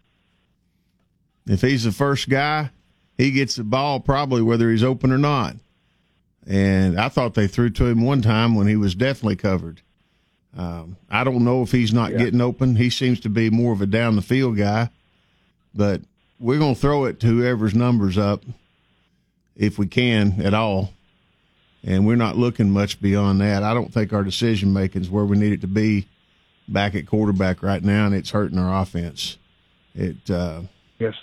if 1.47 1.61
he's 1.61 1.85
the 1.85 1.91
first 1.91 2.29
guy, 2.29 2.69
he 3.17 3.31
gets 3.31 3.55
the 3.55 3.63
ball 3.63 3.99
probably 3.99 4.43
whether 4.43 4.69
he's 4.69 4.83
open 4.83 5.11
or 5.11 5.17
not. 5.17 5.55
And 6.45 6.99
I 6.99 7.09
thought 7.09 7.33
they 7.33 7.47
threw 7.47 7.71
to 7.71 7.85
him 7.87 8.03
one 8.03 8.21
time 8.21 8.53
when 8.53 8.67
he 8.67 8.75
was 8.75 8.93
definitely 8.93 9.37
covered. 9.37 9.81
Um, 10.57 10.97
I 11.09 11.23
don't 11.23 11.43
know 11.43 11.61
if 11.63 11.71
he's 11.71 11.93
not 11.93 12.11
Yeah. 12.11 12.17
getting 12.19 12.41
open. 12.41 12.75
He 12.75 12.89
seems 12.89 13.19
to 13.21 13.29
be 13.29 13.49
more 13.49 13.71
of 13.73 13.81
a 13.81 13.85
down 13.85 14.15
the 14.15 14.21
field 14.21 14.57
guy, 14.57 14.89
but 15.73 16.01
we're 16.39 16.59
going 16.59 16.75
to 16.75 16.79
throw 16.81 17.05
it 17.05 17.19
to 17.21 17.27
whoever's 17.27 17.73
numbers 17.73 18.17
up 18.17 18.43
if 19.55 19.77
we 19.79 19.87
can 19.87 20.41
at 20.41 20.53
all. 20.53 20.93
And 21.83 22.05
we're 22.05 22.15
not 22.15 22.37
looking 22.37 22.69
much 22.69 23.01
beyond 23.01 23.41
that. 23.41 23.63
I 23.63 23.73
don't 23.73 23.93
think 23.93 24.13
our 24.13 24.23
decision 24.23 24.71
making 24.73 25.01
is 25.01 25.09
where 25.09 25.25
we 25.25 25.37
need 25.37 25.53
it 25.53 25.61
to 25.61 25.67
be 25.67 26.05
back 26.67 26.93
at 26.95 27.07
quarterback 27.07 27.63
right 27.63 27.83
now, 27.83 28.05
and 28.05 28.13
it's 28.13 28.29
hurting 28.31 28.59
our 28.59 28.81
offense. 28.81 29.37
It 29.95 30.29
uh, 30.29 30.61
Yes. 30.99 31.15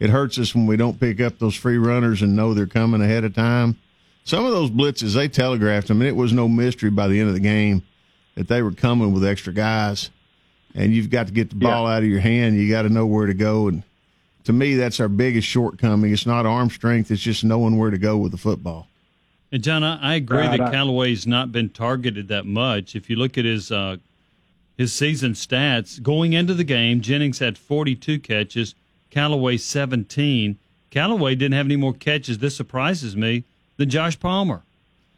it 0.00 0.08
hurts 0.10 0.38
us 0.38 0.54
when 0.54 0.66
we 0.66 0.76
don't 0.76 0.98
pick 0.98 1.20
up 1.20 1.38
those 1.38 1.54
free 1.54 1.76
runners 1.76 2.22
and 2.22 2.34
know 2.34 2.54
they're 2.54 2.66
coming 2.66 3.02
ahead 3.02 3.24
of 3.24 3.34
time. 3.34 3.76
Some 4.24 4.44
of 4.44 4.52
those 4.52 4.70
blitzes 4.70 5.14
they 5.14 5.28
telegraphed 5.28 5.88
them, 5.88 6.00
and 6.00 6.08
it 6.08 6.16
was 6.16 6.32
no 6.32 6.48
mystery 6.48 6.90
by 6.90 7.08
the 7.08 7.20
end 7.20 7.28
of 7.28 7.34
the 7.34 7.40
game 7.40 7.82
that 8.36 8.46
they 8.48 8.62
were 8.62 8.70
coming 8.72 9.12
with 9.12 9.24
extra 9.24 9.52
guys. 9.52 10.10
And 10.74 10.94
you've 10.94 11.10
got 11.10 11.26
to 11.26 11.32
get 11.32 11.48
the 11.50 11.56
ball 11.56 11.86
out 11.86 12.02
of 12.02 12.08
your 12.08 12.20
hand. 12.20 12.56
You 12.56 12.70
got 12.70 12.82
to 12.82 12.88
know 12.90 13.06
where 13.06 13.26
to 13.26 13.34
go. 13.34 13.66
And 13.68 13.82
to 14.44 14.52
me, 14.52 14.74
that's 14.76 15.00
our 15.00 15.08
biggest 15.08 15.48
shortcoming. 15.48 16.12
It's 16.12 16.26
not 16.26 16.46
arm 16.46 16.70
strength; 16.70 17.10
it's 17.10 17.22
just 17.22 17.42
knowing 17.44 17.78
where 17.78 17.90
to 17.90 17.98
go 17.98 18.16
with 18.18 18.30
the 18.32 18.38
football. 18.38 18.86
And 19.50 19.62
John, 19.62 19.82
I, 19.82 19.96
I 20.12 20.14
agree 20.16 20.38
Right, 20.38 20.58
that 20.58 20.68
I- 20.68 20.70
Callaway's 20.70 21.26
not 21.26 21.50
been 21.50 21.70
targeted 21.70 22.28
that 22.28 22.44
much. 22.46 22.94
If 22.94 23.08
you 23.08 23.16
look 23.16 23.38
at 23.38 23.44
his 23.46 23.72
uh, 23.72 23.96
his 24.76 24.92
season 24.92 25.32
stats 25.32 26.02
going 26.02 26.34
into 26.34 26.52
the 26.52 26.64
game, 26.64 27.00
Jennings 27.00 27.38
had 27.38 27.56
42 27.56 28.18
catches, 28.20 28.74
Callaway 29.10 29.56
17. 29.56 30.58
Callaway 30.90 31.34
didn't 31.34 31.54
have 31.54 31.66
any 31.66 31.76
more 31.76 31.94
catches. 31.94 32.38
This 32.38 32.54
surprises 32.56 33.16
me 33.16 33.44
than 33.78 33.88
Josh 33.88 34.20
Palmer. 34.20 34.62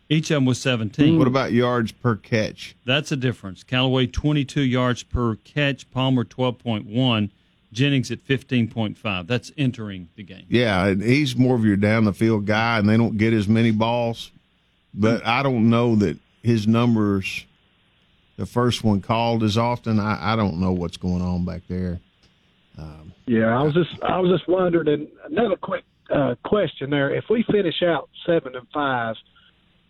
Each 0.09 0.31
of 0.31 0.37
them 0.37 0.47
was 0.47 0.61
17. 0.61 1.19
What 1.19 1.27
about 1.27 1.53
yards 1.53 1.93
per 1.93 2.17
catch? 2.17 2.75
That's 2.87 3.13
a 3.13 3.17
difference. 3.17 3.63
Callaway 3.63 4.07
22 4.07 4.63
yards 4.63 5.03
per 5.03 5.37
catch, 5.37 5.91
Palmer 5.91 6.25
12.1, 6.25 7.31
Jennings 7.73 8.11
at 8.11 8.27
15.5. 8.27 9.27
That's 9.27 9.53
entering 9.59 10.09
the 10.17 10.23
game. 10.23 10.47
Yeah, 10.49 10.87
and 10.87 11.03
he's 11.03 11.37
more 11.37 11.57
of 11.57 11.65
your 11.65 11.77
down 11.77 12.05
the 12.05 12.15
field 12.15 12.47
guy, 12.47 12.79
and 12.79 12.89
they 12.89 12.97
don't 12.97 13.19
get 13.19 13.35
as 13.35 13.49
many 13.49 13.71
balls. 13.71 14.31
But 14.95 15.27
I 15.27 15.43
don't 15.43 15.69
know 15.69 15.95
that 15.97 16.17
his 16.43 16.67
numbers, 16.67 17.45
the 18.37 18.47
first 18.47 18.83
one 18.83 19.03
called 19.03 19.43
as 19.43 19.59
often. 19.59 20.01
I, 20.01 20.33
I 20.33 20.37
don't 20.37 20.59
know 20.59 20.73
what's 20.73 20.97
going 20.97 21.21
on 21.21 21.45
back 21.45 21.63
there. 21.69 22.01
Yeah, 23.29 23.59
I 23.59 23.63
was 23.63 23.75
just 23.75 23.91
I 24.03 24.19
was 24.19 24.31
just 24.31 24.49
wondering. 24.49 24.89
And 24.89 25.09
another 25.31 25.57
quick 25.57 25.85
uh, 26.11 26.35
question 26.45 26.89
there: 26.89 27.15
If 27.15 27.25
we 27.29 27.45
finish 27.45 27.83
out 27.83 28.09
seven 28.27 28.57
and 28.57 28.67
five, 28.73 29.17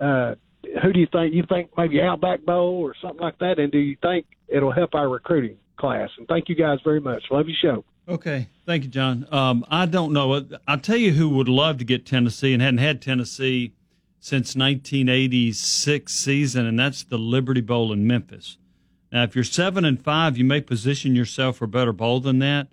uh, 0.00 0.34
who 0.82 0.92
do 0.92 1.00
you 1.00 1.08
think? 1.10 1.34
You 1.34 1.44
think 1.48 1.70
maybe 1.76 2.00
Outback 2.00 2.44
Bowl 2.44 2.80
or 2.80 2.94
something 3.00 3.20
like 3.20 3.38
that? 3.38 3.58
And 3.58 3.70
do 3.72 3.78
you 3.78 3.96
think 4.02 4.26
it'll 4.48 4.72
help 4.72 4.94
our 4.94 5.08
recruiting 5.08 5.56
class? 5.78 6.10
And 6.18 6.26
thank 6.28 6.48
you 6.48 6.54
guys 6.54 6.78
very 6.84 7.00
much. 7.00 7.22
Love 7.30 7.46
your 7.48 7.56
show. 7.60 7.84
Okay, 8.08 8.48
thank 8.64 8.84
you, 8.84 8.88
John. 8.88 9.26
Um, 9.30 9.66
I 9.68 9.84
don't 9.84 10.12
know. 10.12 10.46
I'll 10.66 10.78
tell 10.78 10.96
you 10.96 11.12
who 11.12 11.28
would 11.30 11.48
love 11.48 11.76
to 11.78 11.84
get 11.84 12.06
Tennessee 12.06 12.54
and 12.54 12.62
hadn't 12.62 12.78
had 12.78 13.02
Tennessee 13.02 13.74
since 14.18 14.56
1986 14.56 16.12
season, 16.12 16.66
and 16.66 16.78
that's 16.78 17.04
the 17.04 17.18
Liberty 17.18 17.60
Bowl 17.60 17.92
in 17.92 18.06
Memphis. 18.06 18.56
Now, 19.12 19.24
if 19.24 19.34
you're 19.34 19.44
seven 19.44 19.84
and 19.84 20.02
five, 20.02 20.38
you 20.38 20.44
may 20.44 20.60
position 20.60 21.14
yourself 21.14 21.58
for 21.58 21.66
a 21.66 21.68
better 21.68 21.92
bowl 21.92 22.20
than 22.20 22.38
that. 22.40 22.68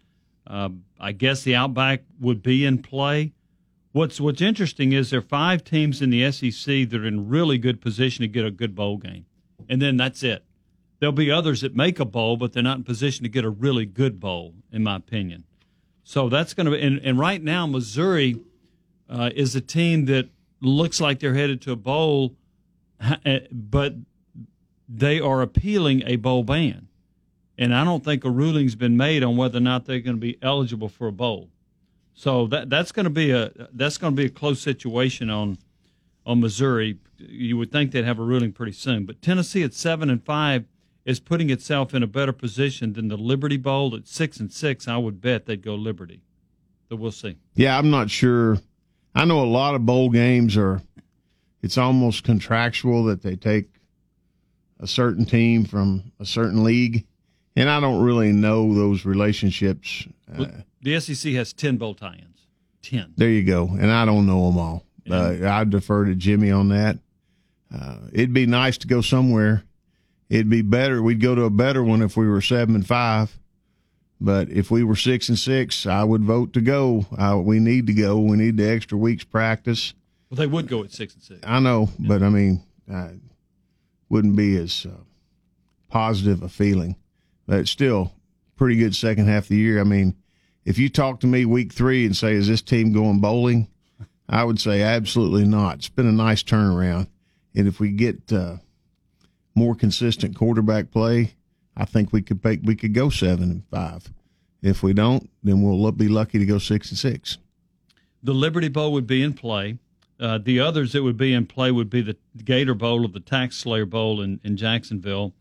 Uh, 0.48 0.70
I 1.00 1.12
guess 1.12 1.44
the 1.44 1.56
Outback 1.56 2.04
would 2.20 2.42
be 2.42 2.66
in 2.66 2.82
play. 2.82 3.34
What's 3.96 4.20
What's 4.20 4.42
interesting 4.42 4.92
is 4.92 5.10
there 5.10 5.20
are 5.20 5.22
five 5.22 5.64
teams 5.64 6.02
in 6.02 6.10
the 6.10 6.30
SEC 6.30 6.90
that 6.90 6.96
are 6.96 7.08
in 7.08 7.30
really 7.30 7.58
good 7.58 7.80
position 7.80 8.24
to 8.24 8.28
get 8.28 8.44
a 8.44 8.52
good 8.52 8.76
bowl 8.76 8.98
game, 8.98 9.26
and 9.70 9.82
then 9.82 9.96
that's 9.96 10.22
it. 10.22 10.44
There'll 11.00 11.14
be 11.14 11.32
others 11.32 11.62
that 11.62 11.78
make 11.78 11.98
a 12.02 12.04
bowl, 12.04 12.36
but 12.36 12.52
they're 12.52 12.62
not 12.62 12.76
in 12.76 12.84
position 12.84 13.24
to 13.24 13.30
get 13.30 13.46
a 13.46 13.50
really 13.50 13.86
good 13.86 14.20
bowl, 14.20 14.54
in 14.70 14.84
my 14.84 14.98
opinion. 14.98 15.46
So 16.04 16.28
that's 16.28 16.54
going 16.54 16.66
to 16.66 16.74
be, 16.74 16.82
and, 16.82 17.00
and 17.06 17.18
right 17.18 17.42
now, 17.42 17.68
Missouri 17.68 18.42
uh, 19.10 19.30
is 19.34 19.56
a 19.56 19.62
team 19.62 20.08
that 20.08 20.28
looks 20.60 21.00
like 21.00 21.20
they're 21.20 21.34
headed 21.34 21.62
to 21.62 21.72
a 21.72 21.78
bowl, 21.78 22.36
eh, 23.24 23.48
but 23.50 23.94
they 24.90 25.22
are 25.22 25.42
appealing 25.42 26.04
a 26.06 26.18
bowl 26.18 26.44
ban. 26.44 26.90
And 27.58 27.74
I 27.74 27.86
don't 27.86 28.04
think 28.04 28.26
a 28.26 28.30
ruling's 28.30 28.76
been 28.76 28.98
made 28.98 29.24
on 29.24 29.38
whether 29.38 29.60
or 29.60 29.62
not 29.62 29.86
they're 29.86 30.02
going 30.02 30.18
to 30.18 30.22
be 30.22 30.38
eligible 30.42 30.90
for 30.90 31.08
a 31.08 31.14
bowl. 31.14 31.50
So 32.16 32.48
that 32.48 32.70
that's 32.70 32.92
going 32.94 33.04
to 33.04 33.10
be 33.10 33.32
a 33.32 33.52
that's 33.74 33.98
going 33.98 34.16
to 34.16 34.18
be 34.18 34.26
a 34.26 34.30
close 34.30 34.62
situation 34.62 35.30
on 35.30 35.58
on 36.26 36.40
Missouri. 36.40 36.98
You 37.18 37.58
would 37.58 37.72
think 37.72 37.92
they'd 37.92 38.06
have 38.06 38.20
a 38.20 38.24
ruling 38.24 38.54
pretty 38.54 38.72
soon, 38.72 39.06
but 39.06 39.22
Tennessee 39.22 39.64
at 39.64 39.74
seven 39.74 40.10
and 40.10 40.24
five 40.24 40.66
is 41.04 41.20
putting 41.20 41.50
itself 41.50 41.94
in 41.94 42.02
a 42.02 42.08
better 42.08 42.32
position 42.32 42.94
than 42.94 43.10
the 43.10 43.18
Liberty 43.18 43.58
Bowl 43.58 43.96
at 43.96 44.08
six 44.08 44.40
and 44.40 44.52
six. 44.52 44.88
I 44.88 44.98
would 44.98 45.22
bet 45.22 45.46
they'd 45.46 45.62
go 45.62 45.76
Liberty, 45.76 46.22
but 46.90 46.96
we'll 46.96 47.12
see. 47.12 47.36
Yeah, 47.54 47.78
I'm 47.78 47.92
not 47.92 48.10
sure. 48.10 48.58
I 49.14 49.26
know 49.26 49.44
a 49.44 49.46
lot 49.46 49.76
of 49.76 49.86
bowl 49.86 50.10
games 50.10 50.58
are. 50.58 50.82
It's 51.62 51.78
almost 51.78 52.24
contractual 52.24 53.04
that 53.06 53.24
they 53.24 53.36
take 53.36 53.70
a 54.80 54.88
certain 54.88 55.26
team 55.26 55.66
from 55.66 56.12
a 56.20 56.26
certain 56.26 56.64
league, 56.64 57.06
and 57.56 57.70
I 57.70 57.80
don't 57.80 58.04
really 58.04 58.32
know 58.32 58.74
those 58.74 59.04
relationships. 59.04 60.08
Uh, 60.34 60.48
The 60.86 61.00
SEC 61.00 61.34
has 61.34 61.52
ten 61.52 61.78
bowl 61.78 61.96
tie-ins. 61.96 62.46
Ten. 62.84 63.12
There 63.18 63.28
you 63.28 63.44
go. 63.44 63.68
And 63.68 63.92
I 63.92 64.06
don't 64.06 64.28
know 64.28 64.46
them 64.46 64.60
all. 64.60 64.84
Uh, 65.10 65.38
I 65.44 65.64
defer 65.64 66.06
to 66.06 66.14
Jimmy 66.14 66.52
on 66.52 66.70
that. 66.70 67.00
Uh, 67.76 67.98
it'd 68.14 68.34
be 68.34 68.46
nice 68.46 68.78
to 68.78 68.88
go 68.88 69.02
somewhere. 69.02 69.64
It'd 70.30 70.50
be 70.50 70.62
better. 70.62 71.02
We'd 71.02 71.20
go 71.20 71.34
to 71.34 71.46
a 71.46 71.50
better 71.50 71.84
one 71.84 72.04
if 72.04 72.16
we 72.16 72.28
were 72.28 72.40
seven 72.40 72.76
and 72.76 72.86
five. 72.86 73.36
But 74.22 74.50
if 74.50 74.70
we 74.70 74.84
were 74.84 74.96
six 74.96 75.28
and 75.28 75.40
six, 75.40 75.88
I 75.88 76.04
would 76.04 76.24
vote 76.24 76.54
to 76.54 76.62
go. 76.62 77.08
Uh, 77.18 77.42
we 77.44 77.60
need 77.60 77.88
to 77.88 77.94
go. 77.94 78.20
We 78.20 78.38
need 78.38 78.58
the 78.58 78.70
extra 78.70 78.96
week's 78.96 79.24
practice. 79.24 79.96
Well, 80.30 80.38
they 80.38 80.48
would 80.48 80.68
go 80.68 80.84
at 80.84 80.92
six 80.92 81.16
and 81.16 81.24
six. 81.24 81.40
I 81.44 81.60
know, 81.60 81.90
but 81.98 82.22
I 82.22 82.30
mean, 82.30 82.64
uh, 82.92 83.10
wouldn't 84.10 84.36
be 84.36 84.56
as 84.58 84.86
uh, 84.88 85.02
positive 85.90 86.44
a 86.44 86.50
feeling. 86.50 86.96
But 87.48 87.68
still 87.68 88.14
pretty 88.56 88.76
good 88.76 88.96
second 88.96 89.28
half 89.28 89.46
of 89.46 89.50
the 89.50 89.58
year. 89.58 89.80
I 89.82 89.84
mean, 89.84 90.16
if 90.66 90.78
you 90.78 90.90
talk 90.90 91.20
to 91.22 91.28
me 91.28 91.46
week 91.46 91.72
three 91.72 92.06
and 92.06 92.16
say, 92.16 92.34
"Is 92.34 92.48
this 92.48 92.62
team 92.62 92.92
going 92.92 93.20
bowling?" 93.20 93.68
I 94.28 94.44
would 94.44 94.60
say 94.60 94.82
absolutely 94.82 95.46
not. 95.46 95.76
It's 95.76 95.90
been 95.90 96.08
a 96.08 96.12
nice 96.12 96.42
turnaround, 96.42 97.08
and 97.56 97.68
if 97.68 97.80
we 97.80 97.92
get 97.92 98.34
uh, 98.34 98.58
more 99.54 99.76
consistent 99.76 100.36
quarterback 100.36 100.92
play, 100.92 101.36
I 101.78 101.86
think 101.86 102.12
we 102.12 102.22
could 102.22 102.44
make, 102.44 102.62
we 102.64 102.76
could 102.76 102.94
go 102.94 103.10
seven 103.10 103.52
and 103.52 103.64
five. 103.70 104.12
If 104.62 104.82
we 104.82 104.94
don't, 104.94 105.30
then 105.44 105.62
we'll 105.62 105.92
be 105.92 106.08
lucky 106.08 106.40
to 106.40 106.46
go 106.46 106.58
six 106.58 106.90
and 106.90 106.98
six. 106.98 107.38
The 108.24 108.34
Liberty 108.34 108.68
Bowl 108.68 108.92
would 108.94 109.06
be 109.06 109.22
in 109.22 109.34
play. 109.34 109.78
Uh, 110.20 110.40
the 110.40 110.60
others 110.60 110.94
that 110.94 111.04
would 111.04 111.18
be 111.18 111.34
in 111.34 111.46
play 111.46 111.70
would 111.72 111.90
be 111.90 112.02
the 112.02 112.18
Gator 112.44 112.74
Bowl 112.74 113.06
or 113.06 113.10
the 113.10 113.20
Tax 113.20 113.58
Slayer 113.58 113.86
Bowl 113.86 114.22
in, 114.22 114.40
in 114.44 114.58
Jacksonville. 114.58 115.34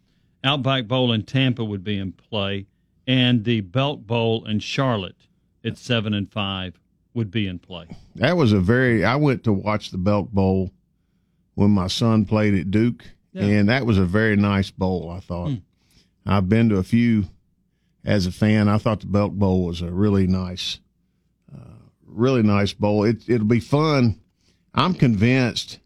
Outback 0.43 0.87
Bowl 0.87 1.13
in 1.13 1.23
Tampa 1.23 1.65
would 1.65 1.83
be 1.83 1.97
in 1.97 2.13
play, 2.13 2.67
and 3.07 3.45
the 3.45 3.61
Belk 3.61 4.01
Bowl 4.07 4.45
in 4.47 4.59
Charlotte 4.61 5.17
at 5.65 5.79
seven 5.79 6.15
and 6.15 6.31
five 6.31 6.79
would 7.15 7.31
be 7.31 7.47
in 7.47 7.59
play. 7.59 7.87
That 8.17 8.37
was 8.37 8.53
a 8.53 8.61
very. 8.61 9.05
I 9.05 9.17
went 9.17 9.45
to 9.45 9.53
watch 9.53 9.91
the 9.91 9.99
Belk 9.99 10.31
Bowl 10.31 10.71
when 11.55 11.71
my 11.71 11.87
son 11.87 12.25
played 12.25 12.55
at 12.55 12.71
Duke, 12.71 13.05
Yeah. 13.33 13.45
and 13.45 13.69
that 13.69 13.87
was 13.87 13.99
a 13.99 14.05
very 14.05 14.37
nice 14.37 14.71
bowl. 14.71 15.11
I 15.11 15.21
thought. 15.21 15.51
Hmm. 15.51 15.55
I've 16.27 16.49
been 16.49 16.71
to 16.71 16.77
a 16.77 16.83
few 16.83 17.27
as 18.05 18.27
a 18.27 18.33
fan. 18.33 18.67
I 18.69 18.79
thought 18.79 19.01
the 19.01 19.07
Belk 19.07 19.33
Bowl 19.33 19.67
was 19.67 19.83
a 19.83 19.91
really 19.91 20.27
nice, 20.27 20.81
uh, 21.55 21.59
really 22.07 22.43
nice 22.43 22.73
bowl. 22.73 23.05
It, 23.05 23.29
it'll 23.29 23.47
be 23.47 23.61
fun. 23.61 24.19
I'm 24.75 24.95
convinced 24.95 25.81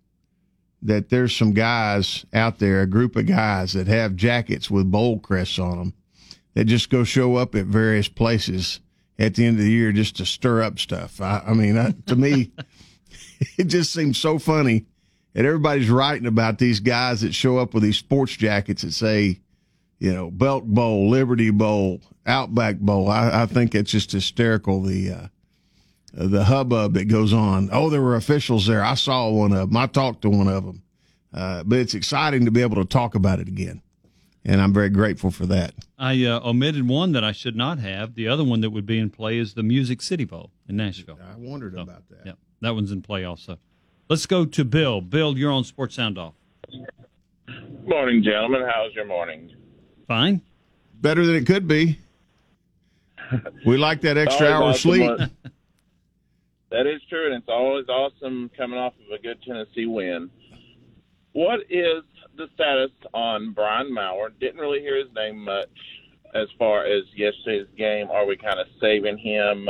that 0.80 1.08
there's 1.10 1.34
some 1.34 1.52
guys 1.52 2.24
out 2.32 2.60
there, 2.60 2.80
a 2.82 2.86
group 2.86 3.16
of 3.16 3.26
guys 3.26 3.72
that 3.72 3.88
have 3.88 4.14
jackets 4.14 4.70
with 4.70 4.90
bowl 4.90 5.18
crests 5.18 5.58
on 5.58 5.76
them 5.78 5.92
that 6.58 6.64
just 6.64 6.90
go 6.90 7.04
show 7.04 7.36
up 7.36 7.54
at 7.54 7.66
various 7.66 8.08
places 8.08 8.80
at 9.16 9.36
the 9.36 9.46
end 9.46 9.58
of 9.58 9.64
the 9.64 9.70
year 9.70 9.92
just 9.92 10.16
to 10.16 10.26
stir 10.26 10.60
up 10.60 10.76
stuff. 10.80 11.20
I, 11.20 11.40
I 11.46 11.54
mean, 11.54 11.76
that, 11.76 12.04
to 12.08 12.16
me, 12.16 12.50
it 13.56 13.66
just 13.66 13.92
seems 13.92 14.18
so 14.18 14.40
funny 14.40 14.86
that 15.34 15.44
everybody's 15.44 15.88
writing 15.88 16.26
about 16.26 16.58
these 16.58 16.80
guys 16.80 17.20
that 17.20 17.32
show 17.32 17.58
up 17.58 17.74
with 17.74 17.84
these 17.84 17.96
sports 17.96 18.32
jackets 18.32 18.82
that 18.82 18.90
say, 18.90 19.38
you 20.00 20.12
know, 20.12 20.32
Belk 20.32 20.64
Bowl, 20.64 21.08
Liberty 21.08 21.50
Bowl, 21.50 22.00
Outback 22.26 22.78
Bowl. 22.80 23.08
I, 23.08 23.42
I 23.42 23.46
think 23.46 23.76
it's 23.76 23.92
just 23.92 24.10
hysterical. 24.10 24.82
The 24.82 25.12
uh, 25.12 25.26
the 26.12 26.42
hubbub 26.42 26.94
that 26.94 27.04
goes 27.04 27.32
on. 27.32 27.68
Oh, 27.70 27.88
there 27.88 28.02
were 28.02 28.16
officials 28.16 28.66
there. 28.66 28.82
I 28.82 28.94
saw 28.94 29.30
one 29.30 29.52
of 29.52 29.68
them. 29.68 29.76
I 29.76 29.86
talked 29.86 30.22
to 30.22 30.30
one 30.30 30.48
of 30.48 30.66
them. 30.66 30.82
Uh, 31.32 31.62
but 31.62 31.78
it's 31.78 31.94
exciting 31.94 32.46
to 32.46 32.50
be 32.50 32.62
able 32.62 32.82
to 32.82 32.84
talk 32.84 33.14
about 33.14 33.38
it 33.38 33.46
again. 33.46 33.80
And 34.44 34.60
I'm 34.60 34.72
very 34.72 34.90
grateful 34.90 35.30
for 35.30 35.46
that. 35.46 35.74
I 35.98 36.24
uh, 36.24 36.40
omitted 36.48 36.88
one 36.88 37.12
that 37.12 37.24
I 37.24 37.32
should 37.32 37.56
not 37.56 37.78
have. 37.78 38.14
The 38.14 38.28
other 38.28 38.44
one 38.44 38.60
that 38.60 38.70
would 38.70 38.86
be 38.86 38.98
in 38.98 39.10
play 39.10 39.38
is 39.38 39.54
the 39.54 39.62
Music 39.62 40.00
City 40.00 40.24
Bowl 40.24 40.50
in 40.68 40.76
Nashville. 40.76 41.18
I 41.22 41.36
wondered 41.36 41.74
so, 41.74 41.82
about 41.82 42.08
that. 42.10 42.26
Yeah, 42.26 42.32
that 42.60 42.74
one's 42.74 42.92
in 42.92 43.02
play 43.02 43.24
also. 43.24 43.58
Let's 44.08 44.26
go 44.26 44.46
to 44.46 44.64
Bill. 44.64 45.00
Bill, 45.00 45.36
you're 45.36 45.52
on 45.52 45.64
Sports 45.64 45.94
Sound 45.96 46.18
Off. 46.18 46.34
Morning, 47.84 48.22
gentlemen. 48.22 48.62
How's 48.66 48.94
your 48.94 49.06
morning? 49.06 49.54
Fine. 50.06 50.42
Better 50.94 51.24
than 51.26 51.36
it 51.36 51.46
could 51.46 51.68
be. 51.68 51.98
We 53.66 53.76
like 53.76 54.00
that 54.02 54.16
extra 54.16 54.48
hour 54.48 54.70
of 54.70 54.76
sleep. 54.76 55.10
that 56.70 56.86
is 56.86 57.00
true, 57.08 57.26
and 57.26 57.34
it's 57.34 57.48
always 57.48 57.86
awesome 57.88 58.50
coming 58.56 58.78
off 58.78 58.94
of 58.94 59.18
a 59.18 59.22
good 59.22 59.42
Tennessee 59.42 59.86
win. 59.86 60.30
What 61.38 61.60
is 61.70 62.02
the 62.36 62.48
status 62.54 62.90
on 63.14 63.52
Brian 63.52 63.94
Maurer? 63.94 64.32
Didn't 64.40 64.58
really 64.58 64.80
hear 64.80 64.98
his 64.98 65.06
name 65.14 65.44
much 65.44 65.68
as 66.34 66.48
far 66.58 66.84
as 66.84 67.04
yesterday's 67.14 67.68
game. 67.76 68.10
Are 68.10 68.26
we 68.26 68.36
kind 68.36 68.58
of 68.58 68.66
saving 68.80 69.18
him 69.18 69.68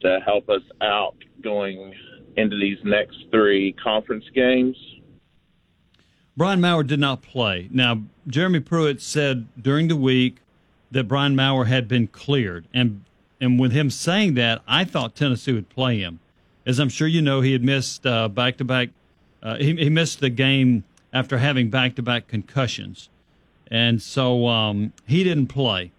to 0.00 0.18
help 0.26 0.48
us 0.48 0.62
out 0.80 1.14
going 1.44 1.94
into 2.36 2.58
these 2.58 2.78
next 2.82 3.18
three 3.30 3.72
conference 3.74 4.24
games? 4.34 4.76
Brian 6.36 6.60
Maurer 6.60 6.82
did 6.82 6.98
not 6.98 7.22
play. 7.22 7.68
Now, 7.70 8.02
Jeremy 8.26 8.58
Pruitt 8.58 9.00
said 9.00 9.46
during 9.62 9.86
the 9.86 9.94
week 9.94 10.38
that 10.90 11.04
Brian 11.04 11.36
Maurer 11.36 11.66
had 11.66 11.86
been 11.86 12.08
cleared, 12.08 12.66
and 12.74 13.04
and 13.40 13.60
with 13.60 13.70
him 13.70 13.90
saying 13.90 14.34
that, 14.34 14.60
I 14.66 14.82
thought 14.82 15.14
Tennessee 15.14 15.52
would 15.52 15.68
play 15.68 16.00
him. 16.00 16.18
As 16.66 16.80
I'm 16.80 16.88
sure 16.88 17.06
you 17.06 17.22
know, 17.22 17.42
he 17.42 17.52
had 17.52 17.62
missed 17.62 18.02
back 18.02 18.56
to 18.56 18.64
back. 18.64 18.88
He, 19.60 19.76
he 19.76 19.88
missed 19.88 20.18
the 20.18 20.30
game 20.30 20.82
after 21.16 21.38
having 21.38 21.70
back 21.70 21.94
to 21.96 22.02
back 22.02 22.28
concussions, 22.28 23.08
and 23.70 24.02
so 24.02 24.46
um, 24.48 24.92
he 25.06 25.24
didn't 25.24 25.46
play. 25.46 25.90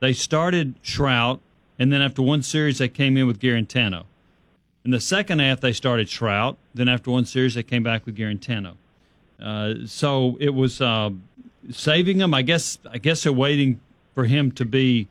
They 0.00 0.12
started 0.12 0.74
Shrout, 0.82 1.38
and 1.78 1.92
then 1.92 2.02
after 2.02 2.22
one 2.22 2.42
series, 2.42 2.78
they 2.78 2.88
came 2.88 3.16
in 3.16 3.26
with 3.26 3.38
Guarantano. 3.38 4.04
In 4.84 4.90
the 4.90 5.00
second 5.00 5.38
half, 5.38 5.60
they 5.60 5.72
started 5.72 6.08
Shrout. 6.08 6.56
Then 6.74 6.88
after 6.88 7.10
one 7.10 7.24
series, 7.24 7.54
they 7.54 7.62
came 7.62 7.84
back 7.84 8.04
with 8.04 8.16
Guarantano. 8.16 8.74
Uh, 9.40 9.86
so 9.86 10.36
it 10.40 10.54
was 10.54 10.80
uh, 10.80 11.10
saving 11.70 12.18
him. 12.20 12.34
I 12.34 12.42
guess. 12.42 12.78
I 12.90 12.98
guess 12.98 13.22
they're 13.22 13.32
waiting 13.32 13.80
for 14.14 14.24
him 14.24 14.50
to 14.52 14.64
be, 14.64 15.08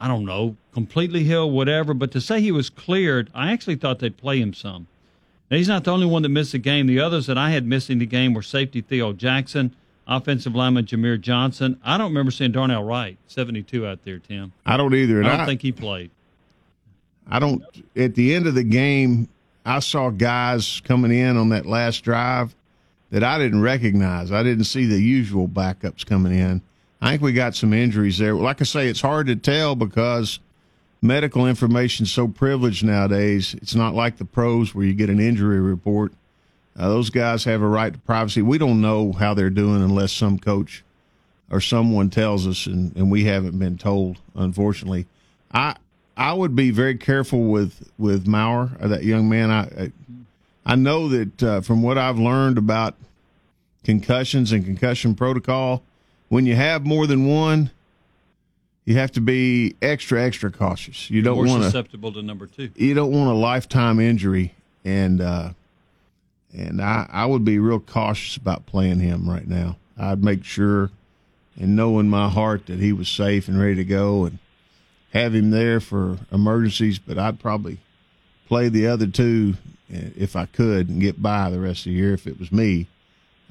I 0.00 0.08
don't 0.08 0.24
know, 0.24 0.56
completely 0.72 1.24
healed, 1.24 1.52
whatever. 1.52 1.94
But 1.94 2.10
to 2.12 2.20
say 2.20 2.40
he 2.40 2.52
was 2.52 2.70
cleared, 2.70 3.30
I 3.34 3.52
actually 3.52 3.76
thought 3.76 3.98
they'd 3.98 4.16
play 4.16 4.40
him 4.40 4.54
some. 4.54 4.86
Now, 5.50 5.56
he's 5.56 5.68
not 5.68 5.84
the 5.84 5.92
only 5.92 6.06
one 6.06 6.22
that 6.22 6.28
missed 6.28 6.52
the 6.52 6.58
game. 6.58 6.86
The 6.86 7.00
others 7.00 7.26
that 7.26 7.38
I 7.38 7.50
had 7.50 7.66
missing 7.66 7.98
the 7.98 8.06
game 8.06 8.34
were 8.34 8.42
safety 8.42 8.80
Theo 8.80 9.12
Jackson, 9.12 9.74
offensive 10.06 10.54
lineman 10.54 10.86
Jahmir 10.86 11.20
Johnson. 11.20 11.80
I 11.84 11.96
don't 11.98 12.08
remember 12.08 12.32
seeing 12.32 12.52
Darnell 12.52 12.82
Wright, 12.82 13.16
72 13.28 13.86
out 13.86 14.04
there, 14.04 14.18
Tim. 14.18 14.52
I 14.64 14.76
don't 14.76 14.94
either. 14.94 15.22
I 15.22 15.28
don't 15.28 15.40
I, 15.40 15.46
think 15.46 15.62
he 15.62 15.70
played. 15.72 16.10
I 17.28 17.38
don't. 17.38 17.62
At 17.96 18.14
the 18.14 18.34
end 18.34 18.46
of 18.46 18.54
the 18.54 18.64
game, 18.64 19.28
I 19.64 19.78
saw 19.78 20.10
guys 20.10 20.80
coming 20.84 21.12
in 21.12 21.36
on 21.36 21.50
that 21.50 21.66
last 21.66 22.02
drive 22.02 22.54
that 23.10 23.22
I 23.22 23.38
didn't 23.38 23.62
recognize. 23.62 24.32
I 24.32 24.42
didn't 24.42 24.64
see 24.64 24.84
the 24.86 25.00
usual 25.00 25.48
backups 25.48 26.04
coming 26.04 26.36
in. 26.36 26.60
I 27.00 27.10
think 27.10 27.22
we 27.22 27.32
got 27.32 27.54
some 27.54 27.72
injuries 27.72 28.18
there. 28.18 28.34
Like 28.34 28.60
I 28.60 28.64
say, 28.64 28.88
it's 28.88 29.00
hard 29.00 29.26
to 29.28 29.36
tell 29.36 29.76
because 29.76 30.40
medical 31.06 31.46
information 31.46 32.06
so 32.06 32.28
privileged 32.28 32.84
nowadays. 32.84 33.54
It's 33.54 33.74
not 33.74 33.94
like 33.94 34.16
the 34.16 34.24
pros 34.24 34.74
where 34.74 34.84
you 34.84 34.94
get 34.94 35.10
an 35.10 35.20
injury 35.20 35.60
report. 35.60 36.12
Uh, 36.76 36.88
those 36.88 37.10
guys 37.10 37.44
have 37.44 37.62
a 37.62 37.68
right 37.68 37.92
to 37.92 37.98
privacy. 38.00 38.42
We 38.42 38.58
don't 38.58 38.80
know 38.80 39.12
how 39.12 39.34
they're 39.34 39.50
doing 39.50 39.82
unless 39.82 40.12
some 40.12 40.38
coach 40.38 40.84
or 41.50 41.60
someone 41.60 42.10
tells 42.10 42.46
us, 42.46 42.66
and, 42.66 42.94
and 42.96 43.10
we 43.10 43.24
haven't 43.24 43.58
been 43.58 43.78
told, 43.78 44.18
unfortunately. 44.34 45.06
I 45.52 45.76
I 46.16 46.32
would 46.32 46.56
be 46.56 46.70
very 46.70 46.96
careful 46.96 47.44
with 47.44 47.90
with 47.98 48.26
Maurer, 48.26 48.72
uh, 48.80 48.88
that 48.88 49.04
young 49.04 49.28
man. 49.28 49.50
I 49.50 49.92
I, 50.64 50.74
know 50.74 51.08
that 51.08 51.42
uh, 51.42 51.60
from 51.60 51.82
what 51.82 51.98
I've 51.98 52.18
learned 52.18 52.58
about 52.58 52.96
concussions 53.84 54.50
and 54.50 54.64
concussion 54.64 55.14
protocol, 55.14 55.84
when 56.28 56.46
you 56.46 56.56
have 56.56 56.84
more 56.84 57.06
than 57.06 57.26
one, 57.26 57.70
you 58.86 58.96
have 58.96 59.12
to 59.12 59.20
be 59.20 59.74
extra 59.82 60.24
extra 60.24 60.50
cautious. 60.50 61.10
You 61.10 61.20
don't 61.20 61.36
want 61.44 61.64
susceptible 61.64 62.12
to 62.12 62.22
number 62.22 62.46
two. 62.46 62.70
You 62.76 62.94
don't 62.94 63.10
want 63.10 63.28
a 63.28 63.34
lifetime 63.34 64.00
injury, 64.00 64.54
and 64.84 65.20
uh, 65.20 65.50
and 66.56 66.80
I 66.80 67.06
I 67.12 67.26
would 67.26 67.44
be 67.44 67.58
real 67.58 67.80
cautious 67.80 68.36
about 68.36 68.64
playing 68.64 69.00
him 69.00 69.28
right 69.28 69.46
now. 69.46 69.76
I'd 69.98 70.22
make 70.22 70.44
sure 70.44 70.90
and 71.56 71.74
know 71.74 71.98
in 71.98 72.08
my 72.08 72.28
heart 72.28 72.66
that 72.66 72.78
he 72.78 72.92
was 72.92 73.08
safe 73.08 73.48
and 73.48 73.60
ready 73.60 73.74
to 73.74 73.84
go, 73.84 74.24
and 74.24 74.38
have 75.12 75.34
him 75.34 75.50
there 75.50 75.80
for 75.80 76.18
emergencies. 76.30 77.00
But 77.00 77.18
I'd 77.18 77.40
probably 77.40 77.78
play 78.46 78.68
the 78.68 78.86
other 78.86 79.08
two 79.08 79.54
if 79.88 80.36
I 80.36 80.46
could 80.46 80.88
and 80.88 81.00
get 81.00 81.20
by 81.20 81.50
the 81.50 81.60
rest 81.60 81.80
of 81.80 81.84
the 81.86 81.98
year 81.98 82.14
if 82.14 82.26
it 82.26 82.38
was 82.38 82.52
me. 82.52 82.86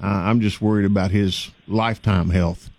Uh, 0.02 0.06
I'm 0.06 0.40
just 0.40 0.62
worried 0.62 0.86
about 0.86 1.10
his 1.10 1.50
lifetime 1.66 2.30
health. 2.30 2.70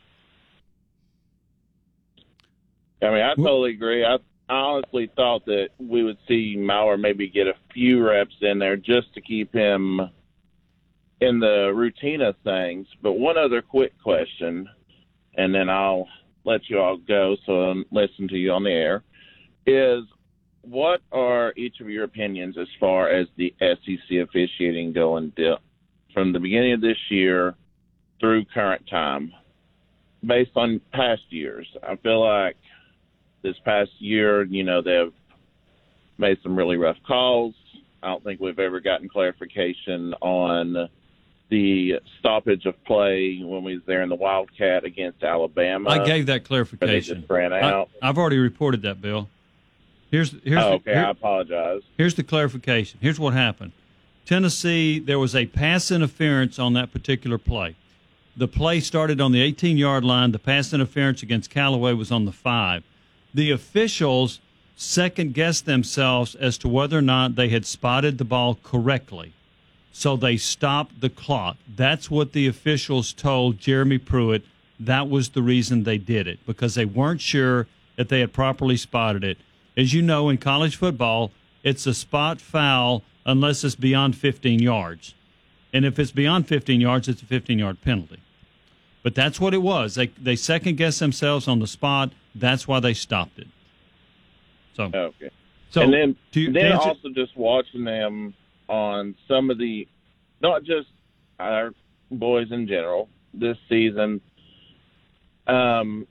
I 3.02 3.06
mean, 3.06 3.22
I 3.22 3.36
totally 3.36 3.72
agree. 3.72 4.04
I, 4.04 4.18
honestly 4.50 5.10
thought 5.16 5.46
that 5.46 5.70
we 5.78 6.04
would 6.04 6.18
see 6.28 6.56
Maurer 6.58 6.98
maybe 6.98 7.28
get 7.30 7.48
a 7.48 7.54
few 7.74 8.06
reps 8.06 8.36
in 8.42 8.60
there 8.60 8.78
just 8.78 9.14
to 9.14 9.22
keep 9.22 9.54
him 9.54 10.00
in 11.20 11.40
the 11.40 11.72
routine 11.74 12.22
of 12.22 12.36
things. 12.44 12.88
But 13.02 13.14
one 13.14 13.38
other 13.38 13.62
quick 13.62 13.94
question, 14.02 14.68
and 15.36 15.54
then 15.54 15.70
I'll 15.70 16.08
let 16.46 16.70
you 16.70 16.80
all 16.80 16.98
go 16.98 17.36
so 17.46 17.72
I 17.72 17.84
listen 17.92 18.28
to 18.30 18.38
you 18.38 18.52
on 18.52 18.64
the 18.64 18.72
air, 18.72 19.04
is 19.66 20.04
what 20.62 21.02
are 21.12 21.54
each 21.58 21.80
of 21.82 21.90
your 21.90 22.06
opinions 22.06 22.58
as 22.58 22.68
far 22.80 23.10
as 23.10 23.28
the 23.36 23.54
SEC 23.60 24.18
officiating 24.22 24.94
going 24.94 25.34
from 26.14 26.34
the 26.34 26.40
beginning 26.40 26.74
of 26.74 26.82
this 26.82 26.98
year 27.10 27.56
through 28.20 28.46
current 28.46 28.88
time, 28.90 29.34
based 30.26 30.52
on 30.56 30.80
past 30.94 31.24
years? 31.30 31.68
I 31.84 31.96
feel 31.98 32.22
like 32.26 32.56
this 33.42 33.58
past 33.64 33.92
year, 34.00 34.44
you 34.44 34.64
know, 34.64 34.82
they've 34.82 35.14
made 36.18 36.38
some 36.44 36.56
really 36.56 36.78
rough 36.78 36.98
calls. 37.06 37.56
I 38.02 38.08
don't 38.08 38.24
think 38.24 38.40
we've 38.40 38.60
ever 38.60 38.80
gotten 38.80 39.10
clarification 39.10 40.14
on 40.22 40.90
the 41.50 42.00
stoppage 42.20 42.66
of 42.66 42.82
play 42.84 43.40
when 43.42 43.64
we 43.64 43.76
was 43.76 43.84
there 43.86 44.04
in 44.04 44.10
the 44.10 44.16
Wildcat 44.16 44.84
against 44.84 45.24
Alabama. 45.24 45.90
I 45.90 46.06
gave 46.06 46.26
that 46.28 46.44
clarification. 46.44 47.26
ran 47.28 47.54
out. 47.54 47.90
I, 48.02 48.08
have 48.08 48.18
already 48.18 48.38
reported 48.38 48.82
that, 48.84 49.02
Bill. 49.02 49.30
Here's 50.12 50.32
here's 50.44 50.64
oh, 50.64 50.74
okay. 50.74 50.94
The, 50.94 51.00
here, 51.00 51.06
I 51.06 51.10
apologize. 51.10 51.82
Here's 51.98 52.16
the 52.16 52.24
clarification. 52.24 53.00
Here's 53.02 53.20
what 53.20 53.34
happened. 53.34 53.72
Tennessee, 54.26 55.00
there 55.00 55.20
was 55.20 55.36
a 55.36 55.46
pass 55.46 55.90
interference 55.90 56.60
on 56.60 56.74
that 56.74 56.92
particular 56.92 57.38
play. 57.38 57.76
The 58.36 58.48
play 58.48 58.82
started 58.82 59.20
on 59.20 59.32
the 59.32 59.42
18 59.42 59.78
yard 59.78 60.04
line. 60.04 60.32
The 60.32 60.40
pass 60.40 60.74
interference 60.74 61.24
against 61.24 61.50
Callaway 61.50 61.94
was 61.94 62.12
on 62.12 62.26
the 62.26 62.32
five. 62.32 62.84
The 63.38 63.52
officials 63.52 64.40
second 64.76 65.36
guessed 65.36 65.68
themselves 65.68 66.34
as 66.34 66.58
to 66.58 66.68
whether 66.68 66.98
or 66.98 67.04
not 67.04 67.36
they 67.36 67.50
had 67.50 67.68
spotted 67.68 68.18
the 68.18 68.26
ball 68.26 68.58
correctly. 68.64 69.34
So 69.92 70.18
they 70.18 70.38
stopped 70.38 71.02
the 71.02 71.12
clock. 71.12 71.58
That's 71.68 72.10
what 72.10 72.34
the 72.34 72.48
officials 72.48 73.14
told 73.14 73.60
Jeremy 73.60 74.00
Pruitt. 74.00 74.44
That 74.80 75.08
was 75.08 75.30
the 75.30 75.44
reason 75.44 75.84
they 75.84 76.00
did 76.00 76.26
it 76.26 76.40
because 76.48 76.74
they 76.74 76.86
weren't 76.86 77.22
sure 77.22 77.68
that 77.96 78.10
they 78.10 78.22
had 78.22 78.34
properly 78.34 78.76
spotted 78.76 79.24
it. 79.24 79.38
As 79.78 79.94
you 79.94 80.02
know, 80.02 80.30
in 80.30 80.40
college 80.40 80.76
football, 80.76 81.32
it's 81.62 81.86
a 81.86 81.94
spot 81.94 82.42
foul 82.42 83.04
unless 83.24 83.64
it's 83.64 83.76
beyond 83.76 84.16
15 84.16 84.64
yards. 84.64 85.14
And 85.72 85.86
if 85.86 86.00
it's 86.00 86.12
beyond 86.12 86.48
15 86.48 86.82
yards, 86.82 87.08
it's 87.08 87.22
a 87.22 87.26
15 87.26 87.60
yard 87.60 87.82
penalty. 87.82 88.18
But 89.08 89.16
that's 89.16 89.40
what 89.40 89.54
it 89.54 89.62
was. 89.62 89.96
They, 89.96 90.08
they 90.08 90.36
second 90.36 90.76
guessed 90.76 91.00
themselves 91.00 91.48
on 91.48 91.60
the 91.60 91.66
spot. 91.66 92.12
That's 92.36 92.68
why 92.68 92.82
they 92.82 92.94
stopped 92.94 93.40
it. 93.40 93.48
So, 94.74 94.92
okay. 94.94 95.30
So, 95.70 95.84
and 95.84 95.94
then, 95.94 96.18
to, 96.34 96.52
then 96.52 96.72
to 96.72 96.78
also 96.78 97.08
just 97.16 97.38
watching 97.38 97.86
them 97.86 98.34
on 98.68 99.16
some 99.26 99.50
of 99.50 99.58
the, 99.60 99.88
not 100.42 100.66
just 100.66 100.90
our 101.40 101.72
boys 102.12 102.52
in 102.52 102.68
general 102.68 103.08
this 103.34 103.56
season, 103.70 104.20
um, 105.48 106.06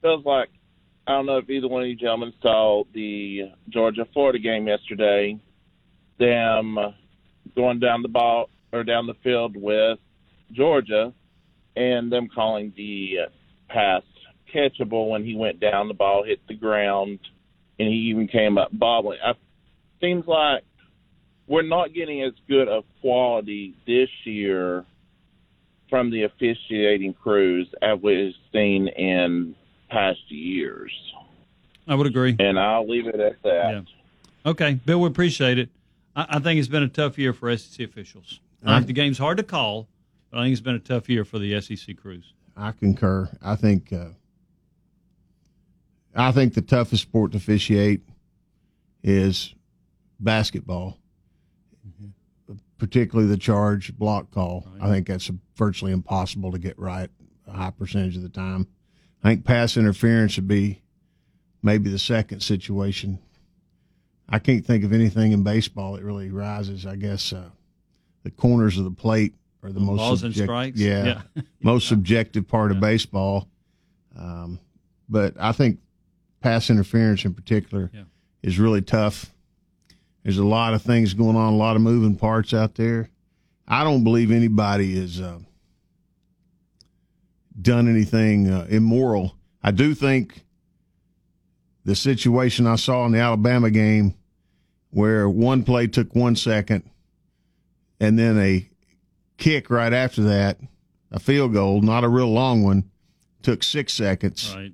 feels 0.00 0.24
like 0.24 0.50
I 1.08 1.14
don't 1.14 1.26
know 1.26 1.38
if 1.38 1.50
either 1.50 1.66
one 1.66 1.82
of 1.82 1.88
you 1.88 1.96
gentlemen 1.96 2.32
saw 2.40 2.84
the 2.94 3.50
Georgia 3.68 4.06
Florida 4.12 4.38
game 4.38 4.68
yesterday. 4.68 5.40
Them 6.20 6.78
going 7.56 7.80
down 7.80 8.02
the 8.02 8.08
ball 8.08 8.48
or 8.72 8.84
down 8.84 9.08
the 9.08 9.16
field 9.24 9.56
with 9.56 9.98
Georgia, 10.52 11.12
and 11.76 12.12
them 12.12 12.28
calling 12.34 12.72
the 12.76 13.18
uh, 13.26 13.30
pass 13.68 14.02
catchable 14.52 15.08
when 15.08 15.24
he 15.24 15.34
went 15.34 15.60
down. 15.60 15.88
The 15.88 15.94
ball 15.94 16.24
hit 16.24 16.40
the 16.46 16.54
ground, 16.54 17.18
and 17.78 17.88
he 17.88 18.10
even 18.10 18.28
came 18.28 18.58
up 18.58 18.68
bobbling. 18.72 19.18
It 19.24 19.36
seems 20.00 20.26
like 20.26 20.64
we're 21.46 21.62
not 21.62 21.94
getting 21.94 22.22
as 22.22 22.32
good 22.48 22.68
of 22.68 22.84
quality 23.00 23.74
this 23.86 24.08
year 24.24 24.84
from 25.88 26.10
the 26.10 26.22
officiating 26.22 27.14
crews 27.14 27.68
as 27.82 27.98
we've 28.02 28.34
seen 28.52 28.88
in 28.88 29.54
past 29.90 30.20
years. 30.30 30.92
I 31.86 31.94
would 31.94 32.06
agree. 32.06 32.36
And 32.38 32.58
I'll 32.58 32.88
leave 32.88 33.06
it 33.06 33.20
at 33.20 33.42
that. 33.42 33.70
Yeah. 33.70 33.80
Okay, 34.50 34.74
Bill, 34.74 35.00
we 35.00 35.08
appreciate 35.08 35.58
it. 35.58 35.68
I, 36.16 36.26
I 36.30 36.38
think 36.38 36.58
it's 36.58 36.68
been 36.68 36.82
a 36.82 36.88
tough 36.88 37.18
year 37.18 37.32
for 37.32 37.54
SEC 37.56 37.86
officials. 37.86 38.40
I 38.64 38.76
think 38.76 38.86
the 38.86 38.92
game's 38.92 39.18
hard 39.18 39.38
to 39.38 39.42
call, 39.42 39.88
but 40.32 40.40
I 40.40 40.44
think 40.44 40.52
it's 40.52 40.60
been 40.62 40.74
a 40.74 40.80
tough 40.80 41.08
year 41.08 41.24
for 41.24 41.38
the 41.38 41.60
SEC 41.60 41.96
crews. 41.96 42.32
I 42.56 42.72
concur. 42.72 43.28
I 43.42 43.54
think 43.54 43.92
uh, 43.92 44.08
I 46.14 46.32
think 46.32 46.54
the 46.54 46.62
toughest 46.62 47.02
sport 47.02 47.32
to 47.32 47.36
officiate 47.36 48.00
is 49.02 49.54
basketball, 50.18 50.98
particularly 52.78 53.28
the 53.28 53.36
charge 53.36 53.96
block 53.96 54.30
call. 54.30 54.66
I 54.80 54.88
think 54.88 55.06
that's 55.06 55.30
virtually 55.54 55.92
impossible 55.92 56.50
to 56.52 56.58
get 56.58 56.78
right 56.78 57.10
a 57.46 57.52
high 57.52 57.70
percentage 57.70 58.16
of 58.16 58.22
the 58.22 58.28
time. 58.28 58.66
I 59.22 59.28
think 59.28 59.44
pass 59.44 59.76
interference 59.76 60.36
would 60.36 60.48
be 60.48 60.80
maybe 61.62 61.90
the 61.90 61.98
second 61.98 62.40
situation. 62.40 63.18
I 64.28 64.38
can't 64.38 64.64
think 64.64 64.82
of 64.84 64.92
anything 64.92 65.32
in 65.32 65.42
baseball 65.42 65.94
that 65.94 66.04
really 66.04 66.30
rises. 66.30 66.86
I 66.86 66.96
guess 66.96 67.32
uh, 67.32 67.50
the 68.22 68.30
corners 68.30 68.78
of 68.78 68.84
the 68.84 68.90
plate 68.90 69.34
are 69.62 69.70
the 69.72 69.80
most 69.80 69.98
Balls 69.98 70.22
and 70.24 70.34
strikes? 70.34 70.78
Yeah, 70.78 71.04
Yeah. 71.36 71.42
most 71.60 71.88
subjective 71.88 72.48
part 72.48 72.70
of 72.72 72.80
baseball. 72.80 73.48
Um, 74.18 74.58
but 75.08 75.34
I 75.38 75.52
think 75.52 75.78
pass 76.40 76.68
interference 76.70 77.24
in 77.24 77.34
particular 77.34 77.90
Yeah. 77.94 78.02
is 78.42 78.58
really 78.58 78.82
tough. 78.82 79.32
There's 80.24 80.38
a 80.38 80.44
lot 80.44 80.74
of 80.74 80.82
things 80.82 81.14
going 81.14 81.36
on, 81.36 81.52
a 81.52 81.56
lot 81.56 81.76
of 81.76 81.82
moving 81.82 82.16
parts 82.16 82.52
out 82.54 82.74
there. 82.74 83.08
I 83.66 83.84
don't 83.84 84.04
believe 84.04 84.30
anybody 84.30 84.98
has 85.00 85.20
uh, 85.20 85.38
done 87.60 87.88
anything 87.88 88.50
uh, 88.50 88.66
immoral. 88.68 89.34
I 89.62 89.70
do 89.70 89.94
think 89.94 90.44
the 91.84 91.94
situation 91.94 92.66
I 92.66 92.76
saw 92.76 93.04
in 93.06 93.12
the 93.12 93.18
Alabama 93.18 93.70
game 93.70 94.14
where 94.90 95.28
one 95.28 95.62
play 95.64 95.86
took 95.86 96.14
one 96.14 96.36
second 96.36 96.82
and 98.00 98.18
then 98.18 98.38
a 98.38 98.68
kick 99.42 99.70
right 99.70 99.92
after 99.92 100.22
that, 100.22 100.58
a 101.10 101.18
field 101.18 101.52
goal, 101.52 101.82
not 101.82 102.04
a 102.04 102.08
real 102.08 102.30
long 102.32 102.62
one, 102.62 102.84
took 103.42 103.62
six 103.62 103.92
seconds. 103.92 104.54
Right. 104.54 104.72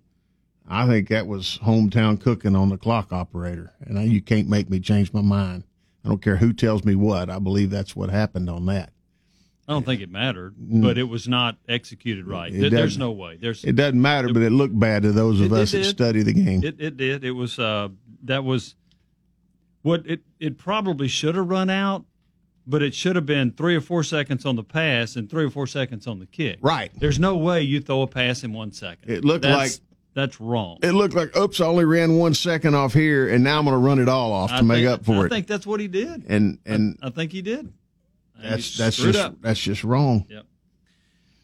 I 0.68 0.86
think 0.86 1.08
that 1.08 1.26
was 1.26 1.58
hometown 1.62 2.20
cooking 2.20 2.54
on 2.54 2.68
the 2.68 2.76
clock 2.76 3.10
operator, 3.12 3.72
and 3.80 3.98
I, 3.98 4.02
you 4.02 4.20
can't 4.20 4.48
make 4.48 4.68
me 4.68 4.78
change 4.80 5.12
my 5.14 5.22
mind. 5.22 5.64
I 6.04 6.08
don't 6.08 6.20
care 6.22 6.36
who 6.36 6.52
tells 6.52 6.84
me 6.84 6.94
what. 6.94 7.30
I 7.30 7.38
believe 7.38 7.70
that's 7.70 7.96
what 7.96 8.10
happened 8.10 8.50
on 8.50 8.66
that. 8.66 8.92
I 9.66 9.72
don't 9.72 9.84
think 9.84 10.00
it 10.00 10.10
mattered, 10.10 10.54
but 10.58 10.96
it 10.96 11.04
was 11.04 11.28
not 11.28 11.56
executed 11.68 12.26
right. 12.26 12.54
It 12.54 12.70
There's 12.70 12.96
no 12.96 13.10
way. 13.10 13.36
There's 13.36 13.64
It 13.64 13.76
doesn't 13.76 14.00
matter, 14.00 14.32
but 14.32 14.42
it 14.42 14.50
looked 14.50 14.78
bad 14.78 15.02
to 15.02 15.12
those 15.12 15.40
of 15.40 15.52
It- 15.52 15.56
it 15.56 15.60
us 15.60 15.72
that 15.72 15.84
study 15.84 16.22
the 16.22 16.32
game. 16.32 16.62
It, 16.64 16.76
it 16.78 16.96
did. 16.96 17.24
It 17.24 17.32
was 17.32 17.58
uh, 17.58 17.88
that 18.24 18.44
was 18.44 18.74
what 19.82 20.06
it 20.06 20.20
it 20.38 20.56
probably 20.58 21.08
should 21.08 21.34
have 21.34 21.48
run 21.48 21.68
out, 21.70 22.04
but 22.68 22.82
it 22.82 22.94
should 22.94 23.16
have 23.16 23.26
been 23.26 23.50
three 23.52 23.74
or 23.74 23.80
four 23.80 24.02
seconds 24.04 24.44
on 24.44 24.54
the 24.56 24.62
pass 24.62 25.16
and 25.16 25.28
three 25.30 25.44
or 25.44 25.50
four 25.50 25.66
seconds 25.66 26.06
on 26.06 26.18
the 26.18 26.26
kick. 26.26 26.58
Right. 26.60 26.92
There's 26.98 27.18
no 27.18 27.36
way 27.36 27.62
you 27.62 27.80
throw 27.80 28.02
a 28.02 28.06
pass 28.06 28.44
in 28.44 28.52
one 28.52 28.72
second. 28.72 29.10
It 29.10 29.24
looked 29.24 29.42
That's- 29.42 29.78
like- 29.78 29.82
that's 30.14 30.40
wrong. 30.40 30.78
It 30.82 30.92
looked 30.92 31.14
like, 31.14 31.36
oops, 31.36 31.60
I 31.60 31.66
only 31.66 31.84
ran 31.84 32.16
one 32.16 32.34
second 32.34 32.74
off 32.74 32.92
here, 32.92 33.28
and 33.28 33.44
now 33.44 33.58
I'm 33.58 33.64
going 33.64 33.74
to 33.74 33.78
run 33.78 34.00
it 34.00 34.08
all 34.08 34.32
off 34.32 34.50
to 34.50 34.56
I 34.56 34.60
make 34.62 34.78
think- 34.78 34.88
up 34.88 35.04
for 35.04 35.12
I 35.12 35.20
it. 35.20 35.24
I 35.26 35.28
think 35.28 35.46
that's 35.46 35.64
what 35.66 35.78
he 35.78 35.86
did. 35.86 36.24
and 36.28 36.58
and 36.66 36.98
I 37.00 37.10
think 37.10 37.30
he 37.30 37.40
did. 37.40 37.72
that's 38.42 38.76
that's 38.76 38.96
just 38.96 39.18
up. 39.18 39.36
that's 39.40 39.60
just 39.60 39.84
wrong. 39.84 40.26
Yep. 40.28 40.44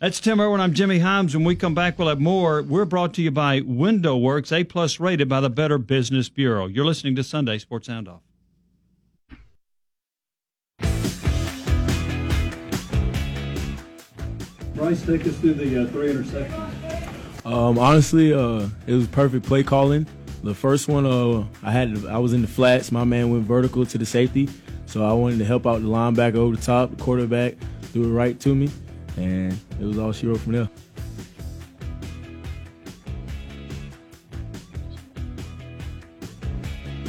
That's 0.01 0.19
Tim 0.19 0.41
Irwin. 0.41 0.61
I'm 0.61 0.75
Jimmy 0.75 0.99
Hyams. 0.99 1.37
When 1.37 1.45
we 1.45 1.55
come 1.55 1.75
back, 1.75 1.99
we'll 1.99 2.09
have 2.09 2.21
more. 2.21 2.63
We're 2.63 2.85
brought 2.85 3.15
to 3.15 3.23
you 3.23 3.31
by 3.31 3.61
Window 3.61 4.17
Works, 4.17 4.51
A 4.51 4.65
plus 4.65 4.99
rated 4.99 5.29
by 5.29 5.41
the 5.41 5.51
Better 5.51 5.79
Business 5.79 6.29
Bureau. 6.29 6.67
You're 6.67 6.85
listening 6.85 7.15
to 7.17 7.23
Sunday 7.25 7.59
Sports 7.59 7.87
Sound 7.87 8.09
Off. 8.09 8.21
Bryce, 14.75 15.03
take 15.07 15.27
us 15.27 15.37
through 15.37 15.55
the 15.55 15.83
uh, 15.83 15.87
three 15.89 16.13
interceptions. 16.13 17.47
Um, 17.47 17.79
honestly, 17.79 18.33
uh, 18.33 18.67
it 18.87 18.93
was 18.93 19.07
perfect 19.07 19.47
play 19.47 19.63
calling. 19.63 20.07
The 20.43 20.55
first 20.55 20.89
one, 20.89 21.07
uh, 21.07 21.47
I 21.63 21.71
had 21.71 22.05
I 22.07 22.19
was 22.19 22.33
in 22.33 22.43
the 22.43 22.49
flats. 22.49 22.91
My 22.91 23.05
man 23.05 23.31
went 23.31 23.45
vertical 23.45 23.87
to 23.87 23.99
the 23.99 24.05
safety, 24.05 24.49
so 24.87 25.05
I 25.05 25.13
wanted 25.13 25.39
to 25.39 25.45
help 25.45 25.67
out 25.67 25.81
the 25.81 25.89
linebacker 25.89 26.37
over 26.37 26.57
the 26.57 26.63
top. 26.63 26.91
The 26.91 27.03
quarterback 27.03 27.55
threw 27.93 28.05
it 28.05 28.13
right 28.13 28.39
to 28.41 28.55
me, 28.55 28.69
and 29.17 29.53
it 29.81 29.85
was 29.85 29.97
all 29.97 30.13
she 30.13 30.27
wrote 30.27 30.41
from 30.41 30.53
there. 30.53 30.69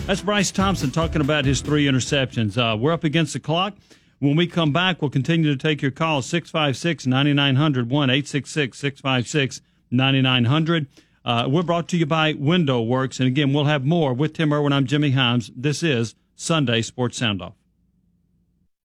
That's 0.06 0.22
Bryce 0.22 0.52
Thompson 0.52 0.92
talking 0.92 1.20
about 1.20 1.46
his 1.46 1.62
three 1.62 1.86
interceptions. 1.86 2.58
Uh, 2.58 2.78
we're 2.78 2.92
up 2.92 3.04
against 3.04 3.34
the 3.34 3.40
clock. 3.40 3.74
When 4.20 4.36
we 4.36 4.48
come 4.48 4.72
back, 4.72 5.02
we'll 5.02 5.12
continue 5.12 5.52
to 5.52 5.58
take 5.58 5.82
your 5.82 5.92
calls 5.92 6.26
656 6.28 7.06
9900 7.06 7.90
1 7.90 8.10
866 8.10 8.78
656 8.78 9.62
9900. 9.92 10.88
Uh, 11.24 11.48
We're 11.50 11.64
brought 11.64 11.88
to 11.90 11.98
you 11.98 12.06
by 12.06 12.34
Window 12.34 12.82
Works. 12.82 13.20
And 13.20 13.28
again, 13.28 13.52
we'll 13.52 13.66
have 13.66 13.84
more 13.84 14.14
with 14.14 14.34
Tim 14.34 14.54
Irwin. 14.54 14.74
I'm 14.74 14.86
Jimmy 14.86 15.12
Hyams. 15.12 15.52
This 15.56 15.84
is 15.84 16.16
Sunday 16.36 16.82
Sports 16.82 17.18
Sound 17.18 17.42
Off. 17.42 17.54